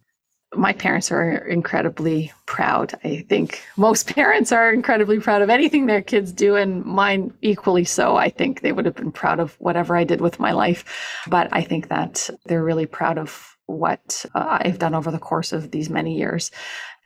My 0.55 0.73
parents 0.73 1.11
are 1.11 1.33
incredibly 1.33 2.33
proud. 2.47 2.95
I 3.05 3.25
think 3.29 3.63
most 3.77 4.07
parents 4.15 4.53
are 4.53 4.73
incredibly 4.73 5.19
proud 5.19 5.43
of 5.43 5.51
anything 5.51 5.87
their 5.87 6.03
kids 6.03 6.33
do, 6.33 6.57
and 6.57 6.85
mine 6.85 7.33
equally 7.43 7.85
so. 7.85 8.17
I 8.17 8.29
think 8.29 8.61
they 8.61 8.73
would 8.73 8.85
have 8.85 8.97
been 8.97 9.13
proud 9.13 9.41
of 9.41 9.55
whatever 9.61 9.97
I 9.97 10.05
did 10.05 10.21
with 10.21 10.41
my 10.41 10.53
life. 10.53 10.85
But 11.27 11.49
I 11.53 11.63
think 11.63 11.89
that 11.89 12.29
they're 12.47 12.65
really 12.65 12.87
proud 12.87 13.19
of 13.19 13.57
what 13.67 14.25
uh, 14.35 14.59
I've 14.61 14.79
done 14.79 14.95
over 14.95 15.11
the 15.11 15.19
course 15.19 15.53
of 15.53 15.71
these 15.71 15.89
many 15.89 16.17
years. 16.17 16.51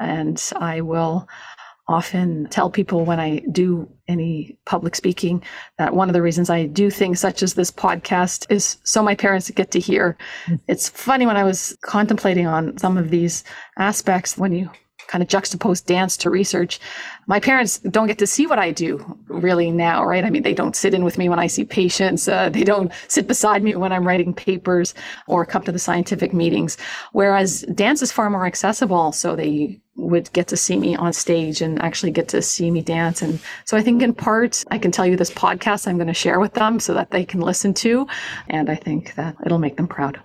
And 0.00 0.42
I 0.56 0.80
will 0.80 1.28
often 1.88 2.46
tell 2.50 2.70
people 2.70 3.04
when 3.04 3.20
I 3.20 3.38
do 3.52 3.88
any 4.08 4.58
public 4.66 4.96
speaking 4.96 5.42
that 5.78 5.94
one 5.94 6.08
of 6.08 6.14
the 6.14 6.22
reasons 6.22 6.50
I 6.50 6.66
do 6.66 6.90
things 6.90 7.20
such 7.20 7.42
as 7.42 7.54
this 7.54 7.70
podcast 7.70 8.46
is 8.50 8.78
so 8.84 9.02
my 9.02 9.14
parents 9.14 9.50
get 9.50 9.70
to 9.72 9.80
hear. 9.80 10.16
Mm. 10.46 10.60
It's 10.68 10.88
funny 10.88 11.26
when 11.26 11.36
I 11.36 11.44
was 11.44 11.76
contemplating 11.82 12.46
on 12.46 12.76
some 12.78 12.96
of 12.96 13.10
these 13.10 13.44
aspects 13.78 14.36
when 14.36 14.52
you 14.52 14.70
kind 15.06 15.22
of 15.22 15.28
juxtapose 15.28 15.84
dance 15.84 16.16
to 16.16 16.30
research. 16.30 16.80
My 17.26 17.38
parents 17.38 17.78
don't 17.78 18.06
get 18.06 18.18
to 18.18 18.26
see 18.26 18.46
what 18.46 18.58
I 18.58 18.72
do 18.72 19.18
really 19.28 19.70
now, 19.70 20.04
right? 20.04 20.24
I 20.24 20.30
mean, 20.30 20.42
they 20.42 20.54
don't 20.54 20.74
sit 20.74 20.94
in 20.94 21.04
with 21.04 21.18
me 21.18 21.28
when 21.28 21.38
I 21.38 21.46
see 21.46 21.64
patients. 21.64 22.26
Uh, 22.26 22.48
they 22.48 22.64
don't 22.64 22.92
sit 23.08 23.28
beside 23.28 23.62
me 23.62 23.76
when 23.76 23.92
I'm 23.92 24.06
writing 24.06 24.34
papers 24.34 24.94
or 25.28 25.46
come 25.46 25.62
to 25.62 25.72
the 25.72 25.78
scientific 25.78 26.32
meetings. 26.32 26.76
Whereas 27.12 27.62
dance 27.74 28.02
is 28.02 28.10
far 28.12 28.30
more 28.30 28.46
accessible. 28.46 29.12
So 29.12 29.36
they 29.36 29.80
would 29.96 30.32
get 30.32 30.48
to 30.48 30.56
see 30.56 30.76
me 30.76 30.94
on 30.96 31.12
stage 31.12 31.60
and 31.60 31.80
actually 31.82 32.12
get 32.12 32.28
to 32.28 32.42
see 32.42 32.70
me 32.70 32.82
dance. 32.82 33.22
And 33.22 33.40
so 33.64 33.76
I 33.76 33.82
think 33.82 34.02
in 34.02 34.14
part, 34.14 34.64
I 34.70 34.78
can 34.78 34.90
tell 34.90 35.06
you 35.06 35.16
this 35.16 35.30
podcast 35.30 35.88
I'm 35.88 35.96
going 35.96 36.06
to 36.06 36.14
share 36.14 36.40
with 36.40 36.54
them 36.54 36.80
so 36.80 36.94
that 36.94 37.10
they 37.10 37.24
can 37.24 37.40
listen 37.40 37.74
to. 37.74 38.06
And 38.48 38.70
I 38.70 38.74
think 38.74 39.14
that 39.14 39.36
it'll 39.44 39.58
make 39.58 39.76
them 39.76 39.88
proud. 39.88 40.20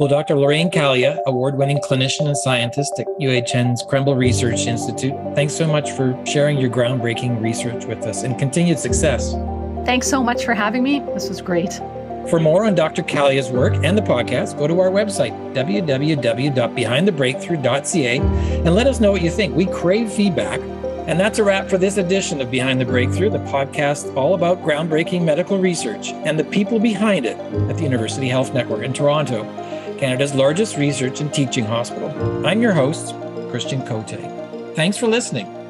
Well, 0.00 0.08
Dr. 0.08 0.34
Lorraine 0.36 0.70
Kalia, 0.70 1.20
award 1.26 1.56
winning 1.56 1.78
clinician 1.78 2.26
and 2.26 2.36
scientist 2.36 2.92
at 2.98 3.06
UHN's 3.20 3.84
Krembil 3.84 4.16
Research 4.16 4.66
Institute, 4.66 5.14
thanks 5.34 5.52
so 5.52 5.66
much 5.66 5.90
for 5.92 6.18
sharing 6.26 6.58
your 6.58 6.70
groundbreaking 6.70 7.40
research 7.42 7.84
with 7.84 8.04
us 8.04 8.22
and 8.22 8.38
continued 8.38 8.78
success. 8.78 9.32
Thanks 9.84 10.06
so 10.08 10.22
much 10.22 10.44
for 10.44 10.54
having 10.54 10.82
me. 10.82 11.00
This 11.00 11.28
was 11.28 11.42
great. 11.42 11.78
For 12.28 12.40
more 12.40 12.64
on 12.64 12.74
Dr. 12.74 13.02
Kalia's 13.02 13.50
work 13.50 13.74
and 13.84 13.98
the 13.98 14.02
podcast, 14.02 14.58
go 14.58 14.66
to 14.66 14.80
our 14.80 14.90
website, 14.90 15.32
www.behindthebreakthrough.ca, 15.54 18.18
and 18.18 18.74
let 18.74 18.86
us 18.86 19.00
know 19.00 19.12
what 19.12 19.20
you 19.22 19.30
think. 19.30 19.54
We 19.54 19.66
crave 19.66 20.10
feedback. 20.10 20.60
And 21.06 21.18
that's 21.18 21.40
a 21.40 21.44
wrap 21.44 21.68
for 21.68 21.78
this 21.78 21.96
edition 21.96 22.40
of 22.40 22.48
Behind 22.50 22.80
the 22.80 22.84
Breakthrough, 22.84 23.30
the 23.30 23.38
podcast 23.38 24.14
all 24.14 24.34
about 24.34 24.62
groundbreaking 24.62 25.24
medical 25.24 25.58
research 25.58 26.12
and 26.12 26.38
the 26.38 26.44
people 26.44 26.78
behind 26.78 27.26
it 27.26 27.36
at 27.68 27.76
the 27.76 27.82
University 27.82 28.28
Health 28.28 28.54
Network 28.54 28.84
in 28.84 28.92
Toronto. 28.92 29.42
Canada's 29.98 30.32
largest 30.34 30.76
research 30.76 31.20
and 31.20 31.34
teaching 31.34 31.64
hospital. 31.64 32.08
I'm 32.46 32.60
your 32.60 32.72
host, 32.72 33.16
Christian 33.50 33.84
Cote. 33.84 34.10
Thanks 34.76 34.96
for 34.96 35.08
listening. 35.08 35.61